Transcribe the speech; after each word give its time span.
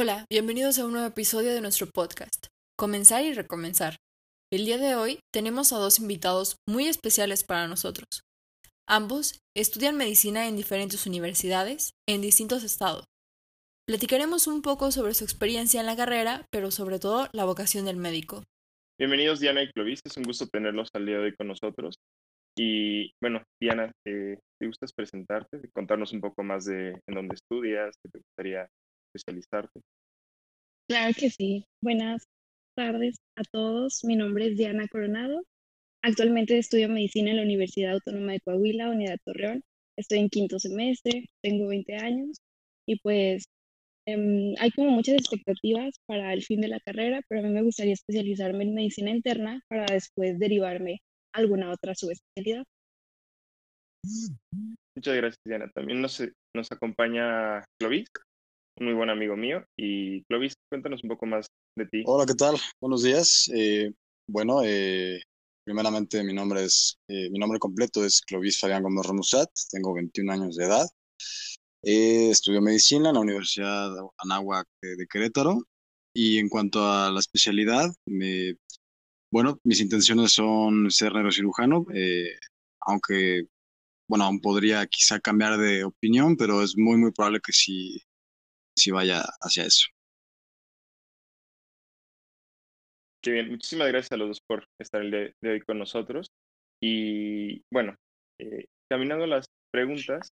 Hola, 0.00 0.26
bienvenidos 0.30 0.78
a 0.78 0.86
un 0.86 0.92
nuevo 0.92 1.08
episodio 1.08 1.52
de 1.52 1.60
nuestro 1.60 1.88
podcast, 1.88 2.46
Comenzar 2.76 3.24
y 3.24 3.32
Recomenzar. 3.32 3.96
El 4.48 4.64
día 4.64 4.78
de 4.78 4.94
hoy 4.94 5.18
tenemos 5.32 5.72
a 5.72 5.78
dos 5.78 5.98
invitados 5.98 6.54
muy 6.68 6.86
especiales 6.86 7.42
para 7.42 7.66
nosotros. 7.66 8.22
Ambos 8.86 9.40
estudian 9.56 9.96
medicina 9.96 10.46
en 10.46 10.54
diferentes 10.54 11.04
universidades 11.08 11.94
en 12.08 12.20
distintos 12.20 12.62
estados. 12.62 13.06
Platicaremos 13.88 14.46
un 14.46 14.62
poco 14.62 14.92
sobre 14.92 15.14
su 15.14 15.24
experiencia 15.24 15.80
en 15.80 15.86
la 15.86 15.96
carrera, 15.96 16.46
pero 16.52 16.70
sobre 16.70 17.00
todo 17.00 17.26
la 17.32 17.44
vocación 17.44 17.84
del 17.84 17.96
médico. 17.96 18.44
Bienvenidos 19.00 19.40
Diana 19.40 19.64
y 19.64 19.72
Clovis, 19.72 20.00
es 20.04 20.16
un 20.16 20.22
gusto 20.22 20.46
tenerlos 20.46 20.90
al 20.94 21.06
día 21.06 21.18
de 21.18 21.24
hoy 21.24 21.34
con 21.34 21.48
nosotros. 21.48 21.98
Y 22.56 23.10
bueno, 23.20 23.42
Diana, 23.60 23.90
eh, 24.06 24.38
¿te 24.60 24.66
gustas 24.68 24.92
presentarte, 24.92 25.60
contarnos 25.74 26.12
un 26.12 26.20
poco 26.20 26.44
más 26.44 26.66
de 26.66 26.90
en 27.04 27.14
dónde 27.16 27.34
estudias, 27.34 27.96
qué 28.00 28.10
te 28.12 28.18
gustaría 28.18 28.68
especializarte? 29.14 29.80
Claro 30.88 31.14
que 31.18 31.30
sí. 31.30 31.64
Buenas 31.82 32.24
tardes 32.74 33.16
a 33.36 33.42
todos. 33.50 34.04
Mi 34.04 34.16
nombre 34.16 34.46
es 34.46 34.56
Diana 34.56 34.88
Coronado. 34.88 35.42
Actualmente 36.02 36.56
estudio 36.56 36.88
medicina 36.88 37.30
en 37.30 37.36
la 37.36 37.42
Universidad 37.42 37.92
Autónoma 37.92 38.32
de 38.32 38.40
Coahuila, 38.40 38.90
Unidad 38.90 39.18
Torreón. 39.24 39.62
Estoy 39.98 40.18
en 40.20 40.28
quinto 40.28 40.58
semestre, 40.58 41.26
tengo 41.42 41.66
20 41.68 41.96
años 41.96 42.38
y 42.86 43.00
pues 43.00 43.44
em, 44.06 44.54
hay 44.58 44.70
como 44.70 44.90
muchas 44.90 45.16
expectativas 45.16 45.96
para 46.06 46.32
el 46.32 46.44
fin 46.44 46.60
de 46.60 46.68
la 46.68 46.80
carrera, 46.80 47.20
pero 47.28 47.40
a 47.40 47.44
mí 47.44 47.50
me 47.50 47.62
gustaría 47.62 47.94
especializarme 47.94 48.62
en 48.62 48.74
medicina 48.74 49.10
interna 49.10 49.60
para 49.68 49.86
después 49.92 50.38
derivarme 50.38 51.00
a 51.34 51.40
alguna 51.40 51.72
otra 51.72 51.94
subespecialidad. 51.96 52.64
Muchas 54.96 55.16
gracias, 55.16 55.40
Diana. 55.44 55.68
También 55.74 56.00
nos, 56.00 56.22
nos 56.54 56.70
acompaña 56.70 57.64
Clovis 57.78 58.08
muy 58.80 58.94
buen 58.94 59.10
amigo 59.10 59.36
mío. 59.36 59.64
Y 59.76 60.22
Clovis, 60.24 60.54
cuéntanos 60.70 61.02
un 61.02 61.10
poco 61.10 61.26
más 61.26 61.46
de 61.76 61.86
ti. 61.86 62.02
Hola, 62.06 62.26
¿qué 62.26 62.34
tal? 62.34 62.56
Buenos 62.80 63.02
días. 63.02 63.50
Eh, 63.54 63.92
bueno, 64.28 64.62
eh, 64.64 65.20
primeramente 65.64 66.22
mi 66.22 66.34
nombre 66.34 66.64
es, 66.64 66.98
eh, 67.08 67.30
mi 67.30 67.38
nombre 67.38 67.58
completo 67.58 68.04
es 68.04 68.20
Clovis 68.22 68.58
Fabián 68.60 68.82
Gómez 68.82 69.06
Romusat, 69.06 69.50
tengo 69.70 69.94
21 69.94 70.32
años 70.32 70.56
de 70.56 70.64
edad. 70.64 70.86
estudio 71.82 72.60
medicina 72.60 73.08
en 73.10 73.14
la 73.14 73.20
Universidad 73.20 73.90
Anáhuac 74.18 74.66
de, 74.82 75.06
Querétaro. 75.06 75.62
Y 76.14 76.38
en 76.38 76.48
cuanto 76.48 76.84
a 76.90 77.10
la 77.10 77.20
especialidad, 77.20 77.90
me, 78.06 78.54
bueno, 79.30 79.58
mis 79.62 79.80
intenciones 79.80 80.32
son 80.32 80.90
ser 80.90 81.12
neurocirujano, 81.12 81.86
aunque 82.80 83.44
bueno, 84.08 84.24
aún 84.24 84.40
podría 84.40 84.86
quizá 84.86 85.20
cambiar 85.20 85.58
de 85.58 85.84
opinión, 85.84 86.36
pero 86.36 86.62
es 86.62 86.76
muy, 86.76 86.96
muy 86.96 87.12
probable 87.12 87.40
que 87.44 87.52
si 87.52 88.02
si 88.78 88.90
vaya 88.90 89.22
hacia 89.40 89.64
eso. 89.64 89.88
Qué 93.22 93.32
bien, 93.32 93.50
muchísimas 93.50 93.88
gracias 93.88 94.12
a 94.12 94.16
los 94.16 94.28
dos 94.28 94.40
por 94.46 94.64
estar 94.80 95.04
de, 95.04 95.34
hoy 95.42 95.60
con 95.60 95.78
nosotros. 95.78 96.30
Y 96.80 97.62
bueno, 97.72 97.96
eh, 98.40 98.66
caminando 98.88 99.26
las 99.26 99.46
preguntas, 99.72 100.30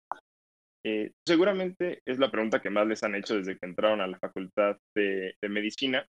eh, 0.85 1.13
seguramente 1.27 2.01
es 2.07 2.19
la 2.19 2.31
pregunta 2.31 2.61
que 2.61 2.69
más 2.69 2.87
les 2.87 3.03
han 3.03 3.15
hecho 3.15 3.37
desde 3.37 3.59
que 3.59 3.67
entraron 3.67 4.03
a 4.03 4.07
la 4.07 4.19
facultad 4.19 4.77
de, 4.95 5.35
de 5.43 5.49
medicina, 5.49 6.07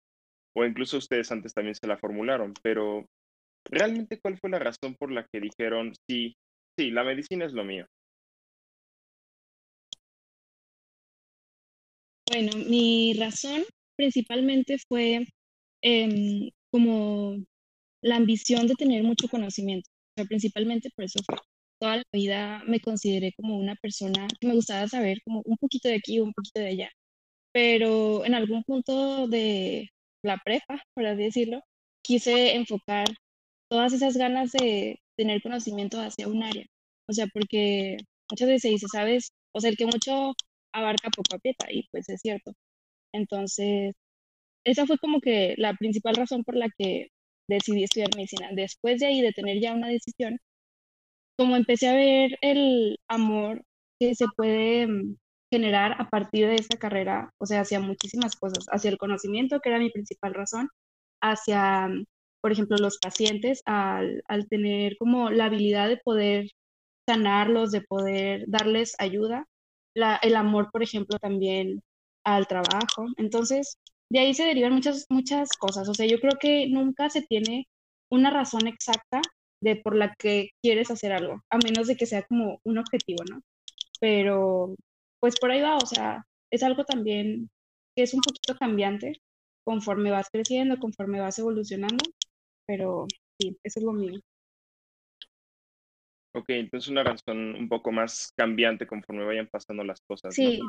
o 0.54 0.64
incluso 0.64 0.98
ustedes 0.98 1.32
antes 1.32 1.54
también 1.54 1.74
se 1.74 1.86
la 1.86 1.98
formularon, 1.98 2.52
pero 2.62 3.06
¿realmente 3.70 4.20
cuál 4.20 4.38
fue 4.38 4.50
la 4.50 4.58
razón 4.58 4.94
por 4.98 5.10
la 5.10 5.26
que 5.32 5.40
dijeron, 5.40 5.94
sí, 6.08 6.34
sí, 6.78 6.90
la 6.90 7.04
medicina 7.04 7.46
es 7.46 7.52
lo 7.52 7.64
mío? 7.64 7.86
Bueno, 12.30 12.52
mi 12.68 13.14
razón 13.14 13.62
principalmente 13.96 14.76
fue 14.88 15.26
em, 15.82 16.50
como 16.70 17.36
la 18.02 18.16
ambición 18.16 18.66
de 18.68 18.74
tener 18.76 19.04
mucho 19.04 19.28
conocimiento. 19.28 19.90
O 20.16 20.22
sea, 20.22 20.26
principalmente 20.26 20.90
por 20.96 21.04
eso. 21.06 21.20
Toda 21.80 21.98
la 21.98 22.04
vida 22.12 22.62
me 22.68 22.80
consideré 22.80 23.32
como 23.36 23.58
una 23.58 23.76
persona 23.76 24.28
que 24.40 24.48
me 24.48 24.54
gustaba 24.54 24.88
saber 24.88 25.18
como 25.24 25.42
un 25.46 25.56
poquito 25.58 25.88
de 25.88 25.96
aquí, 25.96 26.20
un 26.20 26.32
poquito 26.34 26.60
de 26.60 26.68
allá. 26.68 26.90
Pero 27.52 28.24
en 28.26 28.34
algún 28.34 28.62
punto 28.64 29.28
de 29.28 29.90
la 30.22 30.38
prepa, 30.44 30.82
por 30.94 31.06
así 31.06 31.22
decirlo, 31.24 31.62
quise 32.02 32.56
enfocar 32.56 33.06
todas 33.68 33.92
esas 33.92 34.16
ganas 34.16 34.52
de 34.52 34.98
tener 35.16 35.42
conocimiento 35.42 36.00
hacia 36.00 36.28
un 36.28 36.42
área. 36.42 36.66
O 37.08 37.12
sea, 37.12 37.26
porque 37.32 37.96
muchas 38.30 38.48
veces 38.48 38.62
se 38.62 38.68
dice, 38.70 38.86
¿sabes? 38.92 39.32
O 39.52 39.60
sea, 39.60 39.70
el 39.70 39.76
que 39.76 39.86
mucho 39.86 40.32
abarca 40.78 41.10
poco 41.10 41.36
aprieta 41.36 41.66
y 41.70 41.88
pues 41.90 42.08
es 42.08 42.20
cierto. 42.20 42.52
Entonces, 43.12 43.94
esa 44.64 44.86
fue 44.86 44.98
como 44.98 45.20
que 45.20 45.54
la 45.58 45.74
principal 45.74 46.16
razón 46.16 46.44
por 46.44 46.56
la 46.56 46.68
que 46.78 47.08
decidí 47.48 47.84
estudiar 47.84 48.10
medicina. 48.16 48.50
Después 48.54 49.00
de 49.00 49.06
ahí, 49.06 49.20
de 49.22 49.32
tener 49.32 49.60
ya 49.60 49.74
una 49.74 49.88
decisión, 49.88 50.38
como 51.38 51.56
empecé 51.56 51.88
a 51.88 51.94
ver 51.94 52.38
el 52.40 52.98
amor 53.08 53.62
que 54.00 54.14
se 54.14 54.26
puede 54.36 54.86
mm, 54.86 55.16
generar 55.52 56.00
a 56.00 56.08
partir 56.10 56.46
de 56.48 56.56
esta 56.56 56.78
carrera, 56.78 57.30
o 57.38 57.46
sea, 57.46 57.60
hacia 57.62 57.80
muchísimas 57.80 58.36
cosas, 58.36 58.66
hacia 58.70 58.90
el 58.90 58.98
conocimiento, 58.98 59.60
que 59.60 59.68
era 59.70 59.78
mi 59.78 59.90
principal 59.90 60.34
razón, 60.34 60.68
hacia, 61.22 61.88
mm, 61.88 62.04
por 62.42 62.52
ejemplo, 62.52 62.76
los 62.78 62.98
pacientes, 62.98 63.62
al, 63.66 64.22
al 64.28 64.48
tener 64.48 64.96
como 64.98 65.30
la 65.30 65.46
habilidad 65.46 65.88
de 65.88 65.98
poder 65.98 66.46
sanarlos, 67.08 67.72
de 67.72 67.82
poder 67.82 68.44
darles 68.48 68.94
ayuda, 68.98 69.46
el 70.22 70.36
amor, 70.36 70.70
por 70.70 70.82
ejemplo, 70.82 71.18
también 71.18 71.82
al 72.24 72.46
trabajo. 72.46 73.06
Entonces, 73.16 73.78
de 74.10 74.20
ahí 74.20 74.34
se 74.34 74.44
derivan 74.44 74.74
muchas, 74.74 75.06
muchas 75.10 75.50
cosas. 75.58 75.88
O 75.88 75.94
sea, 75.94 76.06
yo 76.06 76.20
creo 76.20 76.38
que 76.40 76.68
nunca 76.68 77.10
se 77.10 77.22
tiene 77.22 77.68
una 78.10 78.30
razón 78.30 78.66
exacta 78.66 79.20
de 79.60 79.76
por 79.76 79.96
la 79.96 80.14
que 80.18 80.50
quieres 80.62 80.90
hacer 80.90 81.12
algo, 81.12 81.42
a 81.50 81.58
menos 81.58 81.86
de 81.88 81.96
que 81.96 82.06
sea 82.06 82.22
como 82.24 82.60
un 82.64 82.78
objetivo, 82.78 83.24
¿no? 83.30 83.40
Pero, 84.00 84.74
pues 85.20 85.38
por 85.40 85.50
ahí 85.50 85.62
va, 85.62 85.76
o 85.76 85.86
sea, 85.86 86.24
es 86.50 86.62
algo 86.62 86.84
también 86.84 87.48
que 87.96 88.02
es 88.04 88.14
un 88.14 88.20
poquito 88.20 88.56
cambiante 88.58 89.20
conforme 89.64 90.10
vas 90.10 90.28
creciendo, 90.30 90.78
conforme 90.78 91.20
vas 91.20 91.38
evolucionando, 91.38 92.04
pero 92.66 93.06
sí, 93.40 93.58
eso 93.64 93.80
es 93.80 93.84
lo 93.84 93.92
mío. 93.92 94.20
Ok, 96.36 96.50
entonces 96.50 96.90
una 96.90 97.02
razón 97.02 97.54
un 97.54 97.66
poco 97.66 97.90
más 97.92 98.30
cambiante 98.36 98.86
conforme 98.86 99.24
vayan 99.24 99.48
pasando 99.50 99.82
las 99.84 100.02
cosas. 100.02 100.34
Sí, 100.34 100.60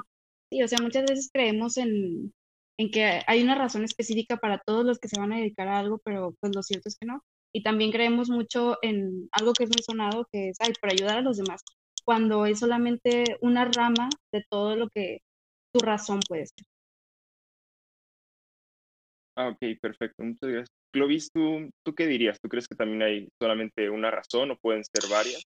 sí, 0.50 0.64
o 0.64 0.68
sea, 0.68 0.80
muchas 0.82 1.04
veces 1.04 1.30
creemos 1.32 1.76
en, 1.76 2.34
en 2.80 2.90
que 2.90 3.20
hay 3.28 3.44
una 3.44 3.56
razón 3.56 3.84
específica 3.84 4.38
para 4.38 4.60
todos 4.66 4.86
los 4.86 4.98
que 4.98 5.10
se 5.10 5.20
van 5.20 5.34
a 5.34 5.38
dedicar 5.38 5.68
a 5.68 5.80
algo, 5.80 6.00
pero 6.06 6.34
pues 6.40 6.56
lo 6.56 6.64
cierto 6.64 6.88
es 6.88 6.98
que 6.98 7.06
no. 7.06 7.22
Y 7.54 7.64
también 7.64 7.92
creemos 7.92 8.30
mucho 8.30 8.78
en 8.82 9.28
algo 9.34 9.52
que 9.52 9.66
es 9.66 9.70
muy 9.70 9.84
sonado, 9.84 10.26
que 10.32 10.50
es, 10.50 10.58
ay, 10.62 10.72
para 10.80 10.94
ayudar 10.94 11.18
a 11.18 11.22
los 11.22 11.36
demás, 11.36 11.62
cuando 12.06 12.46
es 12.46 12.60
solamente 12.60 13.26
una 13.42 13.66
rama 13.66 14.08
de 14.32 14.46
todo 14.50 14.78
lo 14.78 14.88
que 14.88 15.20
tu 15.74 15.82
razón 15.82 16.22
puede 16.30 16.46
ser. 16.46 16.66
Ah, 19.36 19.50
ok, 19.50 19.80
perfecto. 19.82 20.24
Muchas 20.24 20.50
gracias. 20.50 20.70
Clovis, 20.94 21.30
¿tú, 21.32 21.70
¿tú 21.86 21.94
qué 21.94 22.08
dirías? 22.08 22.40
¿Tú 22.42 22.48
crees 22.48 22.68
que 22.68 22.76
también 22.76 23.02
hay 23.02 23.28
solamente 23.38 23.90
una 23.90 24.10
razón 24.10 24.52
o 24.52 24.58
pueden 24.58 24.84
ser 24.84 25.12
varias? 25.12 25.44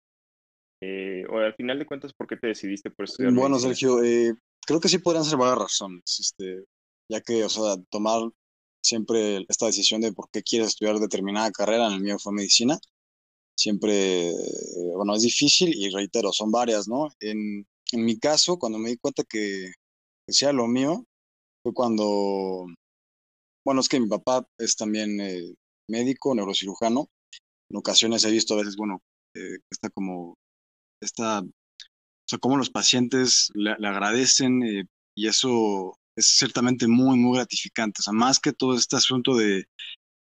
Eh, 0.87 1.25
o 1.31 1.39
al 1.39 1.55
final 1.55 1.78
de 1.78 1.87
cuentas, 1.87 2.12
¿por 2.12 2.27
qué 2.27 2.37
te 2.37 2.49
decidiste 2.49 2.91
por 2.91 3.06
estudiar? 3.06 3.33
Bueno, 3.33 3.59
Sergio, 3.59 4.03
eh, 4.03 4.34
creo 4.67 4.81
que 4.81 4.89
sí 4.89 4.99
podrían 4.99 5.25
ser 5.25 5.39
varias 5.39 5.59
razones, 5.59 6.03
este, 6.21 6.65
ya 7.11 7.22
que, 7.22 7.43
o 7.43 7.49
sea, 7.49 7.77
tomar 7.89 8.28
siempre 8.84 9.47
esta 9.49 9.67
decisión 9.67 10.03
de 10.03 10.12
por 10.12 10.28
qué 10.31 10.43
quieres 10.43 10.69
estudiar 10.69 10.99
determinada 10.99 11.50
carrera, 11.53 11.87
en 11.87 11.94
el 11.94 12.00
mío 12.03 12.19
fue 12.19 12.34
medicina, 12.34 12.78
siempre, 13.59 14.28
eh, 14.28 14.93
bueno, 14.94 15.15
es 15.15 15.23
difícil 15.23 15.73
y 15.75 15.89
reitero, 15.89 16.33
son 16.33 16.50
varias, 16.50 16.87
¿no? 16.87 17.09
En, 17.21 17.67
en 17.93 18.05
mi 18.05 18.19
caso, 18.19 18.59
cuando 18.59 18.78
me 18.78 18.91
di 18.91 18.99
cuenta 18.99 19.25
que 19.25 19.73
decía 20.28 20.53
lo 20.53 20.67
mío, 20.67 21.06
fue 21.62 21.73
cuando, 21.73 22.67
bueno, 23.64 23.81
es 23.81 23.88
que 23.88 24.00
mi 24.00 24.09
papá 24.09 24.47
es 24.59 24.76
también 24.76 25.17
médico, 25.88 26.35
neurocirujano, 26.35 27.09
en 27.70 27.76
ocasiones 27.79 28.25
he 28.25 28.31
visto 28.31 28.53
a 28.53 28.59
veces, 28.59 28.76
bueno, 28.76 29.00
está 29.70 29.88
como 29.88 30.37
esta, 31.05 31.41
o 31.41 31.49
sea, 32.27 32.39
cómo 32.39 32.56
los 32.56 32.71
pacientes 32.71 33.51
le, 33.55 33.73
agradecen 33.73 34.62
eh, 34.62 34.85
y 35.15 35.29
eso 35.29 35.99
es 36.17 36.27
ciertamente 36.27 36.89
muy, 36.89 37.19
muy 37.19 37.39
gratificante. 37.39 38.01
O 38.01 38.03
sea, 38.03 38.12
más 38.12 38.41
que 38.41 38.53
todo 38.53 38.77
este 38.77 38.97
asunto 38.97 39.37
de 39.37 39.67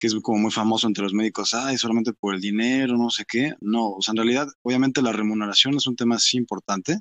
que 0.00 0.06
es 0.06 0.14
como 0.22 0.38
muy 0.38 0.50
famoso 0.50 0.86
entre 0.86 1.04
los 1.04 1.12
médicos, 1.12 1.52
ay, 1.54 1.76
solamente 1.76 2.14
por 2.14 2.34
el 2.34 2.40
dinero, 2.40 2.96
no 2.96 3.10
sé 3.10 3.24
qué. 3.28 3.54
No, 3.60 3.90
o 3.90 4.02
sea, 4.02 4.12
en 4.12 4.16
realidad, 4.16 4.48
obviamente 4.62 5.02
la 5.02 5.12
remuneración 5.12 5.74
es 5.76 5.86
un 5.86 5.96
tema 5.96 6.16
importante, 6.32 7.00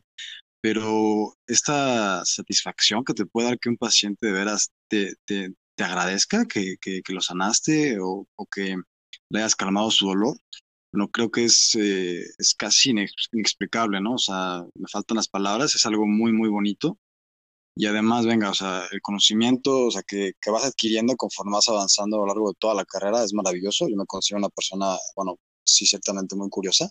pero 0.61 1.33
esta 1.47 2.23
satisfacción 2.25 3.03
que 3.05 3.13
te 3.13 3.25
puede 3.25 3.49
dar 3.49 3.59
que 3.59 3.69
un 3.69 3.77
paciente 3.77 4.27
de 4.27 4.33
veras 4.33 4.71
te, 4.89 5.13
te, 5.25 5.53
te 5.75 5.83
agradezca 5.83 6.45
que, 6.45 6.75
que, 6.81 7.01
que, 7.01 7.13
lo 7.13 7.21
sanaste 7.21 7.99
o, 8.01 8.27
o, 8.35 8.45
que 8.45 8.75
le 9.29 9.39
hayas 9.39 9.55
calmado 9.55 9.91
su 9.91 10.07
dolor, 10.07 10.37
no 10.91 11.09
creo 11.09 11.31
que 11.31 11.45
es, 11.45 11.75
eh, 11.75 12.23
es 12.37 12.55
casi 12.55 12.91
inexplicable, 12.91 14.01
¿no? 14.01 14.15
O 14.15 14.17
sea, 14.17 14.65
me 14.75 14.87
faltan 14.91 15.17
las 15.17 15.27
palabras, 15.27 15.75
es 15.75 15.85
algo 15.85 16.07
muy, 16.07 16.31
muy 16.33 16.49
bonito. 16.49 16.97
y 17.75 17.85
además, 17.87 18.25
venga, 18.25 18.49
o 18.51 18.53
sea, 18.53 18.83
el 18.91 19.01
conocimiento, 19.01 19.85
o 19.87 19.91
sea, 19.91 20.03
que, 20.03 20.33
que 20.41 20.51
vas 20.51 20.65
adquiriendo 20.65 21.15
conforme 21.15 21.53
vas 21.53 21.69
avanzando 21.69 22.17
a 22.17 22.19
lo 22.21 22.27
largo 22.27 22.49
de 22.49 22.55
toda 22.59 22.73
la 22.75 22.85
carrera 22.85 23.23
es 23.23 23.33
maravilloso. 23.33 23.87
Yo 23.89 23.95
me 23.95 24.05
considero 24.05 24.39
una 24.39 24.49
persona, 24.49 24.97
bueno, 25.15 25.37
sí, 25.63 25.85
ciertamente 25.85 26.35
muy 26.35 26.49
curiosa 26.49 26.89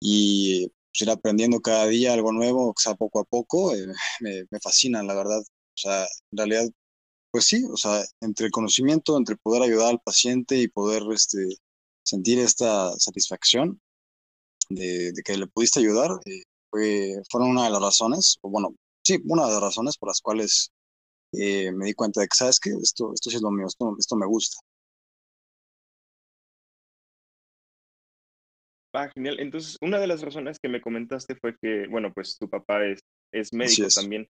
y 0.00 0.68
pues, 0.68 1.02
ir 1.02 1.10
aprendiendo 1.10 1.60
cada 1.60 1.86
día 1.86 2.14
algo 2.14 2.32
nuevo, 2.32 2.70
o 2.70 2.74
sea, 2.76 2.94
poco 2.94 3.20
a 3.20 3.24
poco, 3.24 3.74
eh, 3.74 3.86
me, 4.20 4.44
me 4.50 4.60
fascina, 4.60 5.02
la 5.02 5.14
verdad. 5.14 5.40
O 5.40 5.80
sea, 5.80 6.02
en 6.32 6.38
realidad, 6.38 6.68
pues 7.30 7.46
sí, 7.46 7.64
o 7.72 7.76
sea, 7.76 8.04
entre 8.20 8.46
el 8.46 8.52
conocimiento, 8.52 9.16
entre 9.18 9.36
poder 9.36 9.62
ayudar 9.62 9.90
al 9.90 10.00
paciente 10.00 10.58
y 10.58 10.68
poder 10.68 11.02
este, 11.12 11.38
sentir 12.08 12.38
esta 12.38 12.92
satisfacción 12.98 13.80
de, 14.70 15.12
de 15.12 15.22
que 15.22 15.36
le 15.36 15.46
pudiste 15.46 15.80
ayudar, 15.80 16.10
eh, 16.24 16.42
fue, 16.70 17.14
fueron 17.30 17.50
una 17.50 17.64
de 17.64 17.70
las 17.70 17.82
razones, 17.82 18.38
o 18.42 18.50
bueno, 18.50 18.74
sí, 19.04 19.18
una 19.24 19.46
de 19.46 19.52
las 19.52 19.62
razones 19.62 19.96
por 19.96 20.08
las 20.08 20.20
cuales 20.20 20.70
eh, 21.32 21.70
me 21.72 21.86
di 21.86 21.94
cuenta 21.94 22.20
de 22.20 22.26
que, 22.26 22.36
¿sabes 22.36 22.58
qué? 22.58 22.70
Esto, 22.70 23.12
esto 23.12 23.30
sí 23.30 23.36
es 23.36 23.42
lo 23.42 23.50
mío, 23.50 23.66
esto, 23.66 23.94
esto 23.98 24.16
me 24.16 24.26
gusta. 24.26 24.58
Ah, 28.94 29.10
genial. 29.14 29.38
Entonces, 29.38 29.76
una 29.82 29.98
de 29.98 30.06
las 30.06 30.22
razones 30.22 30.58
que 30.58 30.68
me 30.68 30.80
comentaste 30.80 31.36
fue 31.36 31.54
que, 31.60 31.86
bueno, 31.88 32.10
pues 32.12 32.38
tu 32.38 32.48
papá 32.48 32.84
es, 32.86 33.00
es 33.32 33.52
médico 33.52 33.86
es. 33.86 33.94
también. 33.94 34.26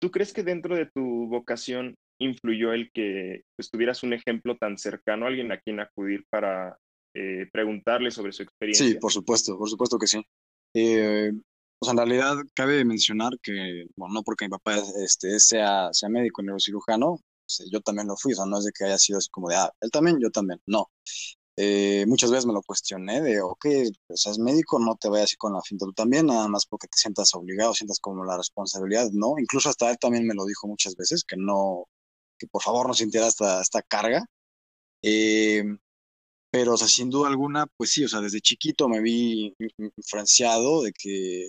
¿Tú 0.00 0.10
crees 0.10 0.32
que 0.32 0.42
dentro 0.42 0.76
de 0.76 0.86
tu 0.86 1.26
vocación 1.28 1.94
influyó 2.20 2.72
el 2.72 2.90
que 2.92 3.42
pues, 3.56 3.70
tuvieras 3.70 4.02
un 4.02 4.12
ejemplo 4.12 4.56
tan 4.56 4.76
cercano, 4.78 5.26
alguien 5.26 5.50
a 5.50 5.58
quien 5.58 5.80
acudir 5.80 6.24
para 6.30 6.76
eh, 7.14 7.46
preguntarle 7.52 8.10
sobre 8.10 8.32
su 8.32 8.42
experiencia? 8.42 8.86
Sí, 8.86 8.94
por 8.94 9.12
supuesto, 9.12 9.58
por 9.58 9.68
supuesto 9.68 9.98
que 9.98 10.06
sí. 10.06 10.22
Eh, 10.74 11.32
sea, 11.84 11.92
en 11.92 11.96
realidad 11.98 12.36
cabe 12.54 12.84
mencionar 12.84 13.32
que, 13.42 13.86
bueno, 13.96 14.14
no 14.14 14.22
porque 14.22 14.46
mi 14.46 14.50
papá 14.50 14.76
este, 15.02 15.38
sea, 15.40 15.88
sea 15.92 16.08
médico 16.08 16.42
neurocirujano, 16.42 17.18
pues, 17.46 17.68
yo 17.70 17.80
también 17.80 18.08
lo 18.08 18.16
fui, 18.16 18.32
o 18.32 18.36
sea, 18.36 18.46
no 18.46 18.58
es 18.58 18.64
de 18.64 18.72
que 18.72 18.84
haya 18.84 18.98
sido 18.98 19.18
así 19.18 19.28
como 19.30 19.48
de, 19.48 19.56
ah, 19.56 19.70
él 19.80 19.90
también, 19.90 20.18
yo 20.20 20.30
también, 20.30 20.60
no. 20.66 20.90
Eh, 21.56 22.06
muchas 22.06 22.30
veces 22.30 22.46
me 22.46 22.54
lo 22.54 22.62
cuestioné 22.62 23.20
de, 23.20 23.42
ok, 23.42 23.66
pues 24.06 24.26
es 24.26 24.38
médico, 24.38 24.78
no 24.78 24.96
te 24.96 25.08
vayas 25.10 25.24
así 25.24 25.36
con 25.36 25.52
la 25.52 25.60
finta 25.62 25.84
tú 25.84 25.92
también, 25.92 26.26
nada 26.26 26.48
más 26.48 26.66
porque 26.66 26.88
te 26.88 26.96
sientas 26.96 27.34
obligado, 27.34 27.74
sientas 27.74 28.00
como 28.00 28.24
la 28.24 28.38
responsabilidad, 28.38 29.10
¿no? 29.12 29.34
Incluso 29.38 29.68
hasta 29.68 29.90
él 29.90 29.98
también 29.98 30.26
me 30.26 30.34
lo 30.34 30.46
dijo 30.46 30.66
muchas 30.66 30.96
veces, 30.96 31.24
que 31.24 31.36
no, 31.36 31.86
que 32.38 32.46
por 32.46 32.62
favor 32.62 32.88
no 32.88 32.94
sintiera 32.94 33.26
esta, 33.26 33.60
esta 33.60 33.82
carga. 33.82 34.24
Eh, 35.02 35.64
pero, 36.52 36.74
o 36.74 36.76
sea, 36.76 36.88
sin 36.88 37.10
duda 37.10 37.28
alguna, 37.28 37.66
pues 37.76 37.92
sí, 37.92 38.04
o 38.04 38.08
sea, 38.08 38.20
desde 38.20 38.40
chiquito 38.42 38.88
me 38.88 39.00
vi 39.00 39.54
influenciado 39.78 40.82
de 40.82 40.92
que 40.92 41.48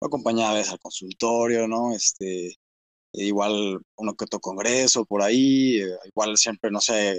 acompañaba 0.00 0.52
a 0.52 0.54
veces 0.54 0.72
al 0.72 0.78
consultorio, 0.80 1.66
¿no? 1.68 1.92
Este, 1.94 2.54
igual 3.14 3.80
uno 3.96 4.14
que 4.16 4.24
otro 4.26 4.40
congreso 4.40 5.04
por 5.06 5.22
ahí, 5.22 5.78
eh, 5.80 5.96
igual 6.06 6.36
siempre, 6.38 6.70
no 6.70 6.80
sé, 6.80 7.16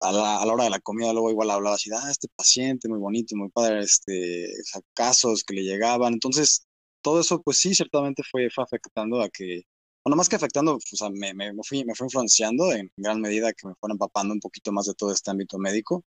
a 0.00 0.12
la, 0.12 0.40
a 0.42 0.46
la 0.46 0.52
hora 0.54 0.64
de 0.64 0.70
la 0.70 0.80
comida 0.80 1.12
luego 1.12 1.30
igual 1.30 1.50
hablaba 1.50 1.76
así, 1.76 1.90
ah, 1.92 2.10
este 2.10 2.28
paciente 2.36 2.88
muy 2.88 2.98
bonito, 2.98 3.36
muy 3.36 3.48
padre, 3.50 3.80
este, 3.80 4.48
casos 4.94 5.42
que 5.44 5.54
le 5.54 5.62
llegaban. 5.62 6.14
Entonces, 6.14 6.66
todo 7.02 7.20
eso, 7.20 7.42
pues 7.42 7.58
sí, 7.58 7.74
ciertamente 7.74 8.22
fue, 8.30 8.48
fue 8.50 8.64
afectando 8.64 9.20
a 9.22 9.28
que, 9.30 9.62
bueno, 10.04 10.16
más 10.16 10.28
que 10.28 10.36
afectando, 10.36 10.76
o 10.76 10.80
sea, 10.80 11.10
me, 11.10 11.34
me, 11.34 11.52
me 11.52 11.62
fue 11.64 11.78
influenciando 12.06 12.72
en 12.72 12.90
gran 12.96 13.20
medida 13.20 13.52
que 13.52 13.66
me 13.68 13.74
fueron 13.80 13.96
empapando 13.96 14.34
un 14.34 14.40
poquito 14.40 14.72
más 14.72 14.86
de 14.86 14.94
todo 14.94 15.12
este 15.12 15.30
ámbito 15.30 15.58
médico, 15.58 16.04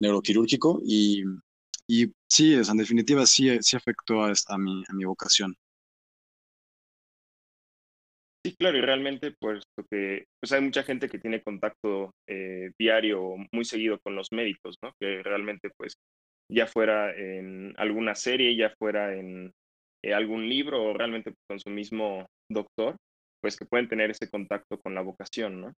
neuroquirúrgico, 0.00 0.80
y, 0.84 1.22
y 1.86 2.12
sí, 2.28 2.54
en 2.54 2.76
definitiva 2.76 3.26
sí, 3.26 3.58
sí 3.60 3.76
afectó 3.76 4.22
a, 4.22 4.58
mi, 4.58 4.82
a 4.88 4.92
mi 4.94 5.04
vocación. 5.04 5.54
Sí, 8.44 8.56
claro, 8.56 8.78
y 8.78 8.80
realmente, 8.80 9.34
pues, 9.38 9.62
que, 9.90 10.24
pues 10.40 10.52
hay 10.52 10.62
mucha 10.62 10.82
gente 10.82 11.10
que 11.10 11.18
tiene 11.18 11.42
contacto 11.42 12.12
eh, 12.26 12.70
diario 12.78 13.36
muy 13.52 13.66
seguido 13.66 13.98
con 14.00 14.16
los 14.16 14.28
médicos, 14.32 14.76
¿no? 14.82 14.92
Que 14.98 15.22
realmente, 15.22 15.68
pues, 15.76 15.92
ya 16.50 16.66
fuera 16.66 17.14
en 17.14 17.74
alguna 17.76 18.14
serie, 18.14 18.56
ya 18.56 18.72
fuera 18.78 19.14
en 19.14 19.52
eh, 20.02 20.14
algún 20.14 20.48
libro 20.48 20.82
o 20.82 20.94
realmente 20.94 21.34
con 21.46 21.60
su 21.60 21.68
mismo 21.70 22.26
doctor, 22.50 22.96
pues 23.42 23.56
que 23.56 23.66
pueden 23.66 23.88
tener 23.88 24.10
ese 24.10 24.28
contacto 24.30 24.78
con 24.80 24.94
la 24.94 25.02
vocación, 25.02 25.60
¿no? 25.60 25.72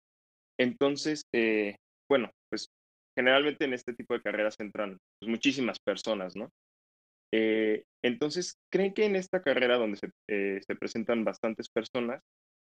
Entonces, 0.58 1.22
eh, 1.34 1.76
bueno, 2.08 2.30
pues 2.48 2.68
generalmente 3.16 3.64
en 3.64 3.74
este 3.74 3.94
tipo 3.94 4.14
de 4.14 4.22
carreras 4.22 4.56
entran 4.60 4.98
pues, 5.20 5.30
muchísimas 5.30 5.78
personas, 5.80 6.36
¿no? 6.36 6.50
Eh, 7.32 7.84
entonces, 8.04 8.56
¿creen 8.70 8.94
que 8.94 9.06
en 9.06 9.16
esta 9.16 9.42
carrera 9.42 9.76
donde 9.78 9.98
se, 9.98 10.10
eh, 10.28 10.60
se 10.66 10.76
presentan 10.76 11.24
bastantes 11.24 11.68
personas 11.70 12.20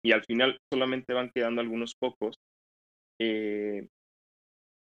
y 0.03 0.12
al 0.12 0.24
final 0.25 0.57
solamente 0.71 1.13
van 1.13 1.31
quedando 1.33 1.62
algunos 1.62 1.95
pocos, 2.00 2.38
eh, 3.21 3.88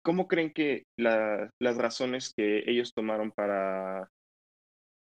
¿cómo 0.03 0.29
creen 0.29 0.53
que 0.53 0.85
la- 0.99 1.51
las 1.61 1.77
razones 1.77 2.33
que 2.37 2.63
ellos 2.71 2.93
tomaron 2.95 3.31
para 3.33 4.09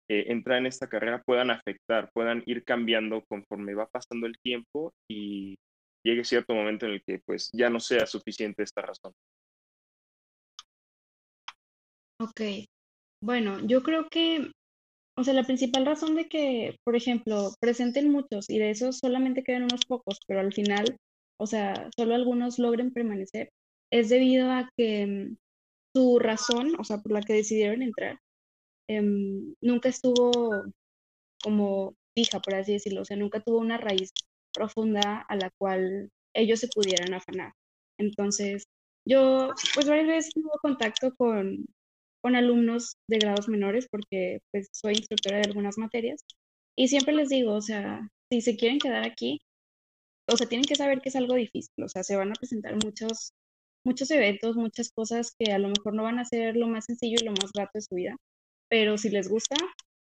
eh, 0.09 0.25
entrar 0.31 0.59
en 0.59 0.67
esta 0.67 0.87
carrera 0.87 1.21
puedan 1.25 1.51
afectar, 1.51 2.09
puedan 2.13 2.43
ir 2.45 2.63
cambiando 2.63 3.23
conforme 3.27 3.73
va 3.75 3.87
pasando 3.87 4.27
el 4.27 4.37
tiempo 4.41 4.93
y 5.09 5.55
llegue 6.05 6.23
cierto 6.23 6.53
momento 6.53 6.85
en 6.85 6.93
el 6.93 7.01
que 7.05 7.19
pues 7.25 7.49
ya 7.53 7.69
no 7.69 7.79
sea 7.79 8.05
suficiente 8.05 8.63
esta 8.63 8.81
razón? 8.81 9.13
Ok, 12.19 12.41
bueno, 13.21 13.59
yo 13.67 13.83
creo 13.83 14.09
que, 14.09 14.51
o 15.17 15.23
sea, 15.23 15.33
la 15.33 15.43
principal 15.43 15.85
razón 15.85 16.15
de 16.15 16.27
que, 16.27 16.75
por 16.83 16.95
ejemplo, 16.95 17.51
presenten 17.59 18.11
muchos 18.11 18.49
y 18.49 18.57
de 18.59 18.71
esos 18.71 18.97
solamente 18.99 19.43
queden 19.43 19.63
unos 19.63 19.85
pocos, 19.87 20.19
pero 20.27 20.39
al 20.39 20.53
final, 20.53 20.97
o 21.39 21.47
sea, 21.47 21.89
solo 21.95 22.15
algunos 22.15 22.59
logren 22.59 22.91
permanecer, 22.91 23.49
es 23.91 24.09
debido 24.09 24.51
a 24.51 24.69
que 24.77 25.05
mm, 25.07 25.35
su 25.95 26.19
razón, 26.19 26.73
o 26.79 26.83
sea, 26.83 26.99
por 26.99 27.11
la 27.11 27.21
que 27.21 27.33
decidieron 27.33 27.81
entrar, 27.83 28.19
em, 28.89 29.53
nunca 29.61 29.89
estuvo 29.89 30.31
como 31.43 31.93
fija, 32.15 32.39
por 32.39 32.55
así 32.55 32.73
decirlo, 32.73 33.01
o 33.01 33.05
sea, 33.05 33.17
nunca 33.17 33.41
tuvo 33.41 33.59
una 33.59 33.77
raíz 33.77 34.11
profunda 34.53 35.21
a 35.29 35.35
la 35.35 35.51
cual 35.59 36.09
ellos 36.35 36.59
se 36.59 36.67
pudieran 36.69 37.13
afanar. 37.13 37.53
Entonces, 37.99 38.63
yo, 39.07 39.53
pues 39.75 39.87
varias 39.87 40.07
veces 40.07 40.33
tuve 40.33 40.49
contacto 40.61 41.13
con, 41.15 41.65
con 42.27 42.35
alumnos 42.35 42.97
de 43.09 43.19
grados 43.19 43.47
menores 43.47 43.87
porque 43.89 44.41
pues 44.51 44.67
soy 44.73 44.95
instructora 44.95 45.37
de 45.37 45.45
algunas 45.45 45.77
materias 45.77 46.25
y 46.77 46.89
siempre 46.89 47.15
les 47.15 47.29
digo, 47.29 47.53
o 47.53 47.61
sea, 47.61 48.05
si 48.29 48.41
se 48.41 48.57
quieren 48.57 48.79
quedar 48.79 49.05
aquí, 49.05 49.39
o 50.29 50.35
sea, 50.35 50.45
tienen 50.45 50.65
que 50.65 50.75
saber 50.75 50.99
que 50.99 51.07
es 51.07 51.15
algo 51.15 51.35
difícil, 51.35 51.81
o 51.81 51.87
sea, 51.87 52.03
se 52.03 52.17
van 52.17 52.31
a 52.31 52.33
presentar 52.33 52.73
muchos, 52.83 53.31
muchos 53.85 54.11
eventos, 54.11 54.57
muchas 54.57 54.91
cosas 54.91 55.33
que 55.39 55.53
a 55.53 55.57
lo 55.57 55.69
mejor 55.69 55.93
no 55.93 56.03
van 56.03 56.19
a 56.19 56.25
ser 56.25 56.57
lo 56.57 56.67
más 56.67 56.83
sencillo 56.83 57.15
y 57.21 57.23
lo 57.23 57.31
más 57.31 57.53
grato 57.53 57.71
de 57.75 57.81
su 57.83 57.95
vida, 57.95 58.17
pero 58.69 58.97
si 58.97 59.09
les 59.09 59.29
gusta, 59.29 59.55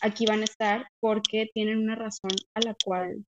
aquí 0.04 0.28
van 0.28 0.42
a 0.42 0.46
estar 0.46 0.88
porque 1.00 1.50
tienen 1.52 1.80
una 1.80 1.96
razón 1.96 2.30
a 2.56 2.62
la 2.62 2.76
cual, 2.86 3.26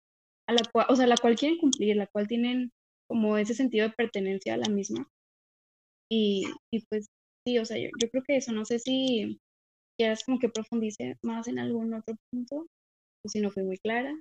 a 0.48 0.54
la 0.54 0.62
cual, 0.72 0.86
o 0.88 0.96
sea, 0.96 1.06
la 1.06 1.18
cual 1.18 1.36
quieren 1.36 1.58
cumplir, 1.58 1.98
la 1.98 2.08
cual 2.08 2.30
tienen 2.30 2.72
como 3.10 3.38
ese 3.38 3.56
sentido 3.56 3.90
de 3.90 3.94
pertenencia 3.94 4.54
a 4.54 4.58
la 4.58 4.70
misma. 4.70 5.06
Y, 6.10 6.46
y 6.72 6.86
pues 6.86 7.08
sí, 7.50 7.58
o 7.58 7.66
sea, 7.66 7.78
yo, 7.78 7.90
creo 8.12 8.24
que 8.24 8.38
eso, 8.38 8.52
no 8.52 8.66
sé 8.66 8.80
si 8.80 9.40
quieras 9.98 10.24
como 10.24 10.40
que 10.40 10.50
profundice 10.50 11.18
más 11.24 11.48
en 11.48 11.60
algún 11.60 11.94
otro 11.94 12.16
punto, 12.32 12.68
o 13.26 13.30
si 13.30 13.42
no 13.42 13.50
fue 13.50 13.64
muy 13.64 13.78
clara. 13.78 14.14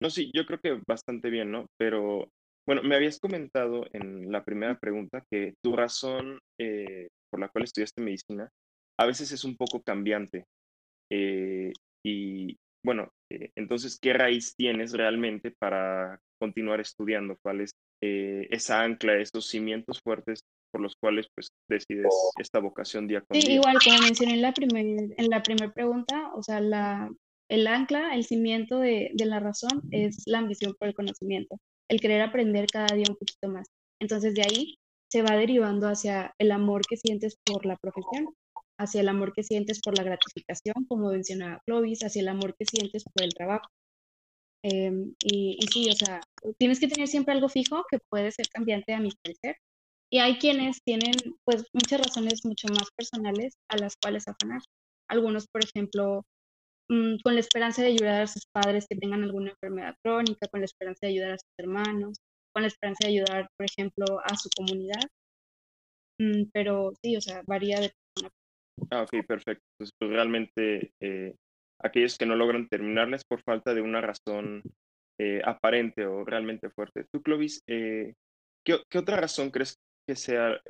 No, 0.00 0.10
sí, 0.10 0.30
yo 0.34 0.44
creo 0.46 0.60
que 0.60 0.80
bastante 0.86 1.30
bien, 1.30 1.50
¿no? 1.50 1.66
Pero 1.78 2.28
bueno, 2.66 2.82
me 2.82 2.96
habías 2.96 3.18
comentado 3.18 3.86
en 3.92 4.30
la 4.30 4.44
primera 4.44 4.78
pregunta 4.78 5.24
que 5.30 5.54
tu 5.62 5.74
razón 5.74 6.38
eh, 6.58 7.08
por 7.30 7.40
la 7.40 7.48
cual 7.48 7.64
estudiaste 7.64 8.02
medicina 8.02 8.50
a 8.98 9.06
veces 9.06 9.32
es 9.32 9.44
un 9.44 9.56
poco 9.56 9.82
cambiante. 9.82 10.44
Eh, 11.10 11.72
y 12.04 12.56
bueno, 12.84 13.10
eh, 13.30 13.50
entonces, 13.56 13.98
¿qué 14.00 14.12
raíz 14.12 14.54
tienes 14.56 14.92
realmente 14.92 15.50
para 15.58 16.18
continuar 16.38 16.80
estudiando? 16.80 17.36
¿Cuál 17.42 17.62
es 17.62 17.72
eh, 18.02 18.48
esa 18.50 18.82
ancla, 18.82 19.16
esos 19.18 19.46
cimientos 19.46 20.00
fuertes 20.02 20.40
por 20.72 20.80
los 20.82 20.94
cuales 21.00 21.26
pues 21.34 21.48
decides 21.68 22.12
esta 22.38 22.58
vocación 22.58 23.06
día 23.06 23.20
con 23.22 23.40
Sí, 23.40 23.46
día? 23.46 23.56
igual 23.56 23.76
como 23.82 24.00
mencioné 24.00 24.34
en 24.34 24.42
la 24.42 24.52
primer, 24.52 24.84
en 25.16 25.30
la 25.30 25.42
primera 25.42 25.72
pregunta, 25.72 26.30
o 26.34 26.42
sea, 26.42 26.60
la, 26.60 27.10
el 27.48 27.66
ancla, 27.66 28.14
el 28.14 28.24
cimiento 28.24 28.78
de, 28.78 29.10
de 29.14 29.24
la 29.26 29.40
razón 29.40 29.82
es 29.90 30.22
la 30.26 30.38
ambición 30.38 30.74
por 30.78 30.88
el 30.88 30.94
conocimiento, 30.94 31.56
el 31.88 32.00
querer 32.00 32.20
aprender 32.22 32.66
cada 32.66 32.94
día 32.94 33.06
un 33.08 33.16
poquito 33.16 33.48
más. 33.48 33.66
Entonces 34.00 34.34
de 34.34 34.42
ahí 34.42 34.74
se 35.10 35.22
va 35.22 35.36
derivando 35.36 35.88
hacia 35.88 36.34
el 36.38 36.50
amor 36.52 36.82
que 36.88 36.96
sientes 36.96 37.36
por 37.44 37.64
la 37.64 37.76
profesión, 37.76 38.34
hacia 38.78 39.00
el 39.00 39.08
amor 39.08 39.32
que 39.32 39.42
sientes 39.44 39.80
por 39.80 39.96
la 39.96 40.04
gratificación, 40.04 40.84
como 40.88 41.10
mencionaba 41.10 41.62
Clovis, 41.64 42.04
hacia 42.04 42.20
el 42.20 42.28
amor 42.28 42.54
que 42.58 42.66
sientes 42.66 43.04
por 43.04 43.24
el 43.24 43.32
trabajo. 43.32 43.68
Em, 44.68 45.14
y, 45.22 45.56
y 45.60 45.66
sí, 45.68 45.88
o 45.90 45.92
sea, 45.92 46.20
tienes 46.58 46.80
que 46.80 46.88
tener 46.88 47.06
siempre 47.06 47.32
algo 47.32 47.48
fijo 47.48 47.84
que 47.88 48.00
puede 48.10 48.32
ser 48.32 48.48
cambiante 48.48 48.94
a 48.94 49.00
mi 49.00 49.10
parecer. 49.22 49.56
Y 50.10 50.18
hay 50.18 50.38
quienes 50.38 50.82
tienen 50.82 51.12
pues 51.44 51.64
muchas 51.72 52.00
razones 52.00 52.44
mucho 52.44 52.66
más 52.68 52.88
personales 52.96 53.54
a 53.68 53.76
las 53.76 53.96
cuales 53.96 54.26
afanar. 54.26 54.60
Algunos, 55.08 55.46
por 55.46 55.62
ejemplo, 55.64 56.24
mm, 56.88 57.18
con 57.22 57.34
la 57.34 57.40
esperanza 57.40 57.82
de 57.82 57.88
ayudar 57.88 58.22
a 58.22 58.26
sus 58.26 58.46
padres 58.52 58.86
que 58.88 58.96
tengan 58.96 59.22
alguna 59.22 59.50
enfermedad 59.50 59.94
crónica, 60.02 60.48
con 60.48 60.60
la 60.60 60.66
esperanza 60.66 61.00
de 61.02 61.08
ayudar 61.12 61.32
a 61.32 61.38
sus 61.38 61.52
hermanos, 61.58 62.18
con 62.52 62.62
la 62.62 62.68
esperanza 62.68 63.06
de 63.06 63.12
ayudar, 63.14 63.48
por 63.56 63.66
ejemplo, 63.66 64.06
a 64.24 64.36
su 64.36 64.48
comunidad. 64.56 65.02
Mm, 66.18 66.50
pero 66.52 66.92
sí, 67.02 67.16
o 67.16 67.20
sea, 67.20 67.42
varía 67.46 67.80
de 67.80 67.92
persona. 68.14 68.34
Ah, 68.90 69.02
ok, 69.02 69.26
perfecto. 69.26 69.64
Entonces, 69.78 69.94
pues 69.98 70.10
realmente 70.10 70.92
eh, 71.00 71.36
aquellos 71.78 72.18
que 72.18 72.26
no 72.26 72.36
logran 72.36 72.68
terminarles 72.68 73.24
por 73.24 73.42
falta 73.42 73.74
de 73.74 73.82
una 73.82 74.00
razón 74.00 74.62
eh, 75.18 75.40
aparente 75.44 76.06
o 76.06 76.24
realmente 76.24 76.70
fuerte. 76.70 77.06
Tú, 77.12 77.22
Clovis, 77.22 77.62
eh, 77.66 78.14
¿qué, 78.64 78.82
¿qué, 78.90 78.98
otra 78.98 79.16
razón 79.16 79.50
crees 79.50 79.76
que 80.06 80.16
sea 80.16 80.60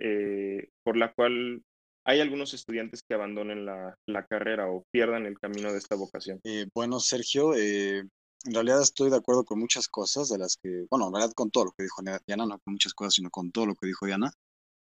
por 0.82 0.96
la 0.96 1.12
cual 1.12 1.62
hay 2.06 2.20
algunos 2.20 2.54
estudiantes 2.54 3.02
que 3.02 3.14
abandonen 3.14 3.66
la, 3.66 3.94
la 4.08 4.24
carrera 4.26 4.70
o 4.70 4.84
pierdan 4.92 5.26
el 5.26 5.38
camino 5.38 5.72
de 5.72 5.78
esta 5.78 5.96
vocación? 5.96 6.40
bueno, 6.74 7.00
Sergio, 7.00 7.54
en 7.54 8.08
realidad 8.44 8.80
estoy 8.80 9.10
de 9.10 9.16
acuerdo 9.16 9.44
con 9.44 9.58
muchas 9.58 9.88
cosas 9.88 10.28
de 10.28 10.38
las 10.38 10.56
que, 10.56 10.86
bueno, 10.88 11.08
en 11.08 11.12
realidad 11.12 11.34
con 11.34 11.50
todo 11.50 11.66
lo 11.66 11.72
que 11.72 11.82
dijo 11.82 12.02
Diana, 12.02 12.46
no 12.46 12.58
con 12.60 12.74
muchas 12.74 12.94
cosas, 12.94 13.14
sino 13.14 13.28
con 13.28 13.50
todo 13.50 13.66
lo 13.66 13.74
que 13.74 13.88
dijo 13.88 14.06
Diana. 14.06 14.32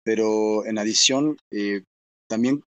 Pero 0.04 0.66
en 0.66 0.80
adición, 0.80 1.38
también 2.28 2.64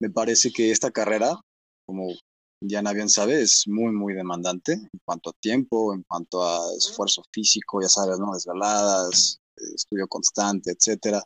me 0.00 0.10
parece 0.10 0.52
que 0.52 0.70
esta 0.70 0.90
carrera, 0.90 1.40
como 1.86 2.14
Diana 2.66 2.92
bien 2.92 3.08
sabe, 3.08 3.42
es 3.42 3.64
muy, 3.66 3.92
muy 3.92 4.14
demandante 4.14 4.72
en 4.72 5.00
cuanto 5.04 5.30
a 5.30 5.32
tiempo, 5.40 5.94
en 5.94 6.02
cuanto 6.02 6.42
a 6.42 6.60
esfuerzo 6.76 7.22
físico, 7.32 7.80
ya 7.80 7.88
sabes, 7.88 8.18
¿no? 8.18 8.32
Desveladas, 8.34 9.40
estudio 9.74 10.06
constante, 10.08 10.72
etcétera. 10.72 11.22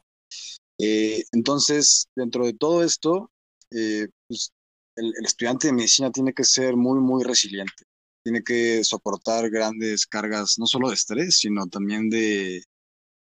Eh, 0.78 1.24
entonces, 1.32 2.08
dentro 2.14 2.46
de 2.46 2.54
todo 2.54 2.82
esto, 2.84 3.30
eh, 3.70 4.08
pues, 4.28 4.52
el, 4.96 5.12
estudiante 5.24 5.68
de 5.68 5.72
medicina 5.74 6.10
tiene 6.10 6.32
que 6.32 6.44
ser 6.44 6.76
muy, 6.76 7.00
muy 7.00 7.24
resiliente. 7.24 7.84
Tiene 8.22 8.42
que 8.42 8.84
soportar 8.84 9.50
grandes 9.50 10.06
cargas, 10.06 10.56
no 10.58 10.66
solo 10.66 10.88
de 10.88 10.94
estrés, 10.94 11.38
sino 11.38 11.66
también 11.66 12.10
de, 12.10 12.62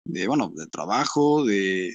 de 0.04 0.26
bueno, 0.28 0.52
de 0.54 0.66
trabajo, 0.68 1.44
de, 1.44 1.94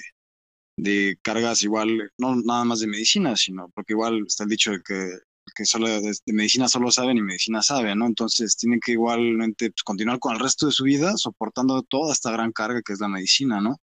de 0.77 1.17
cargas 1.21 1.63
igual, 1.63 2.11
no 2.17 2.35
nada 2.35 2.65
más 2.65 2.79
de 2.79 2.87
medicina, 2.87 3.35
sino 3.35 3.69
porque 3.75 3.93
igual 3.93 4.25
está 4.27 4.43
el 4.43 4.49
dicho 4.49 4.71
de 4.71 4.81
que, 4.83 5.19
que 5.55 5.65
solo 5.65 5.87
de, 5.87 6.13
medicina 6.27 6.67
solo 6.67 6.91
saben 6.91 7.17
y 7.17 7.21
medicina 7.21 7.61
sabe, 7.61 7.95
¿no? 7.95 8.05
Entonces 8.05 8.55
tienen 8.57 8.79
que 8.79 8.93
igualmente 8.93 9.69
pues, 9.69 9.83
continuar 9.83 10.19
con 10.19 10.33
el 10.33 10.39
resto 10.39 10.65
de 10.65 10.71
su 10.71 10.83
vida 10.83 11.17
soportando 11.17 11.81
toda 11.83 12.13
esta 12.13 12.31
gran 12.31 12.51
carga 12.51 12.81
que 12.81 12.93
es 12.93 12.99
la 12.99 13.07
medicina, 13.07 13.61
¿no? 13.61 13.77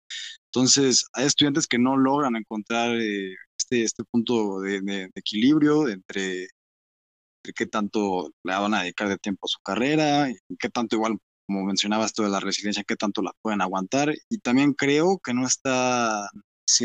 Entonces 0.46 1.06
hay 1.12 1.26
estudiantes 1.26 1.66
que 1.66 1.78
no 1.78 1.96
logran 1.96 2.36
encontrar 2.36 2.96
eh, 2.96 3.34
este, 3.58 3.84
este 3.84 4.04
punto 4.04 4.60
de, 4.60 5.10
equilibrio 5.14 5.88
entre, 5.88 6.42
entre, 6.44 7.52
qué 7.54 7.66
tanto 7.66 8.30
le 8.44 8.52
van 8.54 8.74
a 8.74 8.82
dedicar 8.82 9.08
de 9.08 9.18
tiempo 9.18 9.46
a 9.46 9.48
su 9.48 9.58
carrera 9.62 10.30
y 10.30 10.36
qué 10.58 10.68
tanto 10.70 10.96
igual 10.96 11.18
como 11.46 11.64
mencionabas 11.64 12.06
esto 12.06 12.22
de 12.24 12.30
la 12.30 12.40
resiliencia, 12.40 12.84
qué 12.86 12.96
tanto 12.96 13.22
la 13.22 13.32
pueden 13.42 13.62
aguantar. 13.62 14.14
Y 14.28 14.38
también 14.38 14.74
creo 14.74 15.18
que 15.18 15.32
no 15.32 15.46
está 15.46 16.28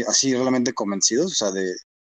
así 0.07 0.33
realmente 0.33 0.73
convencidos, 0.73 1.33
o 1.33 1.35
sea, 1.35 1.51
de, 1.51 1.73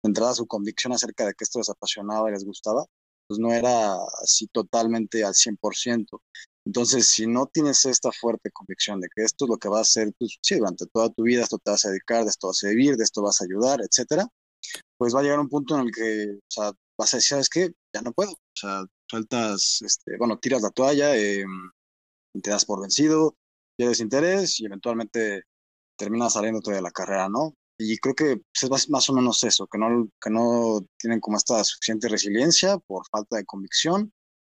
entrada 0.07 0.33
su 0.33 0.47
convicción 0.47 0.93
acerca 0.93 1.25
de 1.25 1.33
que 1.33 1.43
esto 1.43 1.59
les 1.59 1.69
apasionaba 1.69 2.29
y 2.29 2.33
les 2.33 2.45
gustaba, 2.45 2.85
pues 3.27 3.39
no 3.39 3.51
era 3.51 3.95
así 4.21 4.47
totalmente 4.47 5.23
al 5.23 5.33
100%. 5.33 6.21
Entonces, 6.65 7.07
si 7.09 7.27
no 7.27 7.45
tienes 7.47 7.85
esta 7.85 8.11
fuerte 8.11 8.51
convicción 8.51 8.99
de 8.99 9.07
que 9.15 9.23
esto 9.23 9.45
es 9.45 9.49
lo 9.49 9.57
que 9.57 9.69
va 9.69 9.79
a 9.79 9.81
hacer, 9.81 10.11
pues 10.17 10.39
durante 10.49 10.85
toda 10.87 11.09
tu 11.09 11.23
vida 11.23 11.43
esto 11.43 11.59
te 11.59 11.71
vas 11.71 11.85
a 11.85 11.89
dedicar, 11.89 12.23
de 12.23 12.29
esto 12.29 12.47
vas 12.47 12.63
a 12.63 12.69
vivir, 12.69 12.97
de 12.97 13.03
esto 13.03 13.21
vas 13.21 13.41
a 13.41 13.45
ayudar, 13.45 13.81
etcétera, 13.81 14.27
pues 14.97 15.15
va 15.15 15.19
a 15.19 15.23
llegar 15.23 15.39
un 15.39 15.49
punto 15.49 15.75
en 15.75 15.87
el 15.87 15.91
que, 15.91 16.39
vas 16.97 17.13
a 17.13 17.17
decir, 17.17 17.29
¿sabes 17.29 17.49
qué? 17.49 17.71
Ya 17.93 18.01
no 18.01 18.13
puedo. 18.13 18.31
O 18.31 18.37
sea, 18.55 18.83
sueltas, 19.09 19.81
este, 19.83 20.17
bueno, 20.17 20.39
tiras 20.39 20.61
la 20.61 20.71
toalla, 20.71 21.15
eh, 21.15 21.45
te 22.41 22.49
das 22.49 22.65
por 22.65 22.81
vencido, 22.81 23.35
pierdes 23.77 23.99
interés 23.99 24.59
y 24.59 24.65
eventualmente 24.65 25.43
terminas 25.97 26.33
saliendo 26.33 26.59
de 26.71 26.81
la 26.81 26.91
carrera, 26.91 27.29
¿no? 27.29 27.53
Y 27.77 27.97
creo 27.97 28.15
que 28.15 28.37
pues, 28.37 28.83
es 28.83 28.89
más 28.89 29.09
o 29.09 29.13
menos 29.13 29.43
eso, 29.43 29.67
que 29.67 29.77
no, 29.77 30.09
que 30.21 30.29
no 30.29 30.79
tienen 30.97 31.19
como 31.19 31.37
esta 31.37 31.63
suficiente 31.63 32.07
resiliencia 32.07 32.77
por 32.77 33.05
falta 33.07 33.37
de 33.37 33.45
convicción 33.45 34.13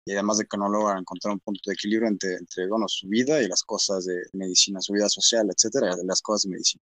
y 0.08 0.14
además 0.14 0.38
de 0.38 0.46
que 0.46 0.58
no 0.58 0.70
logran 0.70 1.00
encontrar 1.00 1.34
un 1.34 1.40
punto 1.40 1.62
de 1.66 1.74
equilibrio 1.74 2.08
entre, 2.08 2.36
entre 2.36 2.68
bueno, 2.68 2.88
su 2.88 3.08
vida 3.08 3.42
y 3.42 3.48
las 3.48 3.64
cosas 3.64 4.06
de 4.06 4.22
medicina, 4.34 4.82
su 4.82 4.94
vida 4.94 5.10
social, 5.10 5.48
etcétera, 5.50 5.96
las 6.04 6.22
cosas 6.22 6.44
de 6.44 6.50
medicina. 6.50 6.84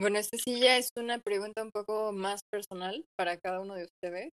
Bueno, 0.00 0.18
esta 0.18 0.38
sí 0.38 0.60
ya 0.60 0.78
es 0.78 0.88
una 0.96 1.18
pregunta 1.18 1.62
un 1.62 1.72
poco 1.72 2.12
más 2.12 2.40
personal 2.50 3.04
para 3.18 3.36
cada 3.36 3.60
uno 3.60 3.74
de 3.74 3.84
ustedes, 3.84 4.30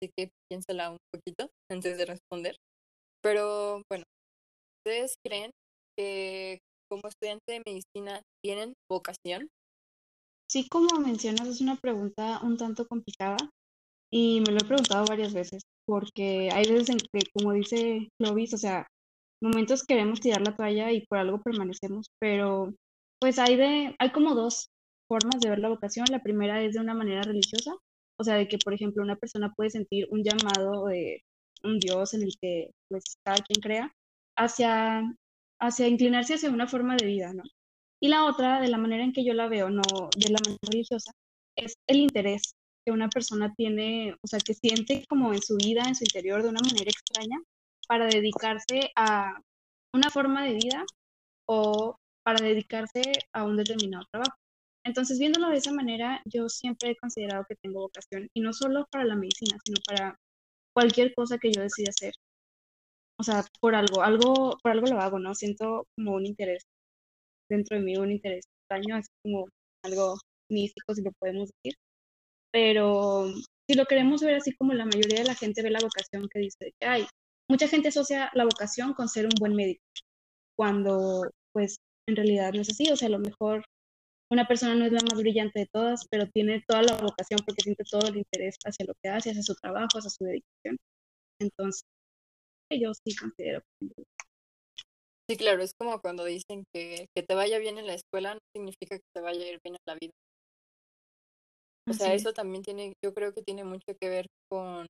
así 0.00 0.10
que 0.16 0.30
piénsela 0.50 0.90
un 0.90 0.98
poquito 1.12 1.50
antes 1.70 1.98
de 1.98 2.06
responder. 2.06 2.56
Pero 3.22 3.82
bueno, 3.90 4.04
¿ustedes 4.80 5.14
creen 5.24 5.50
que 5.96 6.58
como 6.90 7.08
estudiante 7.08 7.52
de 7.52 7.62
medicina 7.64 8.22
tienen 8.42 8.72
vocación? 8.90 9.48
Sí, 10.52 10.68
como 10.68 10.98
mencionas, 11.00 11.48
es 11.48 11.62
una 11.62 11.76
pregunta 11.76 12.38
un 12.42 12.58
tanto 12.58 12.86
complicada 12.86 13.38
y 14.12 14.42
me 14.42 14.52
lo 14.52 14.58
he 14.58 14.68
preguntado 14.68 15.06
varias 15.06 15.32
veces 15.34 15.62
porque 15.86 16.50
hay 16.52 16.64
veces 16.70 16.90
en 16.90 16.98
que, 16.98 17.20
como 17.34 17.52
dice 17.54 18.10
Clovis, 18.18 18.52
o 18.54 18.58
sea, 18.58 18.86
momentos 19.42 19.84
queremos 19.84 20.20
tirar 20.20 20.42
la 20.42 20.54
toalla 20.54 20.92
y 20.92 21.06
por 21.06 21.18
algo 21.18 21.40
permanecemos, 21.42 22.08
pero 22.20 22.74
pues 23.20 23.38
hay 23.38 23.56
de, 23.56 23.96
hay 23.98 24.12
como 24.12 24.34
dos 24.34 24.68
formas 25.08 25.40
de 25.40 25.50
ver 25.50 25.60
la 25.60 25.70
vocación. 25.70 26.06
La 26.10 26.22
primera 26.22 26.62
es 26.62 26.74
de 26.74 26.80
una 26.80 26.94
manera 26.94 27.22
religiosa, 27.22 27.74
o 28.18 28.24
sea, 28.24 28.34
de 28.36 28.48
que, 28.48 28.58
por 28.58 28.74
ejemplo, 28.74 29.02
una 29.02 29.16
persona 29.16 29.54
puede 29.56 29.70
sentir 29.70 30.06
un 30.10 30.22
llamado 30.22 30.86
de 30.88 31.22
un 31.64 31.78
Dios 31.80 32.14
en 32.14 32.24
el 32.24 32.34
que, 32.42 32.72
pues, 32.90 33.04
cada 33.24 33.38
quien 33.42 33.62
crea, 33.62 33.92
hacia, 34.36 35.02
hacia 35.60 35.88
inclinarse 35.88 36.34
hacia 36.34 36.50
una 36.50 36.68
forma 36.68 36.96
de 36.96 37.06
vida, 37.06 37.32
¿no? 37.34 37.42
Y 38.02 38.08
la 38.08 38.24
otra, 38.24 38.60
de 38.60 38.66
la 38.66 38.78
manera 38.78 39.04
en 39.04 39.12
que 39.12 39.24
yo 39.24 39.32
la 39.32 39.46
veo, 39.46 39.70
no 39.70 39.82
de 40.16 40.30
la 40.30 40.40
manera 40.44 40.58
religiosa, 40.68 41.12
es 41.56 41.76
el 41.86 41.98
interés 41.98 42.56
que 42.84 42.90
una 42.90 43.08
persona 43.08 43.54
tiene, 43.56 44.16
o 44.20 44.26
sea, 44.26 44.40
que 44.40 44.54
siente 44.54 45.06
como 45.08 45.32
en 45.32 45.40
su 45.40 45.56
vida, 45.56 45.84
en 45.86 45.94
su 45.94 46.02
interior, 46.02 46.42
de 46.42 46.48
una 46.48 46.60
manera 46.60 46.90
extraña, 46.90 47.38
para 47.86 48.06
dedicarse 48.06 48.90
a 48.96 49.40
una 49.94 50.10
forma 50.10 50.44
de 50.44 50.54
vida 50.54 50.84
o 51.46 51.94
para 52.24 52.44
dedicarse 52.44 53.02
a 53.32 53.44
un 53.44 53.56
determinado 53.56 54.04
trabajo. 54.10 54.36
Entonces, 54.84 55.20
viéndolo 55.20 55.50
de 55.50 55.58
esa 55.58 55.72
manera, 55.72 56.20
yo 56.24 56.48
siempre 56.48 56.90
he 56.90 56.96
considerado 56.96 57.44
que 57.48 57.54
tengo 57.62 57.82
vocación, 57.82 58.28
y 58.34 58.40
no 58.40 58.52
solo 58.52 58.84
para 58.90 59.04
la 59.04 59.14
medicina, 59.14 59.56
sino 59.64 59.78
para 59.86 60.18
cualquier 60.74 61.14
cosa 61.14 61.38
que 61.38 61.52
yo 61.52 61.62
decida 61.62 61.90
hacer. 61.90 62.14
O 63.16 63.22
sea, 63.22 63.44
por 63.60 63.76
algo, 63.76 64.02
algo, 64.02 64.58
por 64.60 64.72
algo 64.72 64.88
lo 64.88 65.00
hago, 65.00 65.20
¿no? 65.20 65.36
Siento 65.36 65.86
como 65.94 66.14
un 66.14 66.26
interés 66.26 66.66
dentro 67.50 67.76
de 67.76 67.82
mí, 67.84 67.96
un 67.96 68.12
interés 68.12 68.44
extraño, 68.60 68.98
es 68.98 69.06
como 69.22 69.46
algo 69.84 70.16
místico, 70.50 70.94
si 70.94 71.02
lo 71.02 71.12
podemos 71.18 71.50
decir. 71.62 71.76
Pero 72.52 73.28
si 73.68 73.76
lo 73.76 73.86
queremos 73.86 74.22
ver 74.22 74.36
así 74.36 74.54
como 74.56 74.74
la 74.74 74.84
mayoría 74.84 75.20
de 75.20 75.26
la 75.26 75.34
gente 75.34 75.62
ve 75.62 75.70
la 75.70 75.80
vocación 75.80 76.28
que 76.28 76.40
dice 76.40 76.72
que 76.78 76.86
hay, 76.86 77.06
mucha 77.48 77.68
gente 77.68 77.88
asocia 77.88 78.30
la 78.34 78.44
vocación 78.44 78.94
con 78.94 79.08
ser 79.08 79.26
un 79.26 79.34
buen 79.38 79.54
médico, 79.54 79.82
cuando 80.56 81.22
pues 81.52 81.76
en 82.08 82.16
realidad 82.16 82.52
no 82.52 82.62
es 82.62 82.70
así, 82.70 82.90
o 82.90 82.96
sea, 82.96 83.08
a 83.08 83.12
lo 83.12 83.18
mejor 83.18 83.64
una 84.30 84.48
persona 84.48 84.74
no 84.74 84.86
es 84.86 84.92
la 84.92 85.00
más 85.10 85.18
brillante 85.20 85.60
de 85.60 85.68
todas, 85.72 86.06
pero 86.10 86.26
tiene 86.30 86.62
toda 86.66 86.82
la 86.82 86.96
vocación 86.96 87.40
porque 87.44 87.62
siente 87.62 87.84
todo 87.90 88.08
el 88.08 88.16
interés 88.16 88.56
hacia 88.64 88.86
lo 88.86 88.94
que 89.02 89.10
hace, 89.10 89.30
hacia 89.30 89.42
su 89.42 89.54
trabajo, 89.54 89.98
hacia 89.98 90.10
su 90.10 90.24
dedicación. 90.24 90.78
Entonces, 91.38 91.82
yo 92.70 92.92
sí 92.94 93.14
considero 93.14 93.60
Sí, 95.32 95.38
claro, 95.38 95.62
es 95.62 95.72
como 95.72 95.98
cuando 96.02 96.26
dicen 96.26 96.64
que 96.74 97.06
que 97.16 97.22
te 97.22 97.34
vaya 97.34 97.58
bien 97.58 97.78
en 97.78 97.86
la 97.86 97.94
escuela 97.94 98.34
no 98.34 98.40
significa 98.54 98.98
que 98.98 99.04
te 99.14 99.22
vaya 99.22 99.42
a 99.46 99.48
ir 99.48 99.58
bien 99.64 99.76
en 99.76 99.86
la 99.86 99.94
vida. 99.98 100.12
O 101.88 101.94
sea, 101.94 102.12
eso 102.12 102.34
también 102.34 102.62
tiene, 102.62 102.92
yo 103.02 103.14
creo 103.14 103.32
que 103.32 103.40
tiene 103.40 103.64
mucho 103.64 103.96
que 103.98 104.10
ver 104.10 104.26
con, 104.50 104.84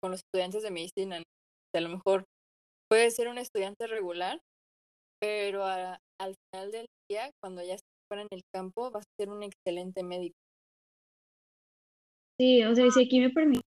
con 0.00 0.12
los 0.12 0.20
estudiantes 0.20 0.62
de 0.62 0.70
medicina. 0.70 1.22
a 1.74 1.80
lo 1.82 1.90
mejor 1.90 2.24
puede 2.88 3.10
ser 3.10 3.28
un 3.28 3.36
estudiante 3.36 3.86
regular, 3.86 4.40
pero 5.20 5.62
al 5.66 6.36
final 6.50 6.72
del 6.72 6.86
día, 7.10 7.30
cuando 7.42 7.62
ya 7.62 7.76
fuera 8.08 8.22
en 8.22 8.28
el 8.30 8.40
campo, 8.50 8.90
vas 8.90 9.04
a 9.04 9.22
ser 9.22 9.28
un 9.28 9.42
excelente 9.42 10.02
médico. 10.02 10.36
Sí, 12.40 12.64
o 12.64 12.74
sea, 12.74 12.90
si 12.90 13.04
aquí 13.04 13.20
me 13.20 13.28
permite 13.28 13.60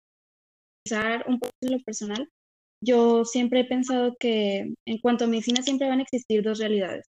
pensar 0.84 1.24
un 1.28 1.40
poco 1.40 1.54
en 1.62 1.72
lo 1.74 1.84
personal, 1.84 2.28
yo 2.82 3.26
siempre 3.26 3.62
he 3.62 3.66
pensado 3.66 4.16
que 4.20 4.74
en 4.86 4.98
cuanto 5.00 5.26
a 5.26 5.28
medicina 5.28 5.62
siempre 5.62 5.90
van 5.90 6.00
a 6.00 6.04
existir 6.04 6.44
dos 6.44 6.60
realidades. 6.60 7.06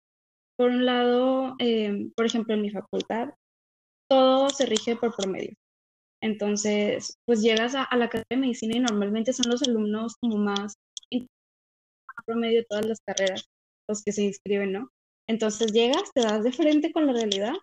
Por 0.57 0.71
un 0.71 0.87
lado, 0.87 1.55
em, 1.59 2.11
por 2.17 2.27
ejemplo, 2.27 2.55
en 2.55 2.63
mi 2.63 2.71
facultad, 2.71 3.31
todo 4.09 4.51
se 4.51 4.67
rige 4.67 4.97
por 4.97 5.15
promedio. 5.17 5.55
Entonces, 6.23 7.19
pues 7.27 7.43
llegas 7.43 7.75
a, 7.75 7.89
la 7.97 8.09
carrera 8.09 8.27
de 8.31 8.37
medicina 8.39 8.77
y 8.77 8.81
normalmente 8.81 9.33
son 9.33 9.51
los 9.51 9.63
alumnos 9.63 10.17
como 10.21 10.39
más 10.39 10.77
promedio 12.25 12.59
de 12.61 12.67
todas 12.69 12.87
las 12.87 13.01
carreras 13.01 13.45
los 13.89 14.03
que 14.03 14.13
se 14.13 14.23
inscriben, 14.23 14.73
¿no? 14.73 14.91
Entonces 15.29 15.73
llegas, 15.73 16.11
te 16.15 16.23
das 16.23 16.43
de 16.43 16.53
frente 16.53 16.93
con 16.93 17.07
la 17.07 17.13
realidad 17.13 17.55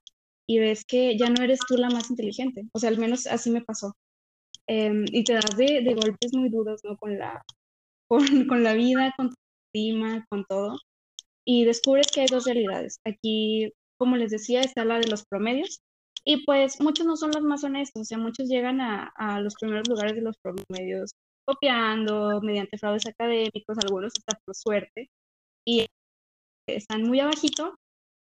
y 0.47 0.59
ves 0.59 0.83
que 0.85 1.17
ya 1.17 1.29
no 1.29 1.43
eres 1.43 1.59
tú 1.67 1.75
la 1.77 1.89
más 1.89 2.09
inteligente. 2.09 2.63
O 2.73 2.79
sea, 2.79 2.89
al 2.89 2.97
menos 2.97 3.27
así 3.27 3.51
me 3.51 3.61
pasó. 3.61 3.93
em, 4.67 5.05
y 5.11 5.23
te 5.25 5.33
das 5.33 5.57
de, 5.57 5.81
de, 5.81 5.93
golpes 5.93 6.33
muy 6.33 6.49
duros, 6.49 6.81
¿no? 6.85 6.95
Con 6.97 7.17
la, 7.19 7.43
con, 8.47 8.63
la 8.63 8.73
vida, 8.73 9.13
con 9.17 9.29
tu 9.29 9.35
clima, 9.73 10.25
con 10.29 10.45
todo. 10.45 10.77
Y 11.45 11.65
descubres 11.65 12.07
que 12.13 12.21
hay 12.21 12.27
dos 12.27 12.45
realidades. 12.45 12.99
Aquí, 13.05 13.71
como 13.97 14.17
les 14.17 14.31
decía, 14.31 14.61
está 14.61 14.85
la 14.85 14.99
de 14.99 15.07
los 15.09 15.25
promedios. 15.25 15.81
Y 16.25 16.45
pues 16.45 16.79
muchos 16.79 17.05
no 17.05 17.17
son 17.17 17.31
los 17.31 17.43
más 17.43 17.63
honestos, 17.65 18.03
o 18.03 18.05
sea, 18.05 18.17
muchos 18.17 18.47
llegan 18.47 18.79
a, 18.79 19.41
los 19.41 19.55
primeros 19.55 19.89
lugares 19.89 20.15
de 20.15 20.21
los 20.21 20.37
promedios 20.41 21.11
copiando, 21.45 22.39
mediante 22.41 22.77
fraudes 22.77 23.05
académicos, 23.05 23.77
algunos 23.83 24.13
hasta 24.17 24.39
por 24.45 24.55
suerte, 24.55 25.09
y 25.67 25.87
están 26.67 27.03
muy 27.03 27.19
abajito, 27.19 27.75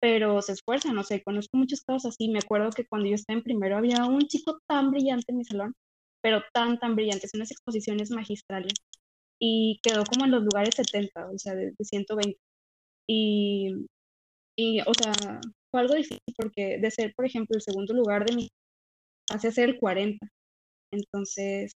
pero 0.01 0.41
se 0.41 0.53
esfuerzan, 0.53 0.96
no 0.96 1.03
sé, 1.03 1.24
conozco 1.24 1.58
muchos 1.58 1.82
casos 1.84 2.13
así, 2.13 2.29
me 2.29 2.39
acuerdo 2.39 2.72
que 2.72 2.86
cuando 2.88 3.08
yo 3.08 3.15
estaba 3.15 3.38
en 3.38 3.44
primero 3.44 3.77
había 3.77 4.05
un 4.05 4.22
chico 4.22 4.60
tan 4.67 4.91
brillante 4.91 5.25
en 5.29 5.38
mi 5.38 5.46
salón, 5.46 5.74
pero 6.22 6.41
tan, 6.53 6.79
tan 6.79 6.96
brillante, 6.96 7.27
son 7.27 7.39
unas 7.41 7.51
exposiciones 7.51 8.12
magistrales, 8.12 8.74
y 9.39 9.79
quedó 9.83 10.03
como 10.05 10.25
en 10.25 10.31
los 10.31 10.43
lugares 10.43 10.75
70, 10.75 11.29
o 11.29 11.37
sea, 11.37 11.55
de, 11.55 11.73
120. 11.79 12.39
Y, 13.07 13.87
y, 14.57 14.81
o 14.81 14.93
sea, 14.93 15.13
fue 15.71 15.81
algo 15.81 15.95
difícil 15.95 16.33
porque 16.37 16.79
de 16.79 16.91
ser, 16.91 17.13
por 17.15 17.25
ejemplo, 17.25 17.55
el 17.55 17.61
segundo 17.61 17.93
lugar 17.93 18.25
de 18.25 18.35
mi, 18.35 18.49
hace 19.29 19.51
ser 19.51 19.69
el 19.69 19.79
40. 19.79 20.27
Entonces, 20.91 21.73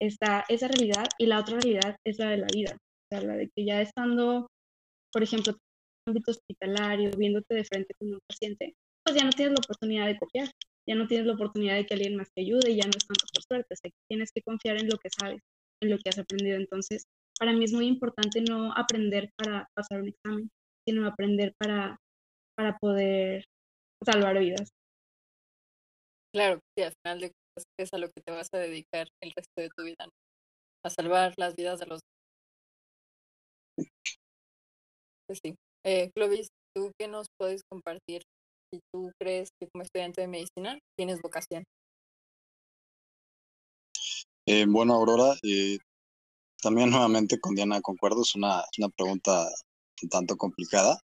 está 0.00 0.44
esa 0.48 0.68
realidad 0.68 1.06
y 1.18 1.26
la 1.26 1.40
otra 1.40 1.58
realidad 1.58 1.96
es 2.04 2.18
la 2.18 2.30
de 2.30 2.38
la 2.38 2.46
vida, 2.52 2.74
o 2.74 3.06
sea, 3.10 3.22
la 3.22 3.36
de 3.36 3.50
que 3.54 3.64
ya 3.64 3.80
estando, 3.80 4.48
por 5.12 5.22
ejemplo, 5.22 5.52
en 5.52 5.58
el 5.58 6.10
ámbito 6.10 6.30
hospitalario, 6.32 7.10
viéndote 7.16 7.54
de 7.54 7.64
frente 7.64 7.94
con 7.98 8.12
un 8.14 8.20
paciente, 8.26 8.74
pues 9.04 9.16
ya 9.16 9.24
no 9.24 9.30
tienes 9.30 9.54
la 9.54 9.64
oportunidad 9.64 10.06
de 10.06 10.18
copiar, 10.18 10.50
ya 10.88 10.94
no 10.94 11.06
tienes 11.06 11.26
la 11.26 11.34
oportunidad 11.34 11.76
de 11.76 11.86
que 11.86 11.94
alguien 11.94 12.16
más 12.16 12.28
te 12.34 12.42
ayude 12.42 12.76
ya 12.76 12.84
no 12.84 12.92
es 12.96 13.06
tanto 13.06 13.26
por 13.32 13.42
suerte, 13.42 13.74
o 13.74 13.76
sea, 13.76 13.90
tienes 14.08 14.30
que 14.32 14.42
confiar 14.42 14.78
en 14.78 14.88
lo 14.88 14.98
que 14.98 15.08
sabes, 15.10 15.42
en 15.84 15.90
lo 15.90 15.98
que 15.98 16.10
has 16.10 16.18
aprendido. 16.18 16.56
Entonces, 16.56 17.04
para 17.38 17.52
mí 17.52 17.64
es 17.64 17.72
muy 17.72 17.86
importante 17.86 18.40
no 18.40 18.72
aprender 18.76 19.30
para 19.36 19.68
pasar 19.74 20.02
un 20.02 20.08
examen, 20.08 20.50
sino 20.86 21.06
aprender 21.06 21.54
para, 21.58 21.96
para 22.56 22.76
poder 22.78 23.44
salvar 24.04 24.38
vidas. 24.38 24.70
Claro, 26.34 26.60
sí, 26.76 26.84
al 26.84 26.92
final 27.04 27.20
de 27.20 27.32
es 27.78 27.88
a 27.92 27.98
lo 27.98 28.08
que 28.08 28.20
te 28.20 28.32
vas 28.32 28.48
a 28.52 28.58
dedicar 28.58 29.06
el 29.22 29.32
resto 29.36 29.52
de 29.56 29.68
tu 29.76 29.84
vida, 29.84 30.08
a 30.84 30.90
salvar 30.90 31.32
las 31.36 31.54
vidas 31.54 31.78
de 31.78 31.86
los 31.86 32.00
Pues 35.26 35.38
sí. 35.42 35.54
Eh, 35.86 36.10
Clovis, 36.14 36.48
¿tú 36.74 36.92
qué 36.98 37.08
nos 37.08 37.26
puedes 37.38 37.62
compartir 37.70 38.22
si 38.72 38.80
tú 38.92 39.10
crees 39.20 39.48
que 39.60 39.68
como 39.72 39.82
estudiante 39.82 40.20
de 40.20 40.28
medicina 40.28 40.78
tienes 40.98 41.20
vocación? 41.22 41.64
Eh, 44.46 44.66
bueno, 44.68 44.94
Aurora, 44.94 45.34
eh, 45.42 45.78
también 46.62 46.90
nuevamente 46.90 47.40
con 47.40 47.54
Diana 47.54 47.80
concuerdo, 47.82 48.22
es 48.22 48.34
una, 48.34 48.64
una 48.78 48.88
pregunta 48.90 49.48
un 50.02 50.08
tanto 50.10 50.36
complicada, 50.36 51.00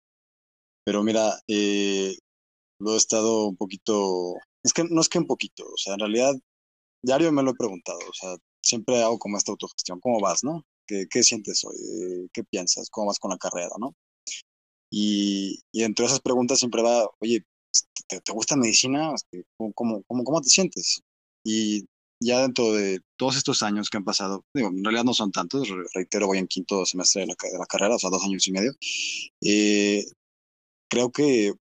pero 0.86 1.03
mira, 1.03 1.39
eh, 1.48 2.17
lo 2.79 2.94
he 2.96 2.98
estado 2.98 3.48
un 3.48 3.58
poquito 3.58 4.36
es 4.63 4.74
que 4.74 4.86
no 4.86 5.01
es 5.01 5.10
que 5.10 5.20
un 5.20 5.27
poquito, 5.27 5.65
o 5.65 5.77
sea, 5.77 5.94
en 5.96 6.01
realidad, 6.01 6.36
diario 7.03 7.32
me 7.32 7.44
lo 7.44 7.51
he 7.51 7.56
preguntado, 7.56 8.00
o 8.00 8.13
sea, 8.13 8.38
siempre 8.63 9.01
hago 9.03 9.20
como 9.20 9.38
esta 9.38 9.51
autogestión, 9.53 10.00
¿cómo 10.01 10.20
vas, 10.22 10.44
no? 10.44 10.65
¿Qué, 10.88 11.08
qué 11.10 11.24
sientes 11.24 11.63
hoy? 11.65 11.77
Eh, 11.77 12.27
¿Qué 12.34 12.44
piensas? 12.46 12.89
¿Cómo 12.89 13.08
vas 13.08 13.20
con 13.20 13.32
la 13.32 13.38
carrera, 13.38 13.72
no? 13.79 13.96
Y, 14.91 15.60
y 15.72 15.84
esas 15.84 16.22
preguntas 16.22 16.60
siempre 16.60 16.82
va, 16.82 17.08
oye, 17.20 17.44
¿te, 18.08 18.22
te 18.22 18.32
gusta 18.32 18.56
medicina? 18.56 19.13
Este, 19.13 19.46
¿Cómo, 19.58 19.74
cómo, 19.74 20.03
cómo, 20.08 20.24
cómo 20.24 20.41
te 20.41 20.50
sientes? 20.50 21.01
Y 21.44 21.86
ya 22.19 22.41
dentro 22.41 22.74
de 22.74 23.00
todos 23.17 23.38
estos 23.38 23.63
años 23.63 23.89
que 23.89 23.97
han 23.97 24.03
pasado, 24.03 24.43
digo, 24.53 24.69
en 24.69 24.83
realidad 24.83 25.03
no 25.03 25.13
son 25.13 25.31
tantos, 25.31 25.69
reitero, 25.93 26.27
voy 26.27 26.39
en 26.39 26.47
quinto 26.47 26.86
semestre 26.86 27.21
de 27.21 27.27
la, 27.27 27.36
de 27.51 27.59
la 27.59 27.65
carrera, 27.65 27.95
o 27.95 28.00
sea, 28.00 28.09
dos 28.09 28.24
años 28.24 28.47
y 28.47 28.51
medio, 28.51 28.74
eh, 29.41 30.05
creo 30.89 31.12
que 31.12 31.53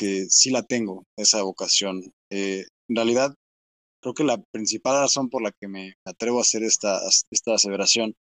que 0.00 0.30
sí 0.30 0.50
la 0.50 0.62
tengo, 0.62 1.04
esa 1.18 1.42
vocación. 1.42 2.02
Eh, 2.30 2.64
en 2.88 2.96
realidad, 2.96 3.34
creo 4.00 4.14
que 4.14 4.24
la 4.24 4.38
principal 4.50 5.02
razón 5.02 5.28
por 5.28 5.42
la 5.42 5.52
que 5.52 5.68
me 5.68 5.92
atrevo 6.06 6.38
a 6.38 6.40
hacer 6.40 6.62
esta, 6.62 6.98
esta 7.30 7.54
aseveración 7.54 8.16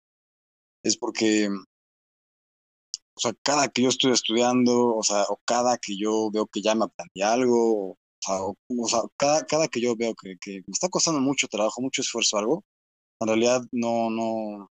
es 0.82 0.96
porque, 0.96 1.50
o 1.50 3.20
sea, 3.20 3.34
cada 3.42 3.68
que 3.68 3.82
yo 3.82 3.90
estoy 3.90 4.12
estudiando, 4.12 4.96
o 4.96 5.02
sea, 5.02 5.24
o 5.28 5.38
cada 5.44 5.76
que 5.76 5.98
yo 5.98 6.30
veo 6.32 6.46
que 6.46 6.62
ya 6.62 6.74
me 6.74 6.86
aprendí 6.86 7.20
algo, 7.20 7.90
o 7.90 7.98
o, 8.28 8.56
sea 8.88 9.00
cada, 9.16 9.44
cada, 9.46 9.68
que 9.68 9.80
yo 9.80 9.96
veo 9.96 10.14
que, 10.14 10.36
que, 10.40 10.62
me 10.66 10.72
está 10.72 10.88
costando 10.88 11.20
mucho 11.20 11.48
trabajo, 11.48 11.80
mucho 11.80 12.02
esfuerzo 12.02 12.38
algo, 12.38 12.64
en 13.20 13.28
realidad 13.28 13.62
no, 13.72 14.10
no, 14.10 14.70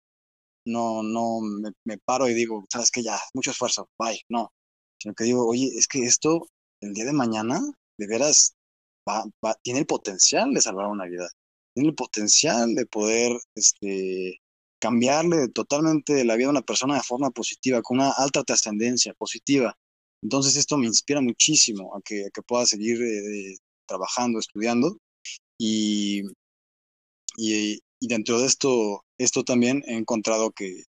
no, 0.65 1.03
no 1.03 1.41
me, 1.41 1.71
me 1.85 1.97
paro 1.97 2.27
y 2.29 2.33
digo, 2.33 2.65
sabes 2.71 2.91
que 2.91 3.03
ya, 3.03 3.19
mucho 3.33 3.51
esfuerzo, 3.51 3.89
bye, 3.99 4.21
no. 4.29 4.51
Sino 4.99 5.15
que 5.15 5.23
digo, 5.23 5.47
oye, 5.47 5.67
es 5.75 5.87
que 5.87 6.03
esto 6.03 6.47
el 6.81 6.93
día 6.93 7.05
de 7.05 7.13
mañana, 7.13 7.61
de 7.97 8.07
veras, 8.07 8.55
va, 9.07 9.23
tiene 9.63 9.79
el 9.79 9.85
potencial 9.85 10.53
de 10.53 10.61
salvar 10.61 10.87
una 10.87 11.05
vida, 11.05 11.29
tiene 11.73 11.89
el 11.89 11.95
potencial 11.95 12.75
de 12.75 12.85
poder 12.85 13.39
este, 13.55 14.39
cambiarle 14.79 15.49
totalmente 15.49 16.25
la 16.25 16.35
vida 16.35 16.47
a 16.47 16.51
una 16.51 16.61
persona 16.61 16.95
de 16.95 17.03
forma 17.03 17.29
positiva, 17.31 17.81
con 17.81 17.99
una 17.99 18.11
alta 18.11 18.43
trascendencia 18.43 19.13
positiva. 19.13 19.77
Entonces 20.21 20.55
esto 20.55 20.77
me 20.77 20.87
inspira 20.87 21.21
muchísimo 21.21 21.95
a 21.95 22.01
que, 22.01 22.27
que 22.33 22.41
pueda 22.43 22.65
seguir 22.65 23.01
eh, 23.01 23.57
trabajando, 23.85 24.39
estudiando 24.39 24.97
y, 25.57 26.21
y, 27.37 27.79
y, 27.99 28.07
dentro 28.07 28.39
de 28.39 28.45
esto, 28.47 29.03
esto 29.17 29.43
también 29.43 29.83
he 29.87 29.95
encontrado 29.95 30.51
que, 30.51 30.83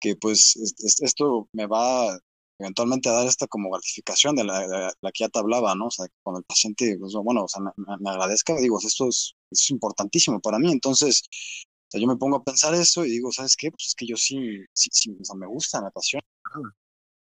que 0.00 0.16
pues 0.16 0.56
esto 1.02 1.48
me 1.52 1.66
va 1.66 2.18
eventualmente 2.58 3.08
dar 3.08 3.26
esta 3.26 3.46
como 3.46 3.70
gratificación 3.70 4.36
de 4.36 4.44
la, 4.44 4.66
la, 5.00 5.12
que 5.12 5.24
ya 5.24 5.28
te 5.28 5.38
hablaba, 5.38 5.74
¿no? 5.74 5.86
O 5.86 5.90
sea, 5.90 6.06
cuando 6.22 6.40
el 6.40 6.44
paciente, 6.44 6.96
pues, 6.98 7.12
bueno, 7.14 7.44
o 7.44 7.48
sea, 7.48 7.62
me, 7.62 7.72
me, 8.00 8.10
agradezca, 8.10 8.56
digo, 8.56 8.78
esto 8.78 9.08
es, 9.08 9.34
es, 9.50 9.70
importantísimo 9.70 10.40
para 10.40 10.58
mí, 10.58 10.70
entonces, 10.70 11.22
o 11.24 11.90
sea, 11.90 12.00
yo 12.00 12.06
me 12.06 12.16
pongo 12.16 12.36
a 12.36 12.44
pensar 12.44 12.74
eso 12.74 13.04
y 13.04 13.10
digo, 13.10 13.32
¿sabes 13.32 13.56
qué? 13.56 13.70
Pues 13.70 13.88
es 13.88 13.94
que 13.94 14.06
yo 14.06 14.16
sí, 14.16 14.64
sí, 14.72 14.88
sí 14.92 15.16
o 15.20 15.24
sea, 15.24 15.36
me 15.36 15.46
gusta, 15.46 15.80
me 15.80 15.88
apasiona. 15.88 16.24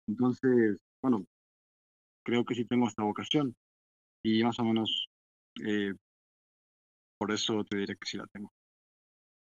Entonces, 0.08 0.80
bueno, 1.02 1.26
creo 2.26 2.44
que 2.46 2.56
sí 2.56 2.66
tengo 2.66 2.88
esta 2.88 3.04
vocación 3.04 3.56
y 4.24 4.44
más 4.44 4.60
o 4.60 4.64
menos 4.64 5.08
eh, 5.66 5.94
por 7.20 7.32
eso 7.32 7.64
te 7.64 7.78
diré 7.78 7.96
que 7.96 8.06
sí 8.06 8.18
la 8.18 8.28
tengo. 8.34 8.50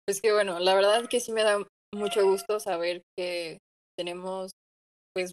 Pues 0.07 0.21
que 0.21 0.31
bueno, 0.33 0.59
la 0.59 0.75
verdad 0.75 1.07
que 1.09 1.19
sí 1.19 1.31
me 1.31 1.43
da 1.43 1.65
mucho 1.93 2.23
gusto 2.25 2.59
saber 2.59 3.01
que 3.17 3.57
tenemos 3.97 4.51
pues 5.13 5.31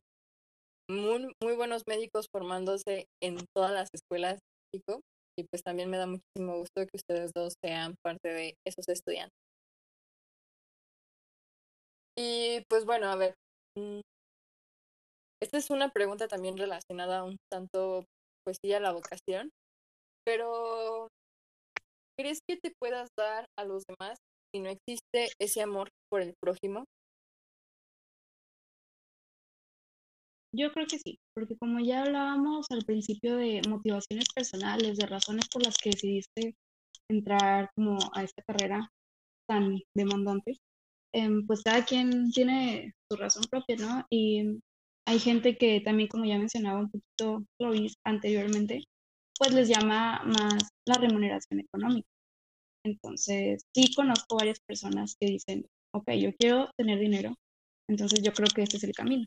muy, 0.91 1.33
muy 1.43 1.57
buenos 1.57 1.83
médicos 1.87 2.27
formándose 2.33 3.07
en 3.23 3.39
todas 3.55 3.73
las 3.73 3.89
escuelas 3.93 4.35
de 4.35 4.79
México 4.79 5.01
y 5.39 5.45
pues 5.45 5.63
también 5.63 5.91
me 5.91 5.99
da 5.99 6.07
muchísimo 6.07 6.59
gusto 6.59 6.87
que 6.87 6.97
ustedes 6.97 7.33
dos 7.35 7.55
sean 7.65 7.95
parte 8.03 8.29
de 8.29 8.55
esos 8.67 8.89
estudiantes. 8.89 9.37
Y 12.17 12.63
pues 12.69 12.85
bueno, 12.85 13.07
a 13.09 13.17
ver, 13.17 13.35
mm, 13.77 14.01
esta 15.43 15.59
es 15.59 15.71
una 15.71 15.91
pregunta 15.91 16.29
también 16.29 16.57
relacionada 16.57 17.25
un 17.25 17.37
tanto 17.51 18.05
pues 18.45 18.59
sí 18.65 18.73
a 18.73 18.81
la 18.81 18.93
vocación, 18.93 19.51
pero 20.25 21.09
¿crees 22.17 22.39
que 22.49 22.57
te 22.57 22.73
puedas 22.79 23.09
dar 23.19 23.47
a 23.59 23.65
los 23.65 23.83
demás 23.89 24.19
si 24.55 24.61
no 24.61 24.71
existe 24.71 25.35
ese 25.41 25.63
amor 25.63 25.89
por 26.11 26.23
el 26.23 26.35
prójimo? 26.41 26.85
Yo 30.55 30.71
creo 30.73 30.87
que 30.87 30.99
sí, 30.99 31.19
porque 31.35 31.57
como 31.57 31.81
ya 31.81 32.03
hablábamos 32.03 32.67
al 32.71 32.85
principio 32.85 33.37
de 33.37 33.63
motivaciones 33.69 34.27
personales, 34.35 34.99
de 34.99 35.07
razones 35.07 35.49
por 35.49 35.65
las 35.65 35.77
que 35.77 35.91
decidiste 35.91 36.55
entrar 37.11 37.71
como 37.75 37.99
a 38.15 38.23
esta 38.23 38.43
carrera 38.47 38.89
tan 39.49 39.81
demandante, 39.97 40.59
em, 41.13 41.47
pues 41.47 41.63
cada 41.63 41.85
quien 41.85 42.31
tiene 42.31 42.93
su 43.11 43.17
razón 43.17 43.45
propia, 43.51 43.77
¿no? 43.77 44.07
Hay 45.07 45.19
gente 45.19 45.57
que 45.57 45.81
también, 45.81 46.09
como 46.09 46.25
ya 46.25 46.39
mencionaba 46.39 46.81
un 46.81 46.91
poquito 46.91 47.45
Lois 47.61 47.95
anteriormente, 48.05 48.85
pues 49.39 49.53
les 49.53 49.69
llama 49.69 50.23
más 50.25 50.69
la 50.87 50.95
remuneración 50.95 51.61
económica. 51.61 52.09
Entonces, 52.85 53.63
sí 53.75 53.95
conozco 53.95 54.37
varias 54.37 54.61
personas 54.61 55.17
que 55.21 55.27
dicen, 55.27 55.67
ok, 55.95 56.11
yo 56.13 56.31
quiero 56.39 56.71
tener 56.77 56.99
dinero, 56.99 57.35
entonces 57.89 58.23
yo 58.23 58.33
creo 58.33 58.49
que 58.55 58.63
este 58.63 58.77
es 58.79 58.85
el 58.85 58.93
camino. 58.93 59.27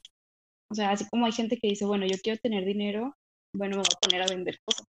O 0.71 0.75
sea, 0.75 0.91
así 0.91 1.05
como 1.09 1.25
hay 1.25 1.31
gente 1.31 1.57
que 1.57 1.67
dice, 1.69 1.85
bueno, 1.85 2.05
yo 2.05 2.17
quiero 2.23 2.39
tener 2.41 2.65
dinero, 2.65 3.13
bueno, 3.55 3.77
me 3.77 3.83
voy 3.83 3.88
a 3.95 3.99
poner 4.01 4.21
a 4.23 4.27
vender 4.27 4.57
cosas. 4.65 4.85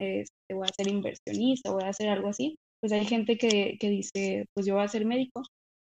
Este, 0.00 0.54
voy 0.54 0.66
a 0.68 0.74
ser 0.74 0.88
inversionista, 0.88 1.72
voy 1.72 1.84
a 1.84 1.88
hacer 1.88 2.08
algo 2.08 2.28
así. 2.28 2.56
Pues 2.80 2.92
hay 2.92 3.04
gente 3.06 3.36
que, 3.38 3.76
que 3.80 3.90
dice, 3.90 4.46
pues 4.54 4.66
yo 4.66 4.74
voy 4.74 4.84
a 4.84 4.88
ser 4.88 5.04
médico. 5.04 5.42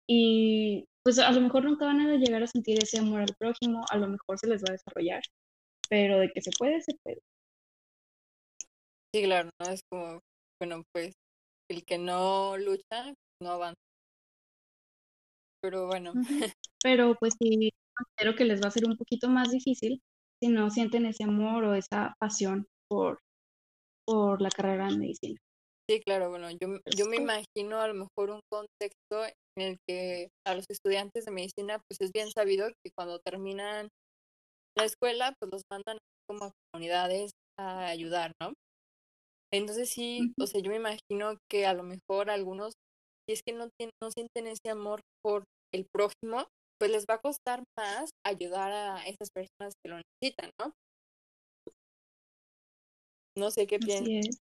Y 0.10 0.86
pues 1.04 1.20
a 1.20 1.32
lo 1.32 1.42
mejor 1.42 1.64
nunca 1.66 1.86
van 1.86 2.00
a 2.02 2.16
llegar 2.18 2.44
a 2.44 2.48
sentir 2.48 2.78
ese 2.82 3.00
amor 3.00 3.22
al 3.22 3.36
prójimo, 3.38 3.84
a 3.90 3.98
lo 3.98 4.08
mejor 4.08 4.38
se 4.40 4.48
les 4.48 4.62
va 4.62 4.68
a 4.70 4.74
desarrollar, 4.74 5.22
pero 5.90 6.20
de 6.20 6.32
que 6.32 6.42
se 6.42 6.52
puede, 6.58 6.82
se 6.82 6.96
puede. 7.04 7.22
Sí, 9.14 9.24
claro, 9.24 9.50
¿no? 9.60 9.72
Es 9.72 9.82
como, 9.90 10.20
bueno, 10.62 10.84
pues 10.94 11.14
el 11.70 11.84
que 11.86 11.98
no 11.98 12.58
lucha, 12.58 13.14
no 13.42 13.50
avanzan. 13.50 13.76
Pero 15.62 15.88
bueno. 15.88 16.14
Pero 16.84 17.16
pues 17.20 17.36
sí, 17.40 17.72
considero 17.96 18.36
que 18.36 18.46
les 18.46 18.64
va 18.64 18.70
a 18.70 18.72
ser 18.72 18.86
un 18.88 18.98
poquito 18.98 19.30
más 19.30 19.52
difícil 19.52 20.02
si 20.42 20.50
no 20.50 20.72
sienten 20.72 21.06
ese 21.06 21.24
amor 21.24 21.64
o 21.66 21.76
esa 21.76 22.16
pasión 22.20 22.66
por, 22.90 23.20
por 24.08 24.42
la 24.42 24.50
carrera 24.50 24.88
de 24.88 24.98
medicina. 24.98 25.40
Sí, 25.88 26.00
claro, 26.02 26.30
bueno, 26.30 26.50
yo, 26.50 26.80
yo 26.98 27.06
me 27.06 27.18
imagino 27.18 27.80
a 27.80 27.88
lo 27.88 27.94
mejor 27.94 28.32
un 28.32 28.42
contexto 28.50 29.24
en 29.58 29.68
el 29.68 29.78
que 29.88 30.30
a 30.46 30.56
los 30.56 30.66
estudiantes 30.70 31.26
de 31.26 31.32
medicina 31.32 31.80
pues 31.88 32.00
es 32.02 32.12
bien 32.12 32.30
sabido 32.32 32.68
que 32.84 32.92
cuando 32.96 33.20
terminan 33.20 33.90
la 34.78 34.86
escuela 34.86 35.34
pues 35.40 35.52
los 35.52 35.62
mandan 35.70 35.98
como 36.28 36.46
a 36.46 36.52
comunidades 36.72 37.32
a 37.60 37.88
ayudar, 37.88 38.32
¿no? 38.42 38.54
Entonces 39.54 39.90
sí, 39.90 40.34
o 40.40 40.48
sea, 40.48 40.62
yo 40.62 40.72
me 40.72 40.78
imagino 40.78 41.38
que 41.50 41.66
a 41.66 41.74
lo 41.74 41.84
mejor 41.84 42.30
algunos, 42.30 42.74
si 43.28 43.34
es 43.34 43.42
que 43.46 43.54
no, 43.54 43.68
tienen, 43.78 43.92
no 44.02 44.10
sienten 44.12 44.48
ese 44.48 44.70
amor 44.72 45.02
por 45.22 45.44
el 45.74 45.86
prójimo, 45.94 46.48
pues 46.80 46.90
les 46.92 47.06
va 47.10 47.16
a 47.16 47.22
costar 47.22 47.64
más 47.78 48.10
ayudar 48.26 48.72
a 48.72 49.04
esas 49.06 49.30
personas 49.30 49.74
que 49.84 49.90
lo 49.90 49.98
necesitan, 49.98 50.52
¿no? 50.60 50.74
No 53.38 53.52
sé 53.52 53.68
qué 53.68 53.80
piensas. 53.80 54.40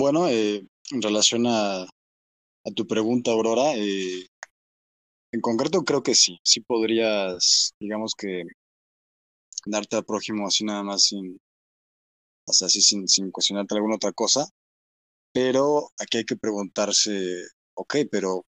Bueno, 0.00 0.28
eh, 0.28 0.64
en 0.92 1.02
relación 1.02 1.44
a, 1.48 1.84
tu 2.76 2.86
pregunta, 2.86 3.32
Aurora, 3.32 3.74
eh, 3.74 4.28
en 5.32 5.40
concreto 5.40 5.82
creo 5.82 6.04
que 6.04 6.14
sí, 6.14 6.38
sí 6.44 6.60
podrías, 6.60 7.72
digamos 7.80 8.14
que, 8.16 8.44
darte 9.66 9.96
al 9.96 10.04
prójimo 10.04 10.46
así 10.46 10.64
nada 10.64 10.84
más 10.84 11.02
sin, 11.02 11.40
sea, 12.46 12.66
así 12.66 12.80
sin, 12.80 13.08
sin 13.08 13.32
cuestionarte 13.32 13.74
alguna 13.74 13.96
otra 13.96 14.12
cosa, 14.12 14.46
pero 15.32 15.90
aquí 15.98 16.18
hay 16.18 16.24
que 16.24 16.36
preguntarse, 16.36 17.46
ok, 17.74 17.96
pero 18.08 18.46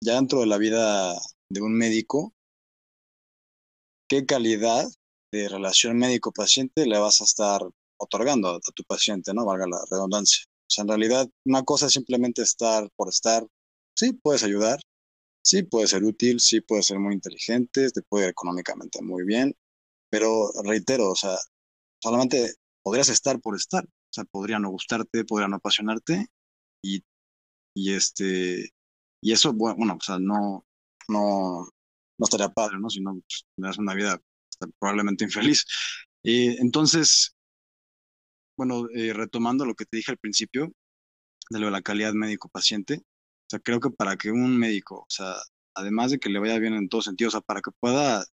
ya 0.00 0.14
dentro 0.14 0.40
de 0.40 0.46
la 0.46 0.56
vida 0.56 1.12
de 1.50 1.60
un 1.60 1.76
médico, 1.76 2.32
¿qué 4.08 4.24
calidad 4.24 4.86
de 5.32 5.48
relación 5.50 5.98
médico-paciente 5.98 6.86
le 6.86 6.98
vas 6.98 7.20
a 7.20 7.24
estar 7.24 7.60
otorgando 7.98 8.48
a, 8.50 8.60
tu 8.74 8.84
paciente, 8.84 9.34
¿no? 9.34 9.44
Valga 9.44 9.66
la 9.66 9.84
redundancia. 9.90 10.46
O 10.72 10.74
sea, 10.74 10.82
en 10.82 10.88
realidad, 10.88 11.28
una 11.44 11.62
cosa 11.64 11.86
es 11.86 11.92
simplemente 11.92 12.40
estar 12.42 12.88
por 12.96 13.10
estar. 13.10 13.46
Sí, 13.94 14.14
puedes 14.14 14.42
ayudar, 14.42 14.80
sí, 15.42 15.62
puede 15.64 15.86
ser 15.86 16.02
útil, 16.04 16.40
sí, 16.40 16.62
puede 16.62 16.82
ser 16.82 16.98
muy 16.98 17.14
inteligente, 17.14 17.90
te 17.90 18.02
puede 18.02 18.26
ir 18.26 18.30
económicamente 18.30 19.02
muy 19.02 19.24
bien, 19.24 19.54
pero 20.10 20.50
reitero, 20.64 21.10
o 21.10 21.16
sea, 21.16 21.36
solamente 22.02 22.54
podrías 22.82 23.10
estar 23.10 23.40
por 23.40 23.56
estar. 23.56 23.84
O 23.84 24.14
sea, 24.14 24.24
podría 24.24 24.58
no 24.58 24.70
gustarte, 24.70 25.24
podría 25.26 25.48
no 25.48 25.56
apasionarte 25.56 26.26
y, 26.82 27.04
y 27.74 27.94
este, 27.94 28.70
y 29.22 29.32
eso, 29.32 29.52
bueno, 29.54 29.96
o 30.00 30.04
sea, 30.04 30.18
no, 30.18 30.66
no, 31.08 31.68
no 32.18 32.24
estaría 32.24 32.48
padre, 32.50 32.78
¿no? 32.80 32.90
Si 32.90 33.00
no, 33.02 33.14
pues, 33.14 33.46
tendrías 33.56 33.78
una 33.78 33.94
vida 33.94 34.20
probablemente 34.78 35.24
infeliz. 35.24 35.66
Eh, 36.24 36.56
entonces, 36.60 37.34
bueno, 38.56 38.88
eh, 38.94 39.12
retomando 39.12 39.64
lo 39.64 39.74
que 39.74 39.84
te 39.86 39.96
dije 39.96 40.12
al 40.12 40.18
principio, 40.18 40.72
de 41.50 41.60
lo 41.60 41.66
de 41.66 41.72
la 41.72 41.82
calidad 41.82 42.12
médico-paciente, 42.14 43.02
o 43.02 43.50
sea, 43.50 43.60
creo 43.60 43.80
que 43.80 43.90
para 43.90 44.16
que 44.16 44.30
un 44.30 44.58
médico, 44.58 45.00
o 45.00 45.10
sea, 45.10 45.34
además 45.74 46.10
de 46.10 46.18
que 46.18 46.30
le 46.30 46.38
vaya 46.38 46.58
bien 46.58 46.74
en 46.74 46.88
todos 46.88 47.04
sentidos, 47.06 47.34
o 47.34 47.38
sea, 47.38 47.42
para 47.42 47.60
que 47.60 47.70
pueda, 47.80 48.24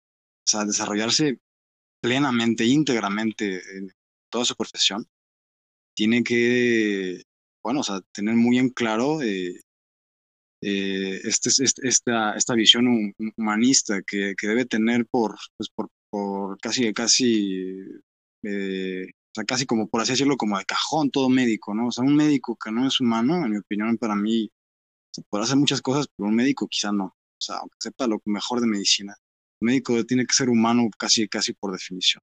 desarrollarse 0.66 1.38
plenamente, 2.00 2.64
íntegramente 2.64 3.61
en 3.76 3.90
toda 4.31 4.44
su 4.44 4.57
profesión, 4.57 5.07
tiene 5.94 6.22
que, 6.24 7.22
bueno, 7.62 7.81
o 7.81 7.83
sea, 7.83 8.00
tener 8.12 8.35
muy 8.37 8.59
en 8.59 8.70
claro 8.70 9.20
eh, 9.22 9.61
eh, 10.61 11.20
este, 11.24 11.50
este, 11.62 11.88
esta, 11.88 12.35
esta 12.35 12.54
visión 12.54 13.14
humanista 13.37 14.02
que, 14.02 14.35
debe 14.42 14.64
tener 14.66 15.07
por, 15.07 15.37
pues 15.57 15.68
por, 15.70 15.88
por 16.11 16.59
casi, 16.61 16.92
casi, 16.92 17.81
eh, 18.42 19.07
casi 19.44 19.66
como 19.66 19.88
por 19.88 20.01
así 20.01 20.12
decirlo, 20.12 20.37
como 20.37 20.59
de 20.59 20.64
cajón 20.64 21.11
todo 21.11 21.29
médico, 21.29 21.74
¿no? 21.74 21.88
O 21.88 21.92
sea, 21.92 22.05
un 22.05 22.16
médico 22.16 22.57
que 22.57 22.70
no 22.72 22.87
es 22.87 23.01
humano, 23.01 23.44
en 23.44 23.51
mi 23.53 23.59
opinión, 23.59 23.96
para 23.98 24.14
mí, 24.14 24.51
se 25.12 25.22
puede 25.31 25.44
hacer 25.44 25.57
muchas 25.57 25.83
cosas, 25.83 26.07
pero 26.16 26.29
un 26.29 26.35
médico 26.37 26.66
quizá 26.68 26.92
no. 26.92 27.07
O 27.07 27.40
sea, 27.40 27.57
aunque 27.59 27.77
sepa 27.81 28.07
lo 28.07 28.20
mejor 28.27 28.61
de 28.61 28.66
medicina, 28.66 29.16
un 29.61 29.66
médico 29.66 30.05
tiene 30.05 30.27
que 30.27 30.35
ser 30.35 30.48
humano 30.51 30.88
casi, 30.98 31.29
casi 31.29 31.53
por 31.55 31.72
definición 31.72 32.22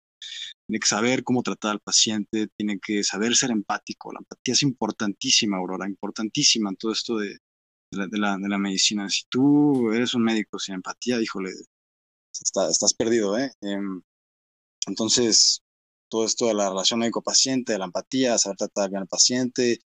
tiene 0.66 0.80
que 0.80 0.88
saber 0.88 1.24
cómo 1.24 1.44
tratar 1.44 1.72
al 1.72 1.80
paciente, 1.80 2.48
tiene 2.58 2.80
que 2.80 3.04
saber 3.04 3.36
ser 3.36 3.52
empático. 3.52 4.12
La 4.12 4.20
empatía 4.20 4.54
es 4.54 4.64
importantísima, 4.64 5.58
Aurora, 5.58 5.88
importantísima 5.88 6.70
en 6.70 6.76
todo 6.76 6.92
esto 6.92 7.18
de, 7.18 7.38
de, 7.92 8.18
la, 8.18 8.38
de, 8.38 8.50
la, 8.50 8.58
medicina. 8.58 9.10
Si 9.10 9.24
tú 9.30 9.92
eres 9.92 10.14
un 10.14 10.24
médico 10.24 10.60
sin 10.60 10.76
empatía, 10.76 11.22
híjole, 11.22 11.52
estás 12.32 12.94
perdido, 12.94 13.38
¿eh? 13.38 13.52
Em, 13.62 14.02
entonces, 14.88 15.62
todo 16.16 16.26
esto 16.26 16.48
de 16.48 16.54
la 16.54 16.70
relación 16.70 17.02
médico-paciente, 17.02 17.74
de 17.74 17.80
la 17.80 17.86
empatía, 17.86 18.38
saber 18.38 18.56
tratar 18.56 18.90
bien 18.90 19.02
al 19.02 19.08
paciente, 19.08 19.82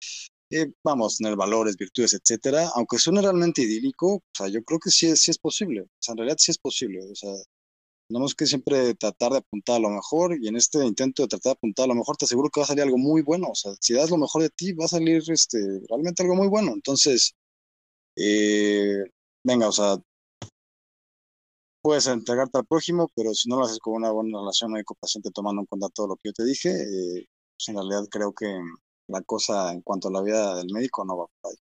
eh, 0.49 0.73
vamos, 0.83 1.17
tener 1.17 1.37
valores, 1.37 1.77
virtudes, 1.77 2.13
etcétera, 2.13 2.69
aunque 2.75 2.99
suene 2.99 3.21
realmente 3.21 3.61
idílico, 3.61 4.15
o 4.15 4.21
sea, 4.33 4.49
yo 4.49 4.61
creo 4.63 4.77
que 4.79 4.89
sí, 4.89 5.15
sí 5.15 5.31
es 5.31 5.37
posible, 5.37 5.83
o 5.83 5.87
sea, 5.99 6.11
en 6.13 6.17
realidad 6.17 6.37
sí 6.37 6.51
es 6.51 6.57
posible, 6.57 6.99
o 7.09 7.15
sea, 7.15 7.31
tenemos 8.09 8.35
que 8.35 8.45
siempre 8.45 8.93
tratar 8.95 9.31
de 9.31 9.37
apuntar 9.37 9.77
a 9.77 9.79
lo 9.79 9.89
mejor 9.89 10.37
y 10.37 10.49
en 10.49 10.57
este 10.57 10.85
intento 10.85 11.23
de 11.23 11.29
tratar 11.29 11.51
de 11.51 11.57
apuntar 11.57 11.85
a 11.85 11.87
lo 11.87 11.95
mejor 11.95 12.17
te 12.17 12.25
aseguro 12.25 12.49
que 12.49 12.59
va 12.59 12.65
a 12.65 12.67
salir 12.67 12.83
algo 12.83 12.97
muy 12.97 13.21
bueno. 13.21 13.49
O 13.51 13.55
sea, 13.55 13.73
si 13.81 13.93
das 13.93 14.09
lo 14.09 14.17
mejor 14.17 14.43
de 14.43 14.49
ti, 14.49 14.71
va 14.73 14.85
a 14.85 14.87
salir 14.87 15.21
este, 15.27 15.57
realmente 15.89 16.23
algo 16.23 16.35
muy 16.35 16.47
bueno. 16.47 16.71
Entonces, 16.73 17.33
eh, 18.15 19.03
venga, 19.43 19.67
o 19.69 19.71
sea, 19.73 19.97
puedes 21.87 22.07
entregarte 22.07 22.57
al 22.57 22.65
prójimo, 22.65 23.09
pero 23.15 23.33
si 23.33 23.47
no 23.47 23.55
lo 23.55 23.63
haces 23.63 23.79
con 23.79 23.93
una 23.93 24.11
buena 24.11 24.39
relación 24.39 24.73
médico-paciente 24.73 25.31
tomando 25.33 25.61
en 25.61 25.67
cuenta 25.67 25.87
todo 25.87 26.07
lo 26.07 26.15
que 26.17 26.29
yo 26.29 26.33
te 26.33 26.43
dije, 26.43 26.69
eh, 26.69 27.25
pues 27.55 27.69
en 27.69 27.75
realidad 27.75 28.09
creo 28.11 28.33
que 28.33 28.59
la 29.09 29.21
cosa 29.21 29.71
en 29.71 29.81
cuanto 29.83 30.09
a 30.09 30.11
la 30.11 30.21
vida 30.21 30.55
del 30.55 30.67
médico 30.73 31.05
no 31.05 31.15
va 31.15 31.27
por 31.27 31.51
ahí. 31.51 31.57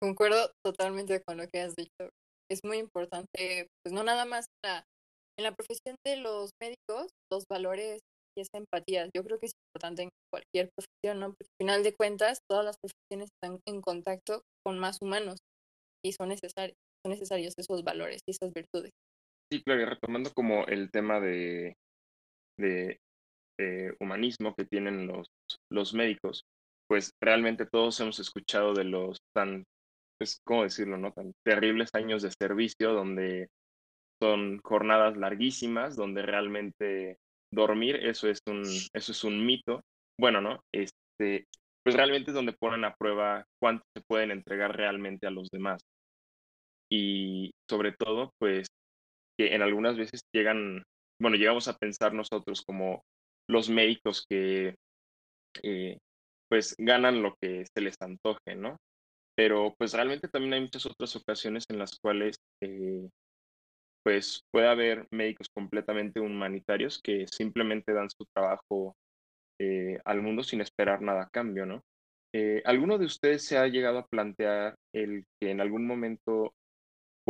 Concuerdo 0.00 0.50
totalmente 0.64 1.20
con 1.22 1.36
lo 1.36 1.46
que 1.46 1.60
has 1.60 1.74
dicho. 1.76 2.08
Es 2.50 2.60
muy 2.64 2.78
importante, 2.78 3.66
pues 3.84 3.92
no 3.92 4.02
nada 4.02 4.24
más 4.24 4.46
en 4.64 5.44
la 5.44 5.54
profesión 5.54 5.94
de 6.06 6.16
los 6.16 6.48
médicos, 6.58 7.08
los 7.30 7.44
valores 7.50 8.00
y 8.34 8.40
esa 8.40 8.56
empatía, 8.56 9.10
yo 9.14 9.22
creo 9.24 9.38
que 9.38 9.46
es 9.46 9.52
importante 9.68 10.04
en 10.04 10.08
cualquier 10.32 10.70
profesión, 10.74 11.20
¿no? 11.20 11.34
Porque 11.34 11.44
al 11.44 11.66
final 11.66 11.82
de 11.82 11.94
cuentas, 11.94 12.38
todas 12.48 12.64
las 12.64 12.76
profesiones 12.78 13.28
están 13.36 13.60
en 13.68 13.82
contacto 13.82 14.40
con 14.64 14.78
más 14.78 14.96
humanos 15.02 15.36
y 16.02 16.12
son 16.12 16.30
necesarios, 16.30 16.78
son 17.04 17.10
necesarios 17.10 17.52
esos 17.58 17.84
valores 17.84 18.22
y 18.26 18.30
esas 18.30 18.54
virtudes. 18.54 18.90
Sí, 19.50 19.62
claro, 19.62 19.82
y 19.82 19.84
retomando 19.84 20.30
como 20.32 20.64
el 20.66 20.90
tema 20.90 21.20
de, 21.20 21.74
de 22.58 22.98
humanismo 24.00 24.54
que 24.56 24.64
tienen 24.64 25.06
los, 25.06 25.28
los 25.70 25.94
médicos, 25.94 26.42
pues 26.88 27.12
realmente 27.22 27.66
todos 27.66 28.00
hemos 28.00 28.18
escuchado 28.18 28.74
de 28.74 28.84
los 28.84 29.18
tan, 29.34 29.64
pues, 30.18 30.40
¿cómo 30.44 30.64
decirlo, 30.64 30.96
no? 30.96 31.12
Tan 31.12 31.32
terribles 31.44 31.90
años 31.94 32.22
de 32.22 32.32
servicio 32.40 32.92
donde 32.92 33.48
son 34.22 34.60
jornadas 34.62 35.16
larguísimas 35.16 35.96
donde 35.96 36.22
realmente 36.22 37.16
dormir, 37.52 37.96
eso 37.96 38.28
es 38.28 38.40
un, 38.48 38.62
eso 38.64 39.12
es 39.12 39.24
un 39.24 39.44
mito. 39.44 39.82
Bueno, 40.18 40.40
¿no? 40.40 40.60
Este, 40.74 41.46
pues 41.84 41.96
realmente 41.96 42.30
es 42.30 42.34
donde 42.34 42.52
ponen 42.52 42.84
a 42.84 42.94
prueba 42.94 43.44
cuánto 43.60 43.84
se 43.96 44.02
pueden 44.08 44.30
entregar 44.30 44.76
realmente 44.76 45.26
a 45.26 45.30
los 45.30 45.48
demás. 45.50 45.80
Y 46.92 47.52
sobre 47.68 47.92
todo, 47.92 48.30
pues, 48.38 48.66
que 49.40 49.54
en 49.54 49.62
algunas 49.62 49.96
veces 49.96 50.20
llegan, 50.34 50.82
bueno, 51.18 51.38
llegamos 51.38 51.66
a 51.66 51.78
pensar 51.78 52.12
nosotros 52.12 52.62
como 52.62 53.00
los 53.48 53.70
médicos 53.70 54.26
que, 54.28 54.74
eh, 55.62 55.96
pues, 56.50 56.74
ganan 56.76 57.22
lo 57.22 57.34
que 57.40 57.64
se 57.64 57.80
les 57.80 57.96
antoje, 58.02 58.54
¿no? 58.54 58.76
Pero, 59.34 59.74
pues, 59.78 59.94
realmente 59.94 60.28
también 60.28 60.52
hay 60.52 60.60
muchas 60.60 60.84
otras 60.84 61.16
ocasiones 61.16 61.64
en 61.70 61.78
las 61.78 61.98
cuales 61.98 62.36
eh, 62.62 63.08
pues 64.04 64.42
puede 64.52 64.68
haber 64.68 65.06
médicos 65.10 65.48
completamente 65.54 66.20
humanitarios 66.20 67.00
que 67.02 67.26
simplemente 67.26 67.94
dan 67.94 68.08
su 68.10 68.26
trabajo 68.34 68.94
eh, 69.58 69.98
al 70.04 70.20
mundo 70.20 70.42
sin 70.42 70.60
esperar 70.60 71.00
nada 71.00 71.22
a 71.22 71.30
cambio, 71.30 71.64
¿no? 71.64 71.80
¿Alguno 72.64 72.98
de 72.98 73.06
ustedes 73.06 73.44
se 73.44 73.58
ha 73.58 73.66
llegado 73.66 73.98
a 73.98 74.06
plantear 74.06 74.76
el 74.94 75.24
que 75.40 75.50
en 75.50 75.60
algún 75.60 75.86
momento 75.86 76.52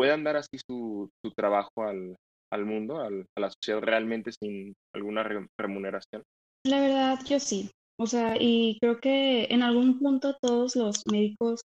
puedan 0.00 0.24
dar 0.24 0.38
así 0.38 0.58
su, 0.66 1.10
su 1.22 1.30
trabajo 1.32 1.82
al, 1.82 2.16
al 2.50 2.64
mundo, 2.64 3.00
al, 3.00 3.26
a 3.36 3.40
la 3.40 3.50
sociedad 3.50 3.82
realmente 3.82 4.30
sin 4.32 4.72
alguna 4.94 5.22
remuneración? 5.58 6.22
La 6.64 6.80
verdad, 6.80 7.18
yo 7.28 7.38
sí. 7.38 7.70
O 7.98 8.06
sea, 8.06 8.34
y 8.40 8.78
creo 8.80 8.98
que 8.98 9.44
en 9.50 9.62
algún 9.62 9.98
punto 9.98 10.38
todos 10.40 10.74
los 10.74 11.02
médicos 11.12 11.60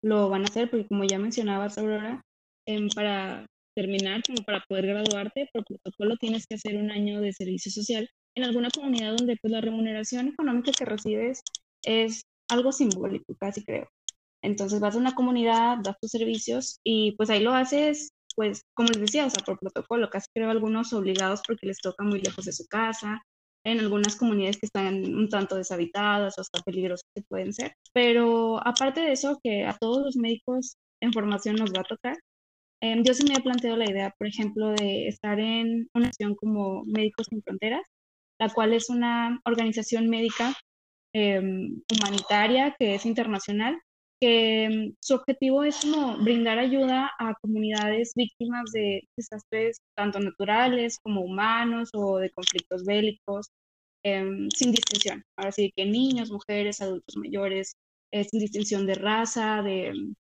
lo 0.00 0.28
van 0.28 0.42
a 0.42 0.44
hacer, 0.44 0.70
porque 0.70 0.86
como 0.86 1.02
ya 1.02 1.18
mencionabas, 1.18 1.76
Aurora, 1.76 2.22
eh, 2.68 2.88
para 2.94 3.46
terminar, 3.74 4.22
como 4.24 4.44
para 4.44 4.62
poder 4.68 4.86
graduarte, 4.86 5.48
por 5.52 5.64
protocolo 5.64 6.16
tienes 6.18 6.46
que 6.46 6.54
hacer 6.54 6.76
un 6.76 6.92
año 6.92 7.20
de 7.20 7.32
servicio 7.32 7.72
social 7.72 8.08
en 8.36 8.44
alguna 8.44 8.68
comunidad 8.70 9.16
donde 9.16 9.36
pues 9.42 9.50
la 9.50 9.60
remuneración 9.60 10.28
económica 10.28 10.70
que 10.70 10.84
recibes 10.84 11.40
es 11.84 12.22
algo 12.48 12.70
simbólico, 12.70 13.34
casi 13.40 13.64
creo. 13.64 13.88
Entonces 14.42 14.80
vas 14.80 14.94
a 14.94 14.98
una 14.98 15.14
comunidad, 15.14 15.78
das 15.82 15.96
tus 16.00 16.10
servicios 16.10 16.80
y 16.84 17.12
pues 17.16 17.30
ahí 17.30 17.40
lo 17.40 17.52
haces, 17.54 18.10
pues 18.34 18.62
como 18.74 18.88
les 18.88 19.00
decía, 19.00 19.26
o 19.26 19.30
sea, 19.30 19.44
por 19.44 19.58
protocolo, 19.58 20.10
casi 20.10 20.26
creo 20.34 20.50
algunos 20.50 20.92
obligados 20.92 21.42
porque 21.46 21.66
les 21.66 21.78
toca 21.78 22.04
muy 22.04 22.20
lejos 22.20 22.44
de 22.46 22.52
su 22.52 22.66
casa, 22.66 23.22
en 23.64 23.80
algunas 23.80 24.16
comunidades 24.16 24.58
que 24.58 24.66
están 24.66 25.14
un 25.14 25.28
tanto 25.28 25.56
deshabitadas 25.56 26.36
o 26.36 26.40
hasta 26.40 26.62
peligrosas 26.62 27.08
que 27.14 27.22
pueden 27.22 27.52
ser. 27.52 27.74
Pero 27.92 28.58
aparte 28.66 29.00
de 29.00 29.12
eso, 29.12 29.38
que 29.42 29.64
a 29.64 29.76
todos 29.78 30.04
los 30.04 30.16
médicos 30.16 30.76
en 31.00 31.12
formación 31.12 31.56
nos 31.56 31.72
va 31.72 31.80
a 31.80 31.84
tocar, 31.84 32.16
em, 32.80 33.04
yo 33.04 33.14
sí 33.14 33.24
me 33.28 33.34
he 33.34 33.42
planteado 33.42 33.76
la 33.76 33.90
idea, 33.90 34.14
por 34.18 34.26
ejemplo, 34.26 34.70
de 34.70 35.08
estar 35.08 35.38
en 35.38 35.88
una 35.94 36.08
acción 36.08 36.34
como 36.34 36.84
Médicos 36.84 37.26
Sin 37.30 37.42
Fronteras, 37.42 37.82
la 38.40 38.48
cual 38.50 38.72
es 38.72 38.90
una 38.90 39.40
organización 39.44 40.08
médica 40.08 40.54
em, 41.14 41.82
humanitaria 41.92 42.74
que 42.78 42.94
es 42.94 43.06
internacional, 43.06 43.78
que 44.22 44.64
em, 44.64 44.94
su 45.00 45.14
objetivo 45.16 45.64
es 45.64 45.80
como 45.80 46.16
brindar 46.18 46.56
ayuda 46.58 47.10
a 47.18 47.34
comunidades 47.42 48.12
víctimas 48.14 48.70
de 48.72 49.02
desastres 49.16 49.78
tanto 49.96 50.20
naturales 50.20 50.98
como 51.02 51.22
humanos 51.22 51.90
o 51.92 52.18
de 52.18 52.30
conflictos 52.30 52.84
bélicos, 52.84 53.48
em, 54.04 54.48
sin 54.50 54.70
distinción. 54.70 55.24
Ahora 55.36 55.50
sí 55.50 55.72
que 55.76 55.86
niños, 55.86 56.30
mujeres, 56.30 56.80
adultos 56.80 57.16
mayores, 57.16 57.74
eh, 58.12 58.22
sin 58.24 58.38
distinción 58.40 58.86
de 58.86 58.94
raza, 58.94 59.60
de 59.62 59.88
em, 59.88 60.14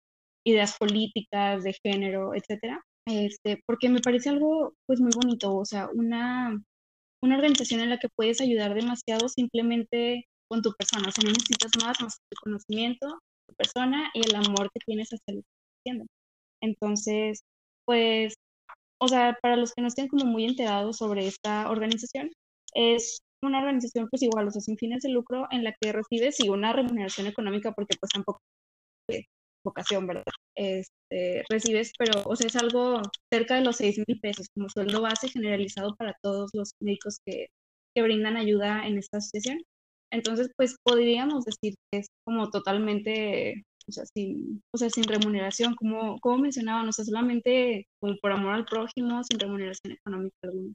ideas 0.45 0.75
políticas, 0.79 1.63
de 1.63 1.73
género, 1.83 2.33
etcétera. 2.33 2.81
Este, 3.05 3.61
porque 3.67 3.89
me 3.89 4.01
parece 4.01 4.29
algo 4.29 4.73
pues 4.87 4.99
muy 4.99 5.11
bonito, 5.15 5.55
o 5.55 5.65
sea, 5.65 5.89
una, 5.93 6.59
una 7.23 7.35
organización 7.35 7.81
en 7.81 7.89
la 7.91 7.99
que 7.99 8.09
puedes 8.15 8.41
ayudar 8.41 8.73
demasiado 8.73 9.29
simplemente 9.29 10.25
con 10.49 10.61
tu 10.63 10.73
persona, 10.73 11.09
o 11.09 11.11
sea, 11.11 11.23
no 11.23 11.31
necesitas 11.31 11.71
más, 11.83 12.01
más 12.01 12.17
tu 12.29 12.35
conocimiento, 12.43 13.19
persona 13.51 14.09
y 14.13 14.21
el 14.21 14.35
amor 14.35 14.69
que 14.73 14.79
tienes 14.85 15.09
hacia 15.09 15.35
lo 15.35 15.41
que. 15.85 16.05
Entonces, 16.61 17.41
pues, 17.85 18.35
o 18.99 19.07
sea, 19.07 19.37
para 19.41 19.57
los 19.57 19.73
que 19.73 19.81
no 19.81 19.87
estén 19.87 20.07
como 20.07 20.25
muy 20.25 20.45
enterados 20.45 20.97
sobre 20.97 21.27
esta 21.27 21.69
organización, 21.71 22.31
es 22.75 23.19
una 23.43 23.59
organización 23.59 24.07
pues 24.09 24.21
igual, 24.23 24.47
o 24.47 24.51
sea, 24.51 24.61
sin 24.61 24.77
fines 24.77 25.03
de 25.03 25.09
lucro 25.09 25.47
en 25.51 25.63
la 25.63 25.73
que 25.81 25.91
recibes 25.91 26.39
y 26.39 26.49
una 26.49 26.73
remuneración 26.73 27.27
económica 27.27 27.71
porque 27.73 27.97
pues 27.99 28.11
tampoco 28.11 28.39
es 29.09 29.25
vocación, 29.65 30.07
¿verdad? 30.07 30.23
Este, 30.55 31.43
recibes, 31.49 31.93
pero, 31.97 32.21
o 32.25 32.35
sea, 32.35 32.47
es 32.47 32.55
algo 32.55 33.01
cerca 33.31 33.55
de 33.55 33.61
los 33.63 33.77
seis 33.77 33.97
mil 34.07 34.19
pesos 34.19 34.47
como 34.55 34.69
sueldo 34.69 35.01
base 35.01 35.29
generalizado 35.29 35.95
para 35.95 36.15
todos 36.21 36.51
los 36.53 36.71
médicos 36.79 37.19
que, 37.25 37.47
que 37.95 38.03
brindan 38.03 38.37
ayuda 38.37 38.87
en 38.87 38.97
esta 38.97 39.17
asociación. 39.17 39.61
Entonces, 40.11 40.51
pues 40.57 40.75
podríamos 40.83 41.45
decir 41.45 41.75
que 41.91 41.99
es 41.99 42.07
como 42.25 42.49
totalmente, 42.49 43.63
o 43.87 43.91
sea, 43.91 44.03
sin, 44.13 44.61
o 44.73 44.77
sea, 44.77 44.89
sin 44.89 45.05
remuneración, 45.05 45.75
como, 45.75 46.19
como 46.19 46.37
mencionaban, 46.37 46.87
o 46.87 46.91
sea, 46.91 47.05
solamente 47.05 47.87
por, 47.99 48.19
por 48.19 48.33
amor 48.33 48.53
al 48.53 48.65
prójimo, 48.65 49.23
sin 49.23 49.39
remuneración 49.39 49.93
económica 49.93 50.35
alguna. 50.43 50.73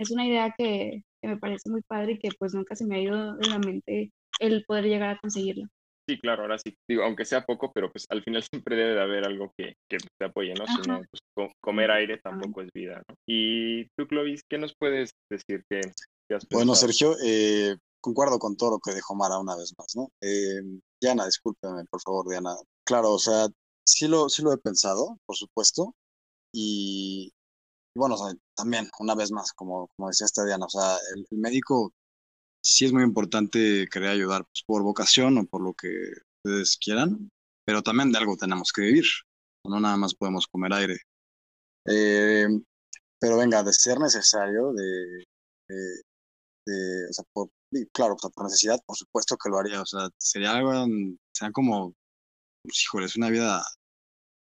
Es 0.00 0.10
una 0.10 0.26
idea 0.26 0.54
que, 0.56 1.02
que, 1.20 1.28
me 1.28 1.36
parece 1.36 1.68
muy 1.68 1.82
padre 1.82 2.12
y 2.12 2.18
que 2.18 2.30
pues 2.38 2.54
nunca 2.54 2.74
se 2.74 2.86
me 2.86 2.96
ha 2.96 3.00
ido 3.02 3.36
de 3.36 3.48
la 3.48 3.58
mente 3.58 4.10
el 4.38 4.64
poder 4.64 4.84
llegar 4.84 5.10
a 5.10 5.18
conseguirlo. 5.18 5.66
Sí, 6.08 6.18
claro, 6.18 6.42
ahora 6.42 6.58
sí, 6.58 6.74
digo, 6.88 7.04
aunque 7.04 7.24
sea 7.24 7.44
poco, 7.44 7.70
pero 7.72 7.92
pues 7.92 8.06
al 8.08 8.22
final 8.22 8.42
siempre 8.50 8.76
debe 8.76 8.94
de 8.94 9.00
haber 9.00 9.24
algo 9.24 9.52
que, 9.56 9.74
que 9.88 9.98
te 9.98 10.24
apoye, 10.24 10.54
¿no? 10.54 10.66
Si 10.66 10.88
no, 10.88 11.02
pues 11.10 11.52
comer 11.60 11.90
aire 11.90 12.18
tampoco 12.18 12.62
es 12.62 12.68
vida, 12.74 13.02
¿no? 13.08 13.14
Y 13.28 13.84
tú, 13.96 14.06
Clovis, 14.08 14.42
¿qué 14.48 14.58
nos 14.58 14.74
puedes 14.74 15.10
decir 15.30 15.62
que, 15.70 15.80
que 16.28 16.34
has 16.34 16.46
Bueno, 16.50 16.74
Sergio, 16.74 17.14
eh, 17.24 17.76
concuerdo 18.00 18.38
con 18.38 18.56
todo 18.56 18.72
lo 18.72 18.78
que 18.78 18.94
dijo 18.94 19.14
Mara 19.14 19.38
una 19.38 19.56
vez 19.56 19.72
más, 19.78 19.94
¿no? 19.96 20.10
Eh, 20.20 20.60
Diana, 21.00 21.26
discúlpeme, 21.26 21.84
por 21.86 22.00
favor, 22.02 22.28
Diana. 22.28 22.54
Claro, 22.84 23.12
o 23.12 23.18
sea, 23.18 23.48
sí 23.84 24.08
lo, 24.08 24.28
sí 24.28 24.42
lo 24.42 24.52
he 24.52 24.58
pensado, 24.58 25.18
por 25.26 25.36
supuesto, 25.36 25.94
y, 26.52 27.32
bueno, 27.94 28.16
también, 28.54 28.88
una 28.98 29.14
vez 29.14 29.30
más, 29.32 29.52
como, 29.52 29.88
como 29.96 30.08
decía 30.08 30.26
esta 30.26 30.44
Diana, 30.44 30.66
o 30.66 30.70
sea, 30.70 30.96
el, 31.14 31.38
médico 31.38 31.92
sí 32.62 32.86
es 32.86 32.92
muy 32.92 33.02
importante 33.02 33.88
querer 33.90 34.10
ayudar 34.10 34.44
pues, 34.44 34.62
por 34.66 34.82
vocación 34.82 35.38
o 35.38 35.46
por 35.46 35.62
lo 35.62 35.74
que 35.74 35.88
ustedes 36.44 36.76
quieran, 36.78 37.30
pero 37.64 37.82
también 37.82 38.12
de 38.12 38.18
algo 38.18 38.36
tenemos 38.36 38.72
que 38.72 38.82
vivir, 38.82 39.04
no 39.64 39.80
nada 39.80 39.96
más 39.96 40.14
podemos 40.14 40.46
comer 40.46 40.72
aire. 40.74 40.98
Eh, 41.86 42.48
pero 43.18 43.36
venga, 43.38 43.62
de 43.62 43.72
ser 43.72 43.98
necesario, 43.98 44.72
de, 44.72 45.24
de, 45.68 46.02
de 46.66 47.08
o 47.10 47.12
sea, 47.12 47.24
por, 47.32 47.50
claro, 47.92 48.16
por 48.16 48.44
necesidad, 48.44 48.80
por 48.86 48.96
supuesto 48.96 49.36
que 49.36 49.48
lo 49.50 49.58
haría. 49.58 49.82
O 49.82 49.86
sea, 49.86 50.08
sería 50.18 50.52
algo, 50.52 50.72
sería 51.32 51.52
como, 51.52 51.94
pues, 52.62 52.82
híjole, 52.84 53.06
es 53.06 53.16
una 53.16 53.30
vida 53.30 53.62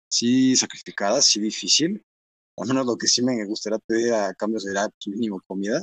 sí 0.09 0.57
sacrificada, 0.57 1.23
sí 1.23 1.41
difícil. 1.41 2.03
Al 2.59 2.69
menos 2.69 2.87
lo 2.87 2.97
que 2.97 3.09
sí 3.09 3.23
me 3.23 3.45
gustaría 3.47 3.79
pedir 3.81 4.15
a 4.15 4.35
cambio 4.35 4.61
sería 4.61 4.89
pues, 4.89 5.09
mínimo 5.09 5.41
comida. 5.47 5.83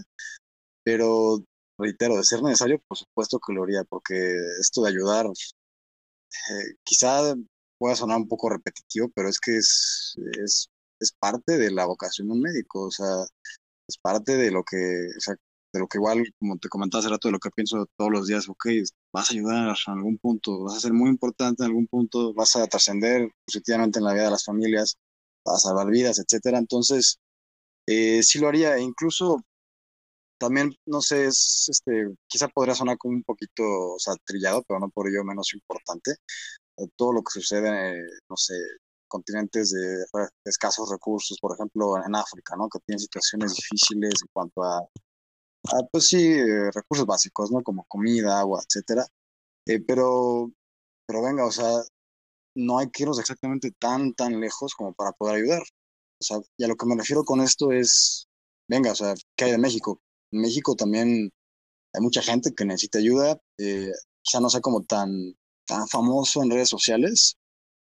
Pero, 0.83 1.43
reitero, 1.79 2.17
de 2.17 2.23
ser 2.23 2.41
necesario, 2.43 2.81
por 2.87 2.97
supuesto 2.97 3.39
que 3.39 3.53
lo 3.53 3.63
haría, 3.63 3.83
porque 3.85 4.15
esto 4.61 4.83
de 4.83 4.89
ayudar, 4.91 5.27
eh, 5.27 6.75
quizá 6.83 7.35
pueda 7.77 7.95
sonar 7.95 8.17
un 8.17 8.27
poco 8.27 8.49
repetitivo, 8.49 9.09
pero 9.15 9.29
es 9.29 9.39
que 9.39 9.57
es, 9.57 10.15
es, 10.43 10.69
es 10.99 11.11
parte 11.13 11.57
de 11.57 11.71
la 11.71 11.85
vocación 11.85 12.27
de 12.27 12.33
un 12.33 12.41
médico. 12.41 12.87
O 12.87 12.91
sea, 12.91 13.25
es 13.87 13.97
parte 13.97 14.37
de 14.37 14.51
lo 14.51 14.63
que, 14.63 15.07
o 15.17 15.19
sea, 15.19 15.35
de 15.75 15.81
lo 15.81 15.87
que 15.87 15.97
igual, 15.97 16.23
como 16.39 16.57
te 16.57 16.69
comentaba 16.69 17.01
hace 17.01 17.09
rato, 17.09 17.27
de 17.27 17.33
lo 17.33 17.39
que 17.39 17.49
pienso 17.51 17.85
todos 17.97 18.11
los 18.11 18.27
días, 18.27 18.47
ok, 18.47 18.65
vas 19.13 19.29
a 19.29 19.33
ayudar 19.33 19.75
en 19.87 19.93
algún 19.93 20.17
punto, 20.17 20.63
vas 20.63 20.77
a 20.77 20.79
ser 20.79 20.93
muy 20.93 21.09
importante 21.09 21.63
en 21.63 21.69
algún 21.69 21.87
punto, 21.87 22.33
vas 22.33 22.55
a 22.55 22.65
trascender 22.67 23.29
positivamente 23.45 23.99
en 23.99 24.05
la 24.05 24.13
vida 24.13 24.25
de 24.25 24.31
las 24.31 24.45
familias, 24.45 24.97
vas 25.45 25.57
a 25.57 25.69
salvar 25.69 25.89
vidas, 25.89 26.19
etcétera. 26.19 26.59
Entonces, 26.59 27.19
eh, 27.87 28.23
sí 28.23 28.39
lo 28.39 28.47
haría, 28.47 28.77
e 28.77 28.81
incluso 28.81 29.41
también, 30.37 30.73
no 30.85 31.01
sé, 31.01 31.25
es, 31.25 31.67
este, 31.69 32.15
quizá 32.27 32.47
podría 32.47 32.75
sonar 32.75 32.97
como 32.97 33.15
un 33.15 33.23
poquito, 33.23 33.63
o 33.63 33.97
trillado, 34.25 34.63
pero 34.67 34.79
no 34.79 34.89
por 34.89 35.09
ello 35.09 35.23
menos 35.25 35.53
importante. 35.53 36.11
Eh, 36.77 36.87
todo 36.95 37.13
lo 37.13 37.21
que 37.23 37.31
sucede, 37.39 38.01
no 38.29 38.37
sé, 38.37 38.55
continentes 39.07 39.71
de, 39.71 40.05
escasos 40.45 40.89
recursos, 40.89 41.37
por 41.41 41.53
ejemplo, 41.55 41.97
en 42.05 42.15
África, 42.15 42.55
¿no? 42.57 42.69
Que 42.69 42.79
tienen 42.85 42.99
situaciones 42.99 43.55
difíciles 43.55 44.13
en 44.21 44.29
cuanto 44.33 44.63
a 44.63 44.81
Ah, 45.73 45.81
pues 45.91 46.07
sí, 46.07 46.17
eh, 46.17 46.69
recursos 46.71 47.05
básicos, 47.05 47.51
¿no? 47.51 47.63
Como 47.63 47.85
comida, 47.85 48.39
agua, 48.39 48.61
etcétera. 48.67 49.05
Eh, 49.67 49.79
pero, 49.81 50.51
pero 51.07 51.23
venga, 51.23 51.45
o 51.45 51.51
sea, 51.51 51.69
no 52.55 52.79
hay 52.79 52.89
que 52.91 53.03
irnos 53.03 53.19
exactamente 53.19 53.71
tan, 53.79 54.13
tan 54.13 54.39
lejos 54.39 54.75
como 54.75 54.93
para 54.93 55.11
poder 55.13 55.37
ayudar. 55.37 55.63
O 56.21 56.23
sea, 56.23 56.37
y 56.57 56.63
a 56.65 56.67
lo 56.67 56.75
que 56.75 56.85
me 56.87 56.95
refiero 56.95 57.23
con 57.25 57.41
esto 57.41 57.71
es, 57.71 58.27
venga, 58.69 58.91
o 58.91 58.95
sea, 58.95 59.15
¿qué 59.35 59.45
hay 59.45 59.51
de 59.51 59.57
México? 59.59 60.01
En 60.31 60.41
México 60.41 60.75
también 60.75 61.31
hay 61.93 62.01
mucha 62.01 62.21
gente 62.21 62.53
que 62.55 62.65
necesita 62.65 62.99
ayuda, 62.99 63.39
eh, 63.59 63.91
quizá 64.23 64.39
no 64.41 64.49
sea 64.49 64.61
como 64.61 64.83
tan, 64.83 65.35
tan 65.67 65.87
famoso 65.87 66.43
en 66.43 66.51
redes 66.51 66.69
sociales, 66.69 67.37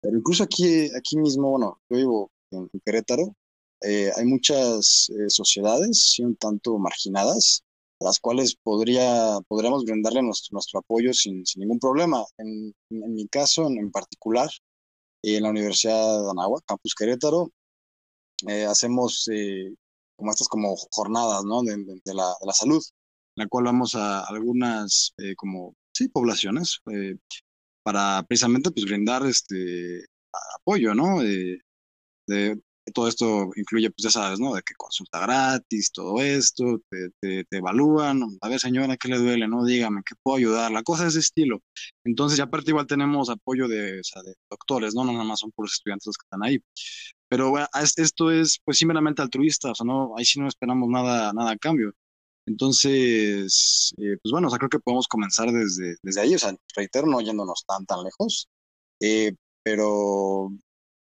pero 0.02 0.18
incluso 0.18 0.44
aquí, 0.44 0.90
aquí 0.96 1.18
mismo, 1.18 1.52
bueno, 1.52 1.82
yo 1.90 1.98
vivo 1.98 2.32
en, 2.52 2.70
Querétaro, 2.86 3.36
hay 3.82 4.26
muchas 4.26 5.10
sociedades, 5.28 6.12
sí, 6.14 6.24
un 6.24 6.36
tanto 6.36 6.78
marginadas, 6.80 7.64
las 8.00 8.20
cuales 8.20 8.56
podría, 8.62 9.40
podríamos 9.48 9.84
brindarle 9.86 10.22
nuestro, 10.22 10.80
apoyo 10.80 11.14
sin, 11.14 11.44
ningún 11.56 11.80
problema. 11.80 12.24
En, 12.38 12.74
mi 12.90 13.28
caso, 13.28 13.68
en, 13.68 13.78
en 13.78 13.92
particular, 13.92 14.50
en 15.24 15.44
la 15.44 15.50
Universidad 15.50 16.24
de 16.24 16.32
Anáhuac, 16.32 16.64
Campus 16.66 16.94
Querétaro, 16.96 17.52
eh, 18.48 18.66
hacemos 18.66 19.28
eh, 19.32 19.74
como 20.16 20.32
estas 20.32 20.48
como 20.48 20.76
jornadas 20.92 21.44
¿no? 21.44 21.64
de, 21.64 21.76
la, 22.14 22.54
salud, 22.54 22.84
en 23.36 23.44
la 23.44 23.48
cual 23.48 23.66
vamos 23.66 23.96
a 23.96 24.22
algunas 24.26 25.14
eh, 25.18 25.36
como 25.36 25.76
sí, 25.92 26.08
poblaciones 26.10 26.80
para 27.84 28.24
precisamente 28.28 28.72
pues 28.72 28.86
brindar 28.86 29.26
este 29.26 30.06
apoyo, 30.60 30.94
¿no? 30.94 31.22
de, 31.22 31.62
todo 32.94 33.08
esto 33.08 33.50
incluye, 33.56 33.90
pues 33.92 34.04
ya 34.04 34.10
sabes, 34.12 34.40
¿no? 34.40 34.54
De 34.56 34.62
que 34.62 34.74
consulta 34.76 35.20
gratis, 35.20 35.92
todo 35.92 36.22
esto, 36.22 36.82
te, 36.90 37.44
te, 37.46 37.58
evalúan, 37.58 38.22
a 38.42 38.50
ver 38.50 38.60
señora, 38.60 38.98
¿qué 38.98 39.10
le 39.10 39.18
duele? 39.18 39.48
No, 39.48 39.66
dígame, 39.66 40.02
¿qué 40.06 40.16
puedo 40.22 40.38
ayudar? 40.38 40.72
La 40.72 40.84
cosa 40.84 41.08
es 41.08 41.16
de 41.16 41.20
estilo. 41.22 41.62
Entonces, 42.04 42.38
ya 42.38 42.46
aparte 42.46 42.72
igual 42.72 42.88
tenemos 42.88 43.30
apoyo 43.30 43.68
de, 43.68 44.00
o 44.00 44.04
sea, 44.04 44.22
de 44.24 44.36
doctores, 44.50 44.96
¿no? 44.96 45.04
No 45.04 45.14
nada 45.14 45.26
más 45.26 45.40
son 45.40 45.52
por 45.52 45.66
los 45.66 45.74
estudiantes 45.74 46.08
los 46.08 46.18
que 46.18 46.26
están 46.26 46.44
ahí. 46.44 46.60
Pero 47.30 47.50
bueno, 47.50 47.68
esto 47.98 48.32
es 48.32 48.60
pues 48.64 48.78
simplemente 48.78 49.22
altruista, 49.22 49.72
o 49.72 49.76
sea, 49.76 49.86
no, 49.86 50.14
ahí 50.18 50.26
sí 50.26 50.40
no 50.40 50.48
esperamos 50.48 50.90
nada, 50.90 51.34
nada 51.34 51.52
a 51.52 51.58
cambio. 51.58 51.94
Entonces, 52.46 53.94
eh, 53.98 54.18
pues 54.22 54.32
bueno, 54.32 54.48
o 54.48 54.50
sea, 54.50 54.60
creo 54.60 54.70
que 54.70 54.80
podemos 54.80 55.08
comenzar 55.08 55.52
desde, 55.52 55.98
desde 56.02 56.22
ahí, 56.22 56.36
o 56.36 56.40
sea, 56.40 56.56
reitero, 56.76 57.06
no 57.08 57.20
yéndonos 57.22 57.66
tan, 57.68 57.86
tan 57.86 58.04
lejos, 58.04 58.48
eh, 59.02 59.34
pero 59.64 60.50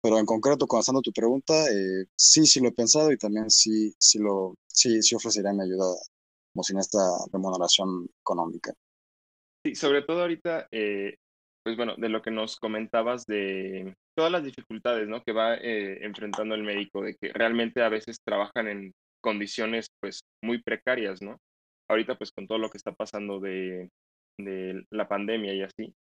pero 0.01 0.17
en 0.17 0.25
concreto, 0.25 0.67
contestando 0.67 1.01
tu 1.01 1.11
pregunta, 1.11 1.53
eh, 1.69 2.05
sí, 2.15 2.45
sí 2.45 2.59
lo 2.59 2.69
he 2.69 2.73
pensado 2.73 3.11
y 3.11 3.17
también 3.17 3.49
sí, 3.49 3.93
sí, 3.99 4.19
lo, 4.19 4.55
sí, 4.67 5.01
sí 5.01 5.15
ofrecería 5.15 5.53
mi 5.53 5.63
ayuda 5.63 5.85
como 6.53 6.63
sin 6.63 6.79
esta 6.79 6.99
remuneración 7.31 8.07
económica. 8.19 8.73
Sí, 9.65 9.75
sobre 9.75 10.01
todo 10.01 10.21
ahorita, 10.21 10.67
eh, 10.71 11.15
pues 11.63 11.77
bueno, 11.77 11.95
de 11.97 12.09
lo 12.09 12.21
que 12.21 12.31
nos 12.31 12.57
comentabas 12.57 13.25
de 13.25 13.93
todas 14.15 14.31
las 14.31 14.43
dificultades, 14.43 15.07
¿no? 15.07 15.21
Que 15.23 15.33
va 15.33 15.55
eh, 15.55 16.03
enfrentando 16.03 16.55
el 16.55 16.63
médico, 16.63 17.01
de 17.01 17.15
que 17.15 17.31
realmente 17.31 17.81
a 17.81 17.89
veces 17.89 18.17
trabajan 18.25 18.67
en 18.67 18.91
condiciones, 19.21 19.87
pues, 20.01 20.21
muy 20.43 20.61
precarias, 20.63 21.21
¿no? 21.21 21.37
Ahorita, 21.89 22.17
pues, 22.17 22.31
con 22.31 22.47
todo 22.47 22.57
lo 22.57 22.69
que 22.69 22.77
está 22.77 22.91
pasando 22.93 23.39
de, 23.39 23.89
de 24.39 24.83
la 24.89 25.07
pandemia 25.07 25.53
y 25.53 25.61
así, 25.61 25.93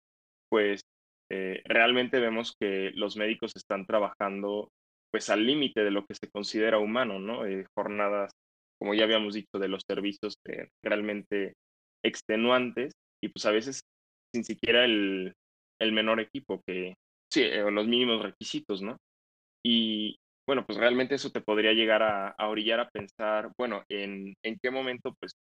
pues, 0.49 0.83
eh, 1.31 1.63
realmente 1.65 2.21
vemos 2.21 2.55
que 2.59 2.91
los 2.95 3.17
médicos 3.17 3.53
están 3.57 3.87
trabajando, 3.87 4.71
pues, 5.11 5.31
al 5.31 5.47
límite 5.47 5.85
de 5.85 5.91
lo 5.91 6.07
que 6.07 6.15
se 6.15 6.31
considera 6.31 6.79
humano, 6.79 7.19
¿no? 7.19 7.47
Eh, 7.47 7.67
jornadas, 7.77 8.33
como 8.79 8.95
ya 8.95 9.05
habíamos 9.05 9.35
dicho, 9.35 9.59
de 9.59 9.69
los 9.69 9.83
servicios 9.87 10.37
realmente 10.83 11.55
extenuantes 12.05 12.93
y, 13.23 13.29
pues, 13.29 13.45
a 13.47 13.51
veces 13.51 13.83
sin 14.35 14.45
siquiera 14.45 14.85
el, 14.85 15.35
menor 15.81 16.21
equipo, 16.21 16.63
que 16.67 16.95
sí, 17.33 17.43
eh, 17.43 17.71
los 17.71 17.87
mínimos 17.87 18.23
requisitos, 18.23 18.83
¿no? 18.83 18.97
Y 19.65 20.17
bueno, 20.47 20.65
pues 20.65 20.79
realmente 20.79 21.15
eso 21.15 21.31
te 21.31 21.43
podría 21.43 21.73
llegar 21.73 22.03
a, 22.03 22.35
orillar 22.49 22.81
a 22.81 22.89
pensar, 22.89 23.51
bueno, 23.59 23.85
en, 23.91 24.35
en 24.43 24.59
qué 24.63 24.71
momento 24.71 25.15
pues 25.21 25.33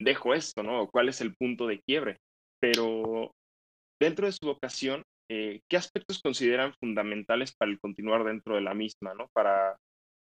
dejo 0.00 0.34
esto, 0.34 0.62
¿no? 0.62 0.88
Cuál 0.88 1.08
es 1.08 1.20
el 1.20 1.34
punto 1.34 1.66
de 1.66 1.80
quiebre. 1.80 2.18
Pero 2.60 3.32
dentro 4.00 4.26
de 4.26 4.32
su 4.32 4.46
vocación, 4.46 5.02
eh, 5.30 5.60
¿qué 5.68 5.76
aspectos 5.76 6.20
consideran 6.22 6.74
fundamentales 6.80 7.54
para 7.54 7.70
el 7.70 7.80
continuar 7.80 8.24
dentro 8.24 8.54
de 8.54 8.60
la 8.60 8.74
misma, 8.74 9.14
¿no? 9.14 9.28
Para 9.32 9.76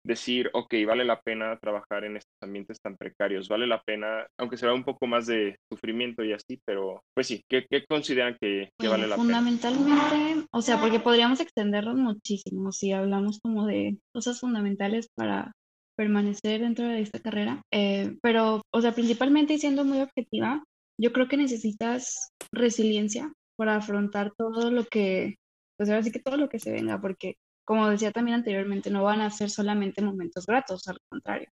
decir, 0.04 0.50
ok, 0.52 0.74
vale 0.86 1.04
la 1.04 1.20
pena 1.20 1.56
trabajar 1.58 2.04
en 2.04 2.16
estos 2.16 2.34
ambientes 2.42 2.80
tan 2.80 2.96
precarios, 2.96 3.48
vale 3.48 3.66
la 3.66 3.82
pena, 3.82 4.26
aunque 4.38 4.56
será 4.56 4.74
un 4.74 4.84
poco 4.84 5.06
más 5.06 5.26
de 5.26 5.56
sufrimiento 5.70 6.24
y 6.24 6.32
así, 6.32 6.60
pero 6.64 7.02
pues 7.14 7.28
sí, 7.28 7.42
¿qué, 7.48 7.66
consideran 7.88 8.36
que, 8.40 8.70
vale 8.80 9.06
la 9.06 9.14
pena? 9.14 9.16
Fundamentalmente, 9.16 10.46
o 10.50 10.60
sea, 10.60 10.80
porque 10.80 10.98
podríamos 10.98 11.40
extenderlo 11.40 11.94
muchísimo 11.94 12.72
si 12.72 12.92
hablamos 12.92 13.38
como 13.40 13.66
de 13.66 13.98
cosas 14.12 14.40
fundamentales 14.40 15.08
para 15.14 15.52
permanecer 15.96 16.62
dentro 16.62 16.86
de 16.88 17.00
esta 17.00 17.20
carrera, 17.20 17.62
eh, 17.72 18.16
pero, 18.22 18.62
o 18.72 18.80
sea, 18.80 18.92
principalmente 18.92 19.54
y 19.54 19.58
siendo 19.58 19.84
muy 19.84 20.00
objetiva, 20.00 20.64
yo 21.00 21.12
creo 21.12 21.28
que 21.28 21.36
necesitas 21.36 22.30
resiliencia 22.52 23.32
para 23.56 23.76
afrontar 23.76 24.32
todo 24.36 24.70
lo 24.70 24.84
que, 24.84 25.36
pues 25.76 25.90
ahora 25.90 26.02
sí 26.02 26.12
que 26.12 26.20
todo 26.20 26.36
lo 26.36 26.48
que 26.48 26.58
se 26.60 26.72
venga, 26.72 27.00
porque 27.00 27.36
como 27.64 27.88
decía 27.88 28.12
también 28.12 28.36
anteriormente, 28.38 28.90
no 28.90 29.04
van 29.04 29.20
a 29.20 29.30
ser 29.30 29.50
solamente 29.50 30.02
momentos 30.02 30.46
gratos, 30.46 30.88
al 30.88 30.98
contrario. 31.08 31.48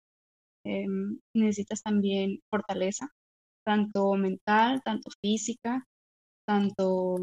Em, 0.65 1.21
necesitas 1.35 1.83
también 1.83 2.41
fortaleza, 2.51 3.09
tanto 3.65 4.15
mental, 4.15 4.83
tanto 4.85 5.11
física, 5.23 5.85
tanto, 6.47 7.17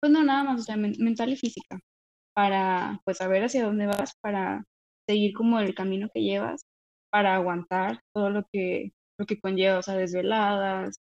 pues 0.00 0.12
no 0.12 0.24
nada 0.24 0.44
más, 0.44 0.60
o 0.62 0.64
sea, 0.64 0.76
mental 0.76 1.30
y 1.32 1.36
física, 1.36 1.78
para 2.34 3.00
pues 3.04 3.18
saber 3.18 3.44
hacia 3.44 3.64
dónde 3.66 3.86
vas, 3.86 4.14
para 4.20 4.64
seguir 5.08 5.34
como 5.34 5.60
el 5.60 5.74
camino 5.74 6.08
que 6.14 6.22
llevas, 6.22 6.64
para 7.10 7.36
aguantar 7.36 8.00
todo 8.14 8.30
lo 8.30 8.44
que, 8.52 8.92
lo 9.18 9.26
que 9.26 9.40
conlleva, 9.40 9.78
o 9.78 9.82
sea, 9.82 9.94
desveladas, 9.96 10.96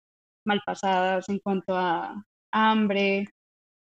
malpasadas 0.46 1.28
en 1.28 1.40
cuanto 1.40 1.76
a 1.76 2.24
hambre, 2.56 3.26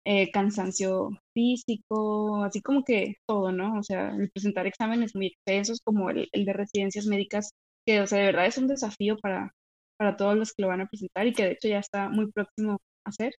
eh, 0.05 0.31
cansancio 0.33 1.11
físico, 1.35 2.45
así 2.45 2.63
como 2.63 2.85
que 2.85 3.17
todo, 3.27 3.53
¿no? 3.53 3.79
O 3.79 3.83
sea, 3.83 4.11
el 4.11 4.31
presentar 4.31 4.67
exámenes 4.67 5.15
muy 5.17 5.29
extensos 5.29 5.81
como 5.85 6.11
el, 6.11 6.29
de 6.33 6.53
residencias 6.53 7.07
médicas, 7.07 7.51
que, 7.87 8.01
o 8.01 8.07
sea, 8.07 8.19
de 8.21 8.27
verdad 8.27 8.47
es 8.47 8.59
un 8.59 8.69
desafío 8.69 9.17
para, 9.19 9.53
para 9.99 10.17
todos 10.17 10.37
los 10.37 10.53
que 10.53 10.63
lo 10.63 10.69
van 10.69 10.83
a 10.83 10.89
presentar 10.89 11.27
y 11.27 11.33
que 11.35 11.45
de 11.45 11.53
hecho 11.53 11.69
ya 11.69 11.81
está 11.81 12.09
muy 12.09 12.31
próximo 12.33 12.75
a 13.05 13.11
hacer. 13.11 13.35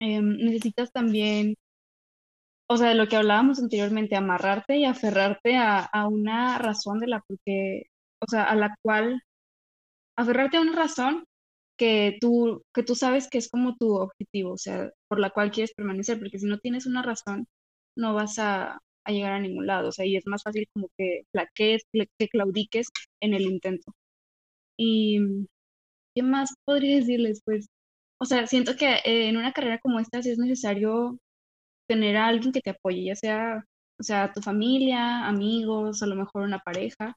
Em, 0.00 0.36
necesitas 0.36 0.92
también, 0.92 1.54
o 2.68 2.76
sea, 2.76 2.88
de 2.90 2.94
lo 2.94 3.08
que 3.08 3.16
hablábamos 3.16 3.58
anteriormente, 3.60 4.16
amarrarte 4.16 4.76
y 4.76 4.84
aferrarte 4.84 5.56
a, 5.56 5.80
a 5.80 6.08
una 6.08 6.58
razón 6.58 6.98
de 7.00 7.06
la 7.08 7.20
porque, 7.26 7.84
o 8.20 8.26
sea, 8.28 8.44
a 8.44 8.56
la 8.56 8.74
cual, 8.82 9.22
aferrarte 10.16 10.56
a 10.56 10.62
una 10.62 10.74
razón 10.74 11.24
que 11.82 12.16
tú, 12.20 12.62
que 12.74 12.84
tú 12.84 12.94
sabes 12.94 13.28
que 13.28 13.38
es 13.38 13.48
como 13.50 13.76
tu 13.76 13.94
objetivo, 13.96 14.52
o 14.52 14.58
sea, 14.58 14.90
por 15.08 15.18
la 15.20 15.30
cual 15.30 15.50
quieres 15.50 15.74
permanecer, 15.74 16.18
porque 16.20 16.38
si 16.38 16.46
no 16.46 16.58
tienes 16.58 16.86
una 16.86 17.02
razón, 17.02 17.48
no 17.96 18.14
vas 18.14 18.38
a, 18.38 18.80
llegar 19.08 19.32
a 19.32 19.40
ningún 19.40 19.66
lado, 19.66 19.88
o 19.88 19.92
sea, 19.92 20.06
y 20.06 20.16
es 20.16 20.26
más 20.26 20.44
fácil 20.44 20.66
como 20.74 20.88
que 20.96 21.22
flaquees, 21.32 21.82
que 21.92 22.28
claudiques 22.28 22.88
en 23.20 23.34
el 23.34 23.42
intento. 23.42 23.92
Y, 24.78 25.20
¿qué 26.14 26.22
más 26.22 26.54
podría 26.64 26.96
decirles? 26.96 27.42
Pues, 27.44 27.68
o 28.18 28.26
sea, 28.26 28.46
siento 28.46 28.76
que 28.76 28.86
eh, 29.04 29.28
en 29.28 29.36
una 29.38 29.52
carrera 29.52 29.80
como 29.80 30.00
esta 30.00 30.22
sí 30.22 30.30
es 30.30 30.38
necesario 30.38 31.18
tener 31.88 32.16
a 32.16 32.28
alguien 32.28 32.52
que 32.52 32.60
te 32.62 32.70
apoye, 32.70 33.04
ya 33.06 33.16
sea, 33.16 33.64
o 34.00 34.04
sea, 34.04 34.32
tu 34.32 34.42
familia, 34.42 35.26
amigos, 35.28 36.02
a 36.02 36.06
lo 36.06 36.16
mejor 36.16 36.42
una 36.44 36.60
pareja, 36.60 37.16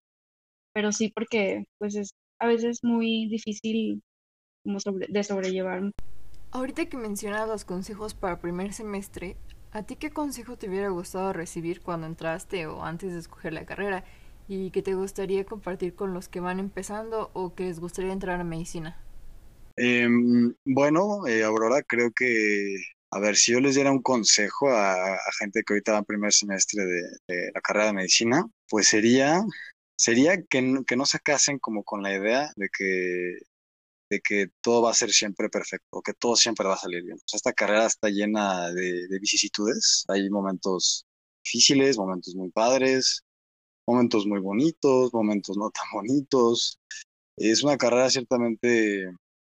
pero 0.74 0.92
sí 0.92 1.12
porque, 1.16 1.66
pues, 1.80 1.96
es 1.96 2.12
a 2.40 2.48
veces 2.48 2.80
muy 2.84 3.28
difícil 3.30 4.02
como 4.66 4.80
de 5.08 5.24
sobrellevar. 5.24 5.92
Ahorita 6.52 6.86
que 6.88 6.98
mencionas 6.98 7.48
los 7.48 7.64
consejos 7.64 8.14
para 8.14 8.40
primer 8.40 8.74
semestre, 8.74 9.38
¿a 9.72 9.84
ti 9.84 9.96
qué 9.96 10.10
consejo 10.10 10.58
te 10.58 10.68
hubiera 10.68 10.90
gustado 10.90 11.32
recibir 11.34 11.82
cuando 11.82 12.08
entraste 12.08 12.66
o 12.66 12.84
antes 12.84 13.14
de 13.14 13.20
escoger 13.20 13.54
la 13.54 13.66
carrera? 13.66 14.04
¿Y 14.48 14.72
qué 14.72 14.82
te 14.82 14.94
gustaría 14.94 15.46
compartir 15.46 15.96
con 15.96 16.14
los 16.14 16.28
que 16.28 16.40
van 16.40 16.60
empezando 16.60 17.30
o 17.34 17.56
que 17.56 17.66
les 17.66 17.80
gustaría 17.80 18.12
entrar 18.12 18.40
a 18.40 18.44
medicina? 18.44 19.00
Em, 19.76 20.54
bueno, 20.66 21.28
eh, 21.28 21.44
Aurora, 21.44 21.82
creo 21.84 22.12
que, 22.12 22.76
a 23.12 23.20
ver, 23.20 23.36
si 23.36 23.52
yo 23.52 23.60
les 23.60 23.76
diera 23.76 23.92
un 23.92 24.02
consejo 24.02 24.70
a, 24.70 25.18
gente 25.40 25.64
que 25.64 25.74
ahorita 25.74 25.92
va 25.94 25.98
en 26.00 26.06
primer 26.06 26.32
semestre 26.32 26.86
de, 26.86 27.02
de, 27.28 27.52
la 27.54 27.62
carrera 27.62 27.88
de 27.88 27.94
medicina, 27.94 28.46
pues 28.70 28.88
sería, 28.88 29.44
sería 29.98 30.42
que, 30.44 30.84
que 30.88 30.96
no 30.96 31.06
se 31.06 31.20
casen 31.20 31.60
como 31.60 31.84
con 31.84 32.02
la 32.02 32.16
idea 32.16 32.52
de 32.56 32.70
que 32.70 33.40
de 34.10 34.22
que 34.22 34.48
todo 34.62 34.84
va 34.84 34.92
a 34.92 34.94
ser 34.94 35.12
siempre 35.12 35.50
perfecto, 35.50 36.02
que 36.02 36.14
todo 36.14 36.36
siempre 36.36 36.68
va 36.68 36.76
a 36.76 36.78
salir 36.78 37.04
bien. 37.04 37.18
esta 37.34 37.54
carrera 37.54 37.88
está 37.88 38.10
llena 38.10 38.72
de, 38.72 39.08
vicisitudes, 39.20 40.06
hay 40.08 40.30
momentos 40.30 41.06
difíciles, 41.44 41.98
momentos 41.98 42.36
muy 42.36 42.52
padres, 42.52 43.24
momentos 43.88 44.26
muy 44.28 44.40
bonitos, 44.40 45.14
momentos 45.14 45.58
no 45.58 45.70
tan 45.72 45.86
bonitos. 45.94 46.80
Es 47.38 47.64
una 47.64 47.78
carrera 47.78 48.10
ciertamente 48.10 49.06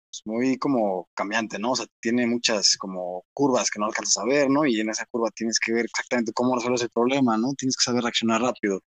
pues, 0.10 0.22
muy 0.26 0.58
como 0.58 1.10
cambiante, 1.14 1.60
¿no? 1.60 1.72
O 1.72 1.76
sea, 1.76 1.88
tiene 2.02 2.28
muchas 2.28 2.78
como 2.78 3.26
curvas 3.34 3.70
que 3.70 3.80
no 3.80 3.86
alcanzas 3.86 4.18
a 4.18 4.26
ver, 4.26 4.50
¿no? 4.50 4.66
Y 4.66 4.80
en 4.80 4.90
esa 4.90 5.06
curva 5.06 5.30
tienes 5.32 5.60
que 5.60 5.74
ver 5.74 5.86
exactamente 5.86 6.34
cómo 6.34 6.56
resolver 6.56 6.82
el 6.82 6.90
problema, 6.90 7.38
¿no? 7.38 7.54
Tienes 7.56 7.78
que 7.78 7.84
saber 7.84 8.04
reaccionar 8.04 8.42
rápido. 8.42 8.82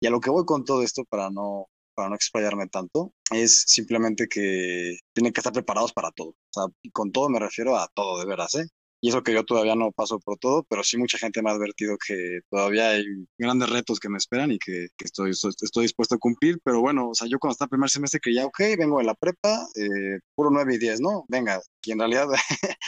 Y 0.00 0.06
a 0.06 0.10
lo 0.10 0.20
que 0.20 0.30
voy 0.30 0.44
con 0.46 0.64
todo 0.64 0.82
esto, 0.82 1.04
para 1.04 1.30
no 1.30 1.68
para 2.00 2.08
no 2.08 2.16
explayarme 2.16 2.66
tanto, 2.68 3.12
es 3.30 3.64
simplemente 3.66 4.26
que 4.26 4.96
tienen 5.12 5.34
que 5.34 5.40
estar 5.40 5.52
preparados 5.52 5.92
para 5.92 6.10
todo. 6.12 6.30
O 6.30 6.34
sea, 6.50 6.64
con 6.92 7.12
todo 7.12 7.28
me 7.28 7.38
refiero 7.38 7.76
a 7.76 7.88
todo, 7.92 8.18
de 8.18 8.24
veras, 8.24 8.54
¿eh? 8.54 8.64
Y 9.02 9.08
eso 9.08 9.22
que 9.22 9.32
yo 9.32 9.44
todavía 9.44 9.74
no 9.74 9.92
paso 9.92 10.18
por 10.20 10.38
todo, 10.38 10.64
pero 10.68 10.84
sí 10.84 10.98
mucha 10.98 11.18
gente 11.18 11.42
me 11.42 11.50
ha 11.50 11.54
advertido 11.54 11.96
que 11.96 12.40
todavía 12.50 12.90
hay 12.90 13.04
grandes 13.38 13.70
retos 13.70 13.98
que 13.98 14.10
me 14.10 14.18
esperan 14.18 14.52
y 14.52 14.58
que, 14.58 14.88
estoy, 15.02 15.30
estoy, 15.30 15.82
dispuesto 15.84 16.16
a 16.16 16.18
cumplir. 16.18 16.58
Pero 16.64 16.80
bueno, 16.80 17.10
o 17.10 17.14
sea, 17.14 17.26
yo 17.28 17.38
cuando 17.38 17.52
estaba 17.52 17.66
en 17.66 17.70
primer 17.70 17.90
semestre 17.90 18.20
creía, 18.20 18.46
ok, 18.46 18.58
vengo 18.78 18.98
de 18.98 19.04
la 19.04 19.14
prepa, 19.14 19.66
eh, 19.74 20.18
puro 20.34 20.50
9 20.50 20.74
y 20.74 20.78
10, 20.78 21.00
¿no? 21.00 21.24
Venga, 21.28 21.60
y 21.82 21.92
en 21.92 21.98
realidad 21.98 22.28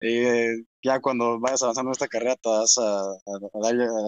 eh, 0.00 0.56
ya 0.82 1.00
cuando 1.00 1.40
vayas 1.40 1.62
avanzando 1.62 1.90
en 1.90 1.92
esta 1.92 2.08
carrera 2.08 2.36
te 2.36 2.48
vas 2.48 2.76
a, 2.78 3.02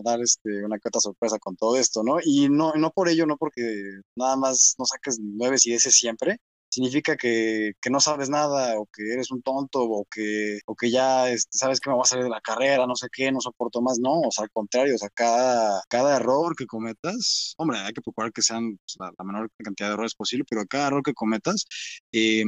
dar, 0.05 0.20
este, 0.20 0.64
una 0.64 0.79
cata 0.79 1.00
sorpresa 1.00 1.38
con 1.38 1.57
todo 1.57 1.77
esto, 1.77 2.03
¿no? 2.03 2.18
Y 2.22 2.48
no, 2.48 2.74
no 2.74 2.90
por 2.90 3.09
ello, 3.09 3.27
no 3.27 3.37
porque 3.37 3.62
nada 4.16 4.37
más 4.37 4.74
no 4.79 4.85
saques 4.85 5.18
9 5.20 5.57
y 5.64 5.70
10 5.70 5.83
siempre, 5.83 6.38
significa 6.75 7.17
que, 7.17 7.73
que, 7.81 7.91
no 7.91 8.01
sabes 8.01 8.29
nada 8.31 8.79
o 8.79 8.87
que 8.87 9.03
eres 9.13 9.31
un 9.31 9.43
tonto 9.43 9.83
o 9.83 10.05
que, 10.11 10.59
o 10.67 10.75
que 10.75 10.91
ya 10.91 11.31
este, 11.31 11.57
sabes 11.57 11.81
que 11.81 11.91
me 11.91 11.95
voy 11.95 12.03
a 12.05 12.07
salir 12.07 12.25
de 12.25 12.31
la 12.31 12.41
carrera, 12.41 12.87
no 12.87 12.97
sé 12.97 13.09
qué, 13.12 13.31
no 13.33 13.41
soporto 13.41 13.81
más. 13.81 13.99
No, 14.01 14.20
o 14.20 14.31
sea, 14.31 14.45
al 14.45 14.51
contrario, 14.51 14.95
o 14.97 14.99
sea, 14.99 15.09
cada, 15.11 15.83
cada 15.89 16.16
error 16.16 16.55
que 16.57 16.66
cometas, 16.66 17.55
hombre, 17.59 17.79
hay 17.79 17.93
que 17.93 18.03
procurar 18.03 18.33
que 18.33 18.43
sean 18.43 18.77
pues, 18.77 18.97
la, 18.99 19.25
menor 19.25 19.51
cantidad 19.59 19.89
de 19.89 19.95
errores 19.95 20.14
posible, 20.14 20.45
pero 20.49 20.64
cada 20.66 20.89
error 20.89 21.03
que 21.03 21.14
cometas, 21.14 21.66
eh, 22.12 22.45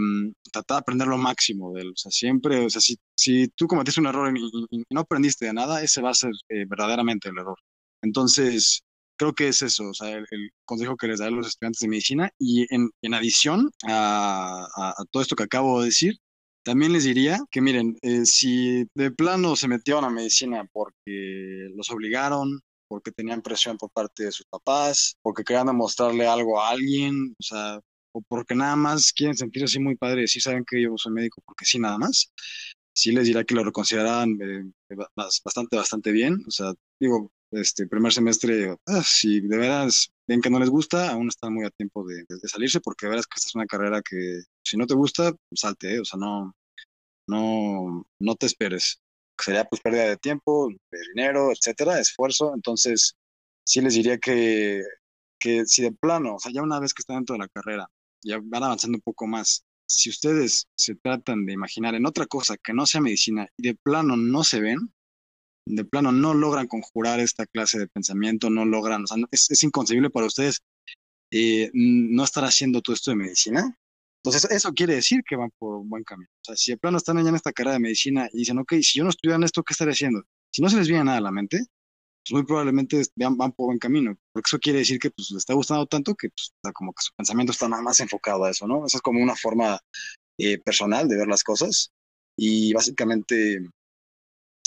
trata 0.53 0.75
de 0.75 0.79
aprender 0.81 1.09
lo 1.09 1.19
máximo 1.19 1.73
de 1.73 1.83
él. 1.83 1.89
O 1.91 1.97
sea, 1.97 2.11
siempre, 2.11 2.67
o 2.67 2.71
sea, 2.71 2.81
si, 2.81 2.99
si 3.17 3.49
tú 3.49 3.67
cometiste 3.67 4.01
un 4.01 4.07
error 4.09 4.33
y, 4.37 4.85
no 4.91 5.01
aprendiste 5.01 5.47
de 5.47 5.53
nada, 5.55 5.83
ese 5.83 6.03
va 6.03 6.11
a 6.11 6.15
ser 6.15 6.33
eh, 6.49 6.65
verdaderamente 6.69 7.29
el 7.29 7.39
error. 7.39 7.59
Entonces, 8.03 8.83
creo 9.17 9.35
que 9.35 9.49
es 9.49 9.63
eso, 9.63 9.89
o 9.91 9.95
sea, 9.95 10.11
el, 10.11 10.27
consejo 10.65 10.97
que 10.97 11.09
les 11.09 11.21
da 11.21 11.27
a 11.27 11.31
los 11.31 11.49
estudiantes 11.49 11.81
de 11.81 11.89
medicina. 11.89 12.31
Y 12.39 12.73
en, 12.75 12.91
en 13.03 13.15
adición 13.15 13.71
a, 13.87 14.67
a, 14.77 15.05
todo 15.11 15.23
esto 15.23 15.37
que 15.37 15.45
acabo 15.45 15.81
de 15.81 15.87
decir, 15.87 16.19
también 16.65 16.93
les 16.93 17.05
diría 17.05 17.39
que 17.51 17.61
miren, 17.61 17.97
eh, 18.03 18.27
si 18.27 18.85
de 18.95 19.11
plano 19.13 19.55
se 19.57 19.69
metieron 19.69 20.05
a 20.05 20.11
medicina 20.11 20.69
porque 20.73 21.69
los 21.77 21.91
obligaron, 21.91 22.61
porque 22.89 23.13
tenían 23.13 23.43
presión 23.43 23.77
por 23.79 23.91
parte 23.93 24.25
de 24.25 24.33
sus 24.33 24.47
papás, 24.47 25.17
porque 25.23 25.45
querían 25.45 25.67
demostrarle 25.69 26.27
algo 26.27 26.61
a 26.61 26.71
alguien, 26.71 27.35
o 27.39 27.43
sea, 27.43 27.81
o 28.13 28.23
porque 28.29 28.55
nada 28.55 28.77
más 28.77 29.13
quieren 29.13 29.37
sentirse 29.37 29.67
así 29.67 29.79
muy 29.79 29.97
padre 29.97 30.21
y 30.21 30.23
decir, 30.23 30.43
saben 30.43 30.65
que 30.65 30.83
yo 30.83 30.91
soy 30.97 31.13
médico 31.13 31.43
porque 31.45 31.65
sí, 31.65 31.79
nada 31.79 31.99
más. 31.99 32.33
sí 32.95 33.13
les 33.13 33.27
diría 33.27 33.45
que 33.45 33.55
lo 33.55 33.65
reconsideraran 33.65 34.39
eh, 34.41 34.97
bastante, 35.45 35.77
bastante 35.77 36.13
bien. 36.13 36.43
O 36.49 36.51
sea, 36.51 36.73
digo, 37.01 37.31
este 37.53 37.87
primer 37.87 38.13
semestre, 38.13 38.77
ah, 38.87 39.03
si 39.05 39.41
de 39.41 39.57
veras 39.57 40.11
ven 40.27 40.41
que 40.41 40.51
no 40.51 40.59
les 40.59 40.71
gusta, 40.71 41.11
aún 41.11 41.29
están 41.29 41.55
muy 41.55 41.65
a 41.65 41.71
tiempo 41.71 42.05
de, 42.07 42.25
salirse, 42.49 42.81
porque 42.81 43.07
de 43.07 43.11
veras 43.11 43.27
que 43.27 43.35
esta 43.37 43.49
es 43.49 43.55
una 43.55 43.67
carrera 43.67 44.03
que 44.03 44.43
si 44.65 44.77
no 44.77 44.87
te 44.87 44.95
gusta, 44.95 45.33
salte, 45.55 45.95
¿eh? 45.95 46.01
o 46.01 46.05
sea, 46.05 46.19
no, 46.19 46.55
no, 47.29 48.07
no 48.21 48.35
te 48.37 48.47
esperes. 48.47 49.01
Sería 49.39 49.65
pues 49.65 49.83
pérdida 49.83 50.05
de 50.05 50.17
tiempo, 50.17 50.69
de 50.91 50.99
dinero, 51.15 51.53
etcétera, 51.53 52.01
esfuerzo. 52.01 52.55
Entonces, 52.55 53.17
sí 53.65 53.81
les 53.81 53.95
diría 53.95 54.19
que, 54.19 54.83
que 55.39 55.67
si 55.67 55.83
de 55.83 55.93
plano, 55.93 56.37
o 56.37 56.39
sea, 56.39 56.53
ya 56.53 56.63
una 56.63 56.81
vez 56.81 56.95
que 56.95 57.03
están 57.03 57.19
dentro 57.19 57.35
de 57.35 57.41
la 57.41 57.49
carrera, 57.49 57.89
ya 58.23 58.41
van 58.43 58.65
avanzando 58.65 58.97
un 58.97 59.03
poco 59.03 59.27
más, 59.27 59.65
si 59.87 60.11
ustedes 60.11 60.67
se 60.75 60.97
tratan 60.97 61.47
de 61.47 61.53
imaginar 61.53 61.95
en 61.95 62.07
otra 62.07 62.27
cosa 62.27 62.57
que 62.57 62.73
no 62.73 62.87
sea 62.87 63.01
medicina 63.01 63.49
y 63.57 63.69
de 63.69 63.75
plano 63.75 64.17
no 64.17 64.43
se 64.43 64.61
ven, 64.61 64.93
de 65.67 65.85
plano 65.85 66.13
no 66.13 66.33
logran 66.33 66.69
conjurar 66.69 67.21
esta 67.21 67.47
clase 67.47 67.79
de 67.79 67.89
pensamiento, 67.89 68.51
no 68.51 68.65
logran, 68.65 69.05
o 69.05 69.07
sea, 69.07 69.17
es, 69.31 69.63
inconcebible 69.63 70.11
para 70.11 70.27
ustedes 70.27 70.63
eh, 71.33 71.71
no 71.75 72.25
estar 72.25 72.45
haciendo 72.45 72.81
todo 72.81 72.95
esto 72.95 73.11
de 73.11 73.17
medicina. 73.17 73.77
Entonces, 74.23 74.51
eso 74.51 74.73
quiere 74.73 74.95
decir 74.95 75.23
que 75.29 75.37
van 75.37 75.51
por 75.59 75.77
un 75.77 75.89
buen 75.89 76.03
camino. 76.03 76.29
O 76.43 76.45
sea, 76.45 76.57
si 76.57 76.73
de 76.73 76.79
plano 76.79 76.99
están 76.99 77.19
allá 77.19 77.29
en 77.29 77.37
esta 77.37 77.53
carrera 77.53 77.75
de 77.75 77.81
medicina 77.81 78.29
y 78.33 78.39
dicen, 78.39 78.59
ok, 78.59 78.75
si 78.83 78.99
yo 78.99 79.05
no 79.05 79.11
estudiara 79.11 79.45
esto, 79.45 79.63
¿qué 79.63 79.73
estaré 79.73 79.93
haciendo? 79.93 80.23
Si 80.53 80.63
no 80.63 80.69
se 80.69 80.77
les 80.77 80.89
viene 80.89 81.05
nada 81.05 81.19
a 81.19 81.21
la 81.21 81.31
mente, 81.31 81.59
pues 81.59 82.33
muy 82.33 82.45
probablemente 82.45 83.03
van, 83.17 83.37
van 83.37 83.53
por 83.53 83.67
buen 83.67 83.79
camino, 83.79 84.17
porque 84.33 84.49
eso 84.49 84.59
quiere 84.59 84.81
decir 84.81 84.99
que 84.99 85.11
pues, 85.11 85.31
les 85.31 85.39
está 85.39 85.55
gustando 85.55 85.87
tanto 85.87 86.15
que 86.15 86.29
pues, 86.31 86.53
como 86.75 86.93
que 86.93 87.03
su 87.03 87.13
pensamiento 87.15 87.53
está 87.53 87.69
nada 87.69 87.83
más 87.83 88.01
enfocado 88.01 88.45
a 88.45 88.51
eso, 88.51 88.67
¿no? 88.67 88.85
Esa 88.87 88.99
es 88.99 89.03
como 89.03 89.23
una 89.23 89.37
forma 89.37 89.81
eh, 90.39 90.59
personal 90.59 91.09
de 91.09 91.17
ver 91.19 91.29
las 91.29 91.45
cosas 91.45 91.93
y 92.37 92.73
básicamente 92.73 93.61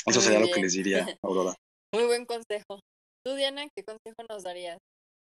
eso 0.05 0.21
sería 0.21 0.39
lo 0.39 0.51
que 0.51 0.61
les 0.61 0.73
diría, 0.73 1.05
Aurora. 1.23 1.55
Muy 1.93 2.05
buen 2.05 2.25
consejo. 2.25 2.79
Tú, 3.23 3.35
Diana, 3.35 3.67
¿qué 3.75 3.83
consejo 3.83 4.23
nos 4.29 4.43
darías? 4.43 4.77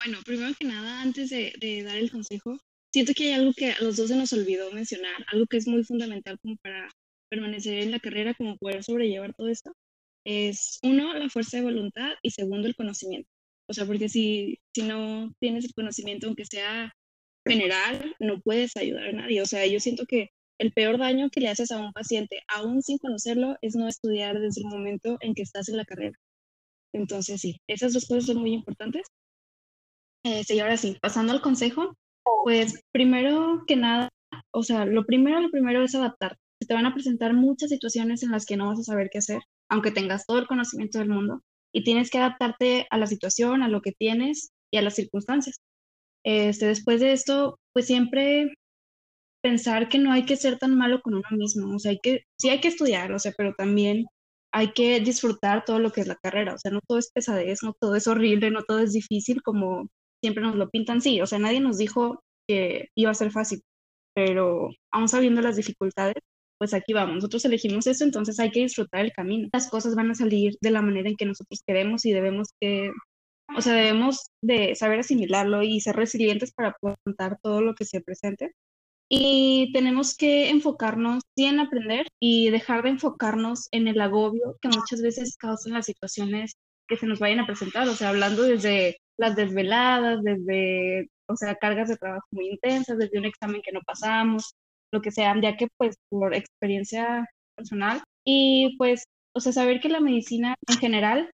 Bueno, 0.05 0.19
primero 0.25 0.53
que 0.59 0.67
nada, 0.67 1.03
antes 1.03 1.31
de, 1.31 1.53
de 1.61 1.83
dar 1.83 1.97
el 1.97 2.11
consejo, 2.11 2.59
siento 2.93 3.13
que 3.15 3.25
hay 3.25 3.33
algo 3.33 3.53
que 3.55 3.71
a 3.71 3.81
los 3.81 3.97
dos 3.97 4.09
se 4.09 4.17
nos 4.17 4.33
olvidó 4.33 4.71
mencionar, 4.73 5.25
algo 5.29 5.47
que 5.47 5.59
es 5.59 5.67
muy 5.67 5.85
fundamental 5.85 6.39
como 6.43 6.57
para 6.63 6.89
permanecer 7.31 7.79
en 7.79 7.91
la 7.91 8.01
carrera, 8.01 8.35
como 8.35 8.57
poder 8.57 8.83
sobrellevar 8.85 9.35
todo 9.35 9.49
esto, 9.49 9.73
es 10.25 10.79
uno, 10.83 11.15
la 11.15 11.29
fuerza 11.29 11.57
de 11.57 11.65
voluntad 11.65 12.13
y 12.23 12.31
segundo, 12.31 12.69
el 12.69 12.77
conocimiento. 12.77 13.29
O 13.69 13.75
sea, 13.75 13.87
porque 13.87 14.09
si, 14.09 14.59
si 14.75 14.83
no 14.83 15.33
tienes 15.41 15.65
el 15.65 15.75
conocimiento, 15.75 16.27
aunque 16.27 16.45
sea 16.45 16.93
general, 17.47 18.15
no 18.21 18.41
puedes 18.41 18.77
ayudar 18.77 19.09
a 19.09 19.13
nadie. 19.13 19.41
O 19.43 19.47
sea, 19.47 19.67
yo 19.67 19.81
siento 19.81 20.05
que 20.07 20.29
el 20.63 20.73
peor 20.73 20.99
daño 20.99 21.29
que 21.31 21.41
le 21.41 21.49
haces 21.49 21.71
a 21.71 21.79
un 21.79 21.93
paciente, 21.93 22.41
aún 22.49 22.83
sin 22.83 22.99
conocerlo, 22.99 23.57
es 23.61 23.77
no 23.77 23.89
estudiar 23.89 24.41
desde 24.41 24.63
el 24.63 24.69
momento 24.69 25.19
en 25.21 25.35
que 25.35 25.43
estás 25.43 25.69
en 25.69 25.77
la 25.77 25.85
carrera. 25.85 26.17
Entonces, 26.95 27.41
sí, 27.41 27.61
esas 27.69 27.93
dos 27.93 28.07
cosas 28.07 28.27
son 28.27 28.39
muy 28.39 28.53
importantes. 28.53 29.07
Eh, 30.25 30.45
sí, 30.45 30.61
ahora 30.61 30.77
sí, 30.77 30.99
pasando 31.03 31.33
al 31.33 31.43
consejo, 31.43 31.95
pues 32.45 32.81
primero 32.93 33.65
que 33.67 33.77
nada, 33.77 34.09
o 34.53 34.63
sea, 34.63 34.87
lo 34.87 35.05
primero, 35.05 35.41
lo 35.41 35.51
primero 35.51 35.83
es 35.83 35.95
adaptar. 35.95 36.37
Se 36.61 36.67
te 36.67 36.75
van 36.75 36.87
a 36.87 36.95
presentar 36.95 37.35
muchas 37.35 37.71
situaciones 37.71 38.23
en 38.23 38.31
las 38.31 38.47
que 38.47 38.57
no 38.57 38.69
vas 38.69 38.79
a 38.79 38.85
saber 38.85 39.11
qué 39.11 39.19
hacer 39.19 39.43
aunque 39.73 39.91
tengas 39.91 40.27
todo 40.27 40.39
el 40.39 40.47
conocimiento 40.47 40.99
del 40.99 41.09
mundo, 41.09 41.41
y 41.75 41.83
tienes 41.83 42.11
que 42.11 42.19
adaptarte 42.19 42.87
a 42.91 42.99
la 42.99 43.07
situación, 43.07 43.63
a 43.63 43.69
lo 43.69 43.81
que 43.81 43.93
tienes 43.93 44.51
y 44.71 44.77
a 44.77 44.83
las 44.83 44.95
circunstancias. 44.95 45.61
Este, 46.25 46.67
después 46.67 47.01
de 47.01 47.13
esto, 47.13 47.59
pues 47.73 47.87
siempre 47.87 48.53
pensar 49.43 49.89
que 49.89 49.99
no 49.99 50.13
hay 50.13 50.25
que 50.27 50.37
ser 50.37 50.59
tan 50.59 50.77
malo 50.77 51.03
con 51.03 51.15
uno 51.15 51.25
mismo, 51.33 51.75
o 51.77 51.79
sea, 51.79 51.93
hay 51.93 52.01
que, 52.03 52.25
sí 52.39 52.49
hay 52.51 52.61
que 52.61 52.69
estudiar, 52.69 53.13
o 53.13 53.19
sea, 53.19 53.33
pero 53.37 53.55
también 53.55 54.07
hay 54.53 54.73
que 54.73 55.01
disfrutar 55.01 55.65
todo 55.65 55.79
lo 55.81 55.93
que 55.93 56.03
es 56.03 56.09
la 56.09 56.17
carrera, 56.17 56.55
o 56.55 56.59
sea, 56.59 56.71
no 56.73 56.81
todo 56.87 56.99
es 56.99 57.11
pesadez, 57.13 57.63
no 57.63 57.75
todo 57.81 57.97
es 57.97 58.07
horrible, 58.07 58.51
no 58.51 58.63
todo 58.65 58.81
es 58.81 58.93
difícil 58.93 59.43
como 59.43 59.89
siempre 60.23 60.43
nos 60.45 60.57
lo 60.57 60.71
pintan, 60.71 61.01
sí, 61.03 61.21
o 61.21 61.27
sea, 61.27 61.39
nadie 61.39 61.61
nos 61.61 61.79
dijo 61.79 62.23
que 62.49 62.89
iba 62.97 63.11
a 63.11 63.15
ser 63.15 63.33
fácil, 63.33 63.63
pero 64.15 64.71
aún 64.93 65.09
sabiendo 65.09 65.41
las 65.43 65.57
dificultades, 65.57 66.17
pues 66.59 66.75
aquí 66.75 66.93
vamos, 66.93 67.17
nosotros 67.17 67.45
elegimos 67.45 67.87
eso, 67.89 68.05
entonces 68.05 68.39
hay 68.39 68.53
que 68.53 68.61
disfrutar 68.61 69.01
el 69.05 69.13
camino. 69.13 69.49
Las 69.53 69.69
cosas 69.69 69.97
van 69.97 70.13
a 70.13 70.15
salir 70.15 70.57
de 70.61 70.71
la 70.71 70.81
manera 70.81 71.09
en 71.09 71.17
que 71.17 71.27
nosotros 71.27 71.61
queremos 71.67 72.05
y 72.07 72.13
debemos 72.13 72.51
que, 72.61 72.93
o 73.57 73.61
sea, 73.61 73.75
debemos 73.75 74.27
de 74.43 74.77
saber 74.77 75.01
asimilarlo 75.01 75.63
y 75.65 75.81
ser 75.81 75.97
resilientes 75.97 76.53
para 76.53 76.73
poder 76.81 76.97
contar 77.05 77.39
todo 77.43 77.63
lo 77.63 77.75
que 77.75 77.85
se 77.85 78.01
presente. 78.01 78.53
Y 79.15 79.71
tenemos 79.75 80.17
que 80.17 80.49
enfocarnos 80.49 81.23
sí 81.37 81.45
en 81.45 81.61
aprender 81.61 82.07
y 82.19 82.49
dejar 82.49 82.83
de 82.83 82.89
enfocarnos 82.89 83.69
en 83.71 83.87
el 83.87 84.01
agobio 84.01 84.57
que 84.63 84.69
muchas 84.69 85.03
veces 85.03 85.37
causan 85.37 85.75
las 85.75 85.85
situaciones 85.85 86.55
que 86.89 86.97
se 86.97 87.05
nos 87.05 87.19
vayan 87.19 87.41
a 87.41 87.47
presentar, 87.47 87.87
o 87.89 87.93
sea, 87.93 88.09
hablando 88.09 88.43
desde 88.43 88.97
las 89.19 89.37
desveladas, 89.37 90.23
desde, 90.23 91.11
o 91.27 91.37
sea, 91.37 91.57
cargas 91.57 91.91
de 91.91 91.99
trabajo 91.99 92.27
muy 92.31 92.49
intensas, 92.49 92.97
desde 92.97 93.19
un 93.19 93.27
examen 93.27 93.61
que 93.61 93.73
no 93.73 93.83
pasamos, 93.83 94.55
lo 94.91 95.03
que 95.03 95.11
sea, 95.11 95.39
ya 95.43 95.59
que 95.59 95.69
pues 95.77 95.97
por 96.09 96.35
experiencia 96.35 97.27
personal. 97.55 98.03
Y 98.25 98.77
pues, 98.79 99.05
o 99.35 99.41
sea, 99.41 99.53
saber 99.53 99.81
que 99.81 99.91
la 99.91 100.01
medicina 100.01 100.55
en 100.69 100.79
general 100.79 101.31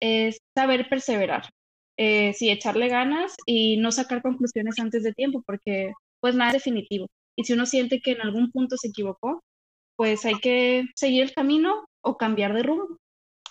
es 0.00 0.38
saber 0.56 0.88
perseverar, 0.88 1.50
eh, 1.98 2.32
sí, 2.32 2.48
echarle 2.50 2.88
ganas 2.88 3.36
y 3.44 3.76
no 3.76 3.92
sacar 3.92 4.22
conclusiones 4.22 4.78
antes 4.78 5.02
de 5.02 5.12
tiempo, 5.12 5.42
porque 5.46 5.92
pues 6.20 6.34
nada 6.34 6.52
definitivo. 6.52 7.06
Y 7.36 7.44
si 7.44 7.54
uno 7.54 7.66
siente 7.66 8.00
que 8.00 8.12
en 8.12 8.20
algún 8.20 8.50
punto 8.50 8.76
se 8.76 8.88
equivocó, 8.88 9.42
pues 9.96 10.24
hay 10.24 10.36
que 10.40 10.84
seguir 10.94 11.22
el 11.24 11.32
camino 11.34 11.84
o 12.02 12.16
cambiar 12.16 12.54
de 12.54 12.62
rumbo. 12.62 12.96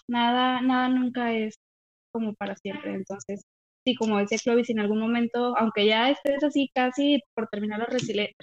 Nada, 0.07 0.61
nada 0.61 0.89
nunca 0.89 1.33
es 1.33 1.55
como 2.11 2.33
para 2.33 2.55
siempre. 2.55 2.93
Entonces, 2.93 3.43
sí, 3.85 3.95
como 3.95 4.17
decía 4.17 4.37
Clovis, 4.43 4.69
en 4.69 4.79
algún 4.79 4.99
momento, 4.99 5.55
aunque 5.57 5.85
ya 5.85 6.09
estés 6.09 6.43
así 6.43 6.69
casi 6.73 7.21
por 7.35 7.47
terminar 7.49 7.79
la 7.79 7.87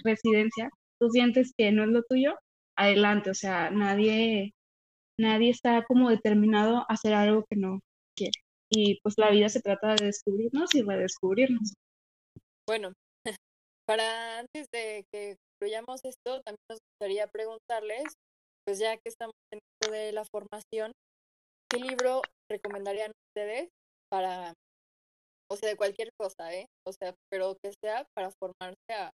residencia, 0.03 0.69
tú 0.99 1.09
sientes 1.09 1.53
que 1.57 1.71
no 1.71 1.83
es 1.83 1.89
lo 1.89 2.03
tuyo, 2.03 2.35
adelante, 2.77 3.29
o 3.31 3.33
sea, 3.33 3.69
nadie, 3.71 4.53
nadie 5.19 5.49
está 5.49 5.83
como 5.85 6.09
determinado 6.09 6.77
a 6.77 6.85
hacer 6.89 7.13
algo 7.13 7.45
que 7.49 7.57
no 7.57 7.79
quiere. 8.15 8.39
Y 8.69 8.99
pues 9.01 9.15
la 9.17 9.31
vida 9.31 9.49
se 9.49 9.61
trata 9.61 9.95
de 9.95 10.07
descubrirnos 10.07 10.73
y 10.75 10.81
redescubrirnos. 10.81 11.73
Bueno, 12.67 12.93
para 13.87 14.39
antes 14.39 14.67
de 14.73 15.05
que 15.11 15.37
concluyamos 15.53 16.01
esto, 16.03 16.41
también 16.41 16.59
nos 16.69 16.79
gustaría 16.91 17.27
preguntarles, 17.27 18.13
pues 18.65 18.79
ya 18.79 18.97
que 18.97 19.09
estamos 19.09 19.33
en 19.51 19.59
esto 19.59 19.91
de 19.91 20.11
la 20.11 20.25
formación, 20.25 20.91
¿qué 21.71 21.79
libro 21.79 22.21
recomendarían 22.51 23.11
ustedes 23.29 23.69
para, 24.11 24.53
o 25.49 25.55
sea, 25.55 25.69
de 25.69 25.77
cualquier 25.77 26.09
cosa, 26.19 26.53
¿eh? 26.53 26.65
O 26.85 26.91
sea, 26.91 27.15
pero 27.31 27.55
que 27.63 27.71
sea 27.81 28.05
para 28.13 28.29
formarse 28.39 28.91
a, 28.91 29.11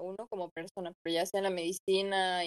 uno 0.00 0.26
como 0.30 0.48
persona, 0.50 0.90
pero 1.02 1.14
ya 1.14 1.26
sea 1.26 1.40
en 1.40 1.44
la 1.44 1.50
medicina, 1.50 2.42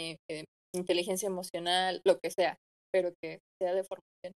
inteligencia 0.76 1.28
emocional, 1.28 2.02
lo 2.04 2.18
que 2.20 2.32
sea, 2.32 2.58
pero 2.92 3.12
que 3.22 3.38
sea 3.62 3.76
de 3.76 3.84
formación. 3.84 4.34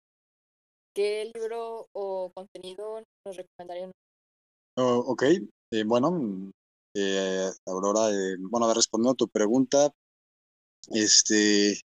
¿Qué 0.95 1.31
libro 1.35 1.87
o 1.97 2.31
contenido 2.35 3.03
nos 3.27 3.37
recomendarían? 3.37 3.93
Oh, 4.77 5.05
ok, 5.09 5.23
eh, 5.73 5.85
bueno, 5.87 6.53
eh, 6.95 7.51
Aurora, 7.67 8.09
bueno, 8.51 8.73
respondiendo 8.75 9.13
a 9.13 9.17
tu 9.17 9.29
pregunta, 9.29 9.91
este, 10.93 11.81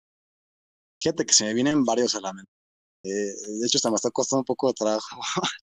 fíjate 1.02 1.26
que 1.26 1.34
se 1.34 1.46
me 1.46 1.54
vienen 1.54 1.86
varios 1.86 2.16
a 2.16 2.22
la 2.22 2.34
mente. 2.34 2.52
de 3.04 3.66
hecho, 3.66 3.78
hasta 3.78 3.90
me 3.92 3.96
está 3.98 4.12
costando 4.12 4.42
un 4.42 4.46
poco 4.46 4.68
de 4.70 4.74
trabajo 4.74 5.20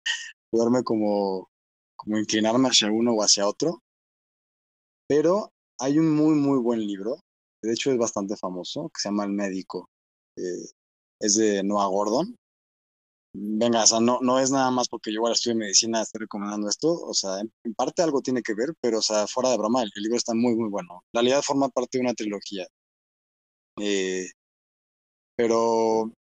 poderme 0.51 0.83
como, 0.83 1.49
como 1.95 2.17
inclinarme 2.19 2.69
hacia 2.69 2.91
uno 2.91 3.13
o 3.13 3.23
hacia 3.23 3.47
otro. 3.47 3.81
Pero 5.07 5.51
hay 5.79 5.99
un 5.99 6.09
muy, 6.15 6.35
muy 6.35 6.59
buen 6.59 6.79
libro, 6.79 7.17
de 7.61 7.73
hecho 7.73 7.91
es 7.91 7.97
bastante 7.97 8.35
famoso, 8.37 8.89
que 8.89 9.01
se 9.01 9.09
llama 9.09 9.25
El 9.25 9.31
Médico. 9.31 9.89
Eh, 10.37 10.65
es 11.19 11.35
de 11.35 11.63
Noah 11.63 11.87
Gordon. 11.87 12.35
Venga, 13.33 13.83
o 13.83 13.87
sea, 13.87 13.99
no, 14.01 14.19
no 14.21 14.39
es 14.39 14.51
nada 14.51 14.71
más 14.71 14.89
porque 14.89 15.11
yo 15.13 15.21
ahora 15.21 15.33
estudio 15.33 15.55
medicina, 15.55 16.01
estoy 16.01 16.19
recomendando 16.21 16.67
esto, 16.67 16.89
o 16.93 17.13
sea, 17.13 17.39
en 17.39 17.73
parte 17.75 18.01
algo 18.01 18.21
tiene 18.21 18.41
que 18.41 18.53
ver, 18.53 18.73
pero, 18.81 18.99
o 18.99 19.01
sea, 19.01 19.25
fuera 19.27 19.49
de 19.49 19.57
broma, 19.57 19.83
el, 19.83 19.89
libro 19.95 20.17
está 20.17 20.33
muy, 20.33 20.55
muy 20.55 20.69
bueno. 20.69 21.03
En 21.13 21.19
realidad 21.19 21.41
forma 21.41 21.69
parte 21.69 21.97
de 21.97 22.03
una 22.03 22.13
trilogía. 22.13 22.67
Eh, 23.79 24.27
pero 25.35 26.11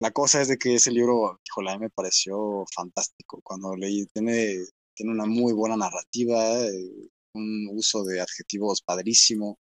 la 0.00 0.10
cosa 0.12 0.42
es 0.42 0.48
de 0.48 0.58
que 0.58 0.74
ese 0.74 0.90
libro, 0.92 1.40
híjole, 1.44 1.70
a 1.70 1.74
mí 1.74 1.80
me 1.82 1.90
pareció 1.90 2.64
fantástico 2.74 3.40
cuando 3.42 3.74
leí, 3.76 4.06
tiene, 4.06 4.56
tiene 4.94 5.12
una 5.12 5.26
muy 5.26 5.52
buena 5.52 5.76
narrativa, 5.76 6.60
eh, 6.66 7.10
un 7.34 7.68
uso 7.72 8.04
de 8.04 8.20
adjetivos 8.20 8.82
padrísimo. 8.82 9.58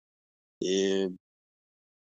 Eh, 0.61 1.09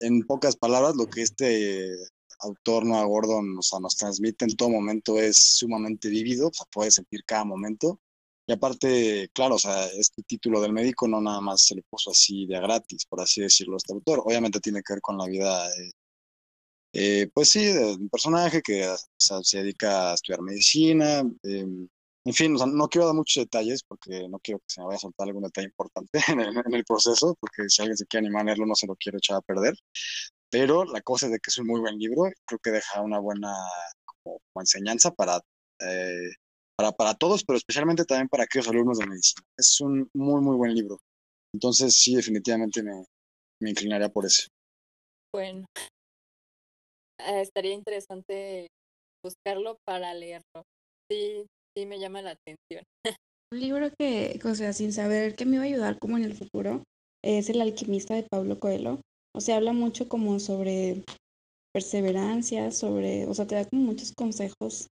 en 0.00 0.26
pocas 0.26 0.56
palabras, 0.56 0.96
lo 0.96 1.06
que 1.06 1.22
este 1.22 1.94
autor 2.40 2.84
Noah 2.86 3.04
Gordon 3.06 3.58
o 3.58 3.62
sea, 3.62 3.80
nos 3.80 3.96
transmite 3.96 4.44
en 4.44 4.56
todo 4.56 4.70
momento 4.70 5.18
es 5.18 5.38
sumamente 5.56 6.08
vívido, 6.08 6.48
o 6.48 6.52
sea, 6.52 6.66
puede 6.70 6.90
sentir 6.90 7.24
cada 7.24 7.44
momento. 7.44 8.00
Y 8.46 8.52
aparte, 8.52 9.30
claro, 9.32 9.54
o 9.56 9.58
sea, 9.58 9.86
este 9.86 10.22
título 10.22 10.60
del 10.60 10.72
médico 10.72 11.08
no 11.08 11.20
nada 11.20 11.40
más 11.40 11.64
se 11.64 11.74
le 11.74 11.82
puso 11.82 12.10
así 12.10 12.46
de 12.46 12.60
gratis, 12.60 13.06
por 13.06 13.20
así 13.20 13.40
decirlo, 13.40 13.76
este 13.76 13.94
autor. 13.94 14.22
Obviamente 14.24 14.60
tiene 14.60 14.82
que 14.82 14.94
ver 14.94 15.00
con 15.02 15.16
la 15.18 15.26
vida 15.26 15.68
Eh, 16.92 17.28
pues 17.34 17.50
sí, 17.50 17.64
de 17.64 17.94
un 17.94 18.08
personaje 18.08 18.62
que 18.62 18.88
se 19.16 19.58
dedica 19.58 20.12
a 20.12 20.14
estudiar 20.14 20.42
medicina. 20.42 21.20
Em, 21.42 21.88
en 22.24 22.32
fin, 22.32 22.54
no 22.54 22.88
quiero 22.88 23.06
dar 23.06 23.14
muchos 23.14 23.44
detalles 23.44 23.82
porque 23.82 24.28
no 24.28 24.38
quiero 24.38 24.60
que 24.60 24.64
se 24.68 24.80
me 24.80 24.86
vaya 24.86 24.96
a 24.96 25.00
soltar 25.00 25.26
algún 25.28 25.42
detalle 25.42 25.66
importante 25.66 26.10
en 26.28 26.74
el, 26.74 26.84
proceso, 26.84 27.36
porque 27.40 27.68
si 27.68 27.82
alguien 27.82 27.96
se 27.98 28.06
quiere 28.06 28.26
animar 28.26 28.42
a 28.42 28.44
leerlo 28.46 28.66
no 28.66 28.74
se 28.74 28.86
lo 28.86 28.96
quiero 28.96 29.18
echar 29.18 29.36
a 29.36 29.40
perder. 29.42 29.74
Pero 30.54 30.84
la 30.84 31.00
cosa 31.00 31.26
es 31.26 31.32
de 31.32 31.38
que 31.40 31.50
es 31.50 31.58
un 31.58 31.66
muy 31.66 31.80
buen 31.80 31.98
libro, 31.98 32.30
creo 32.46 32.60
que 32.60 32.70
deja 32.70 33.00
una 33.00 33.18
buena 33.18 33.52
como, 34.22 34.38
enseñanza 34.60 35.10
para, 35.10 35.40
eh, 35.80 36.30
para, 36.78 36.92
para 36.92 37.14
todos, 37.14 37.42
pero 37.42 37.56
especialmente 37.56 38.04
también 38.04 38.28
para 38.28 38.44
aquellos 38.44 38.68
alumnos 38.68 38.98
de 38.98 39.06
medicina. 39.06 39.44
Es 39.58 39.80
un 39.80 40.08
muy, 40.14 40.40
muy 40.40 40.56
buen 40.56 40.72
libro. 40.72 41.00
Entonces 41.52 41.96
sí, 41.96 42.14
definitivamente 42.14 42.84
me, 42.84 43.04
me 43.60 43.70
inclinaría 43.70 44.08
por 44.08 44.26
ese. 44.26 44.46
Bueno, 45.34 45.66
eh, 47.18 47.40
estaría 47.40 47.72
interesante 47.72 48.68
buscarlo 49.24 49.78
para 49.84 50.14
leerlo. 50.14 50.62
Sí, 51.10 51.46
sí 51.76 51.84
me 51.84 51.98
llama 51.98 52.22
la 52.22 52.38
atención. 52.38 52.84
Un 53.52 53.58
libro 53.58 53.90
que, 53.98 54.40
o 54.44 54.54
sea, 54.54 54.72
sin 54.72 54.92
saber 54.92 55.34
que 55.34 55.46
me 55.46 55.56
iba 55.56 55.64
a 55.64 55.66
ayudar 55.66 55.98
como 55.98 56.16
en 56.16 56.22
el 56.22 56.34
futuro, 56.34 56.84
es 57.24 57.50
El 57.50 57.60
alquimista 57.60 58.14
de 58.14 58.22
Pablo 58.30 58.60
Coelho. 58.60 59.00
O 59.36 59.40
sea, 59.40 59.56
habla 59.56 59.72
mucho 59.72 60.08
como 60.08 60.38
sobre 60.38 61.02
perseverancia, 61.72 62.70
sobre, 62.70 63.26
o 63.26 63.34
sea, 63.34 63.46
te 63.46 63.56
da 63.56 63.64
como 63.64 63.82
muchos 63.82 64.12
consejos 64.12 64.86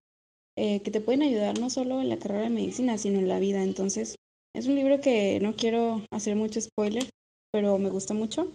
eh, 0.58 0.82
que 0.82 0.92
te 0.92 1.02
pueden 1.02 1.24
ayudar 1.24 1.60
no 1.60 1.70
solo 1.70 2.02
en 2.02 2.10
la 2.10 2.20
carrera 2.20 2.44
de 2.44 2.50
medicina, 2.50 2.98
sino 2.98 3.20
en 3.20 3.30
la 3.30 3.40
vida. 3.40 3.64
Entonces, 3.64 4.16
es 4.54 4.68
un 4.68 4.76
libro 4.76 5.00
que 5.00 5.40
no 5.40 5.56
quiero 5.56 6.06
hacer 6.12 6.36
mucho 6.36 6.60
spoiler, 6.60 7.10
pero 7.52 7.78
me 7.78 7.90
gusta 7.90 8.14
mucho. 8.14 8.52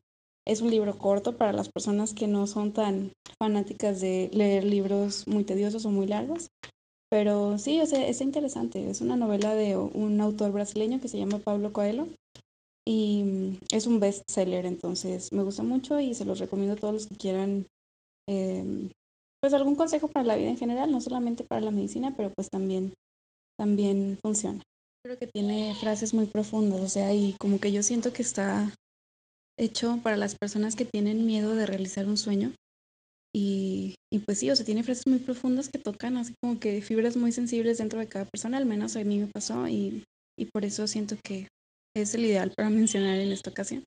Es 0.46 0.60
un 0.60 0.70
libro 0.70 0.98
corto 0.98 1.36
para 1.36 1.52
las 1.52 1.70
personas 1.70 2.14
que 2.14 2.26
no 2.26 2.46
son 2.46 2.72
tan 2.72 3.12
fanáticas 3.38 4.00
de 4.00 4.30
leer 4.32 4.64
libros 4.64 5.26
muy 5.26 5.44
tediosos 5.44 5.86
o 5.86 5.90
muy 5.90 6.06
largos. 6.06 6.48
Pero 7.10 7.58
sí, 7.58 7.80
o 7.80 7.86
sea, 7.86 8.06
es 8.06 8.20
interesante. 8.20 8.90
Es 8.90 9.00
una 9.00 9.16
novela 9.16 9.54
de 9.54 9.76
un 9.76 10.20
autor 10.20 10.52
brasileño 10.52 11.00
que 11.00 11.08
se 11.08 11.18
llama 11.18 11.38
Pablo 11.38 11.72
Coelho 11.72 12.06
y 12.88 13.58
es 13.70 13.86
un 13.86 14.00
bestseller, 14.00 14.64
entonces 14.64 15.30
me 15.30 15.42
gusta 15.42 15.62
mucho 15.62 16.00
y 16.00 16.14
se 16.14 16.24
los 16.24 16.38
recomiendo 16.38 16.72
a 16.72 16.78
todos 16.78 16.94
los 16.94 17.06
que 17.06 17.16
quieran 17.16 17.66
em, 18.26 18.88
pues 19.42 19.52
algún 19.52 19.74
consejo 19.74 20.08
para 20.08 20.24
la 20.24 20.36
vida 20.36 20.48
en 20.48 20.56
general, 20.56 20.90
no 20.90 21.02
solamente 21.02 21.44
para 21.44 21.60
la 21.60 21.70
medicina, 21.70 22.14
pero 22.16 22.32
pues 22.34 22.48
también, 22.48 22.94
también 23.58 24.18
funciona. 24.22 24.62
Creo 25.04 25.18
que 25.18 25.26
tiene 25.26 25.74
frases 25.74 26.14
muy 26.14 26.24
profundas, 26.24 26.80
o 26.80 26.88
sea, 26.88 27.12
y 27.12 27.34
como 27.38 27.60
que 27.60 27.72
yo 27.72 27.82
siento 27.82 28.14
que 28.14 28.22
está 28.22 28.72
hecho 29.58 30.00
para 30.02 30.16
las 30.16 30.34
personas 30.34 30.74
que 30.74 30.86
tienen 30.86 31.26
miedo 31.26 31.54
de 31.54 31.66
realizar 31.66 32.06
un 32.06 32.16
sueño 32.16 32.52
y, 33.34 33.96
pues 34.24 34.38
sí, 34.38 34.50
o 34.50 34.56
sea, 34.56 34.64
tiene 34.64 34.82
frases 34.82 35.06
muy 35.06 35.18
profundas 35.18 35.68
que 35.68 35.78
tocan 35.78 36.16
así 36.16 36.32
como 36.40 36.58
que 36.58 36.80
fibras 36.80 37.18
muy 37.18 37.32
sensibles 37.32 37.76
dentro 37.76 38.00
de 38.00 38.08
cada 38.08 38.24
persona, 38.24 38.56
al 38.56 38.64
menos 38.64 38.96
a 38.96 39.04
mí 39.04 39.18
me 39.18 39.26
pasó 39.26 39.68
y, 39.68 40.04
y 40.38 40.46
por 40.46 40.64
eso 40.64 40.86
siento 40.86 41.16
que 41.22 41.48
es 42.02 42.14
el 42.14 42.24
ideal 42.24 42.52
para 42.56 42.70
mencionar 42.70 43.18
en 43.18 43.32
esta 43.32 43.50
ocasión. 43.50 43.84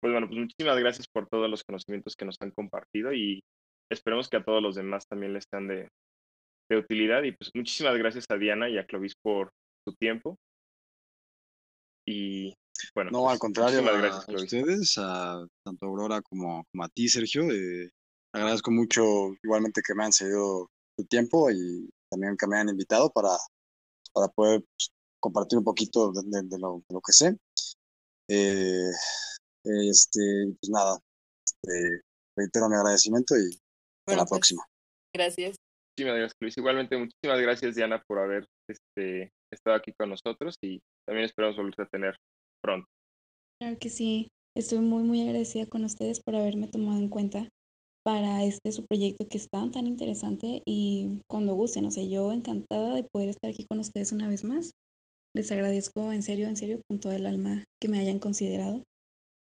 Pues 0.00 0.12
bueno, 0.12 0.28
pues 0.28 0.40
muchísimas 0.40 0.78
gracias 0.78 1.06
por 1.12 1.28
todos 1.28 1.50
los 1.50 1.62
conocimientos 1.62 2.16
que 2.16 2.24
nos 2.24 2.36
han 2.40 2.52
compartido 2.52 3.12
y 3.12 3.40
esperemos 3.90 4.28
que 4.28 4.38
a 4.38 4.44
todos 4.44 4.62
los 4.62 4.74
demás 4.74 5.06
también 5.06 5.34
les 5.34 5.44
sean 5.50 5.68
de, 5.68 5.88
de 6.70 6.76
utilidad 6.76 7.22
y 7.22 7.32
pues 7.32 7.50
muchísimas 7.54 7.96
gracias 7.98 8.24
a 8.30 8.36
Diana 8.36 8.68
y 8.70 8.78
a 8.78 8.86
Clovis 8.86 9.14
por 9.22 9.50
su 9.86 9.94
tiempo. 9.96 10.38
Y 12.06 12.54
bueno, 12.94 13.10
no, 13.10 13.28
al 13.28 13.32
pues, 13.32 13.40
contrario, 13.40 13.82
gracias, 13.82 14.28
a, 14.28 14.32
ustedes, 14.32 14.98
a 14.98 15.46
tanto 15.64 15.86
Aurora 15.86 16.22
como, 16.22 16.64
a 16.80 16.88
ti, 16.88 17.08
Sergio. 17.08 17.50
Eh, 17.50 17.90
agradezco 18.32 18.70
mucho 18.70 19.02
igualmente 19.42 19.82
que 19.86 19.94
me 19.94 20.04
han 20.04 20.12
cedido 20.12 20.70
su 20.96 21.04
tiempo 21.06 21.50
y 21.50 21.90
también 22.10 22.36
que 22.38 22.46
me 22.46 22.58
han 22.58 22.68
invitado 22.68 23.10
para, 23.10 23.36
para 24.12 24.28
poder 24.28 24.62
pues, 24.62 24.90
compartir 25.20 25.58
un 25.58 25.64
poquito 25.64 26.12
de, 26.12 26.58
lo, 26.58 26.82
que 27.04 27.12
sé. 27.12 27.36
Eh, 28.28 28.90
este, 29.64 30.54
pues 30.60 30.70
nada, 30.70 30.98
este, 31.44 32.00
reitero 32.36 32.68
mi 32.68 32.76
agradecimiento 32.76 33.36
y 33.36 33.50
hasta 34.06 34.16
la 34.16 34.24
pues, 34.24 34.30
próxima. 34.30 34.64
Gracias. 35.14 35.56
Muchísimas 35.96 36.18
gracias, 36.18 36.36
Luis. 36.40 36.56
Igualmente, 36.56 36.96
muchísimas 36.96 37.40
gracias, 37.40 37.74
Diana, 37.74 38.02
por 38.06 38.18
haber 38.18 38.46
este, 38.68 39.30
estado 39.52 39.76
aquí 39.76 39.92
con 39.98 40.10
nosotros 40.10 40.56
y 40.62 40.80
también 41.06 41.26
esperamos 41.26 41.56
volverte 41.56 41.82
a 41.82 41.88
tener 41.88 42.16
pronto. 42.62 42.86
Claro 43.60 43.78
que 43.78 43.90
sí. 43.90 44.28
Estoy 44.56 44.78
muy, 44.80 45.04
muy 45.04 45.22
agradecida 45.22 45.66
con 45.66 45.84
ustedes 45.84 46.20
por 46.20 46.34
haberme 46.34 46.66
tomado 46.66 46.98
en 46.98 47.08
cuenta 47.08 47.48
para 48.04 48.44
este 48.44 48.72
su 48.72 48.86
proyecto 48.86 49.28
que 49.28 49.38
es 49.38 49.48
tan, 49.48 49.70
tan 49.70 49.86
interesante 49.86 50.62
y 50.66 51.20
cuando 51.28 51.54
gusten, 51.54 51.84
o 51.84 51.90
sea, 51.90 52.04
yo 52.04 52.32
encantada 52.32 52.94
de 52.94 53.04
poder 53.04 53.28
estar 53.28 53.50
aquí 53.50 53.66
con 53.66 53.78
ustedes 53.78 54.12
una 54.12 54.28
vez 54.28 54.42
más. 54.44 54.72
Les 55.34 55.50
agradezco 55.52 56.12
en 56.12 56.22
serio, 56.22 56.48
en 56.48 56.56
serio, 56.56 56.80
con 56.88 57.00
todo 57.00 57.12
el 57.12 57.26
alma 57.26 57.64
que 57.80 57.88
me 57.88 57.98
hayan 57.98 58.18
considerado. 58.18 58.82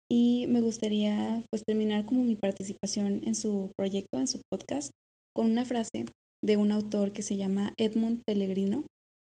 Y 0.09 0.45
me 0.47 0.61
gustaría 0.61 1.43
pues 1.49 1.63
terminar 1.65 2.05
como 2.05 2.23
mi 2.23 2.36
participación 2.36 3.21
en 3.25 3.36
su 3.36 3.71
proyecto, 3.77 4.19
en 4.19 4.27
su 4.27 4.41
podcast, 4.49 4.91
con 5.36 5.51
una 5.51 5.65
frase 5.65 6.05
de 6.43 6.57
un 6.57 6.71
autor 6.71 7.13
que 7.13 7.21
se 7.21 7.38
llama 7.38 7.73
Edmund 7.77 8.21
Pellegrino, 8.25 8.86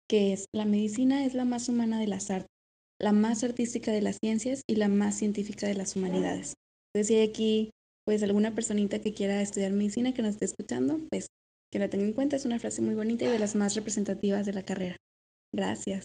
que 0.09 0.33
es, 0.33 0.47
la 0.55 0.65
medicina 0.65 1.25
es 1.25 1.35
la 1.35 1.45
más 1.45 1.69
humana 1.69 1.99
de 1.99 2.07
las 2.07 2.31
artes 2.31 2.57
la 3.01 3.13
más 3.13 3.45
artística 3.45 3.93
de 3.93 4.03
las 4.03 4.19
ciencias 4.23 4.63
y 4.69 4.77
la 4.77 4.89
más 4.89 5.17
científica 5.17 5.67
de 5.67 5.75
las 5.75 5.97
humanidades. 5.97 6.55
Entonces, 6.89 7.09
si 7.09 7.15
hay 7.17 7.29
aquí, 7.29 7.71
pues, 8.05 8.23
alguna 8.23 8.55
personita 8.55 9.01
que 9.01 9.13
quiera 9.13 9.43
estudiar 9.43 9.73
medicina 9.73 10.15
que 10.15 10.23
nos 10.23 10.33
esté 10.33 10.47
escuchando, 10.47 11.01
pues, 11.11 11.27
que 11.73 11.79
la 11.79 11.91
tenga 11.91 12.05
en 12.05 12.13
cuenta. 12.13 12.37
Es 12.37 12.47
una 12.47 12.59
frase 12.59 12.81
muy 12.81 12.95
bonita 12.95 13.25
y 13.25 13.29
de 13.29 13.39
las 13.39 13.55
más 13.55 13.75
representativas 13.75 14.47
de 14.47 14.55
la 14.55 14.63
carrera. 14.63 14.97
Gracias. 15.55 16.05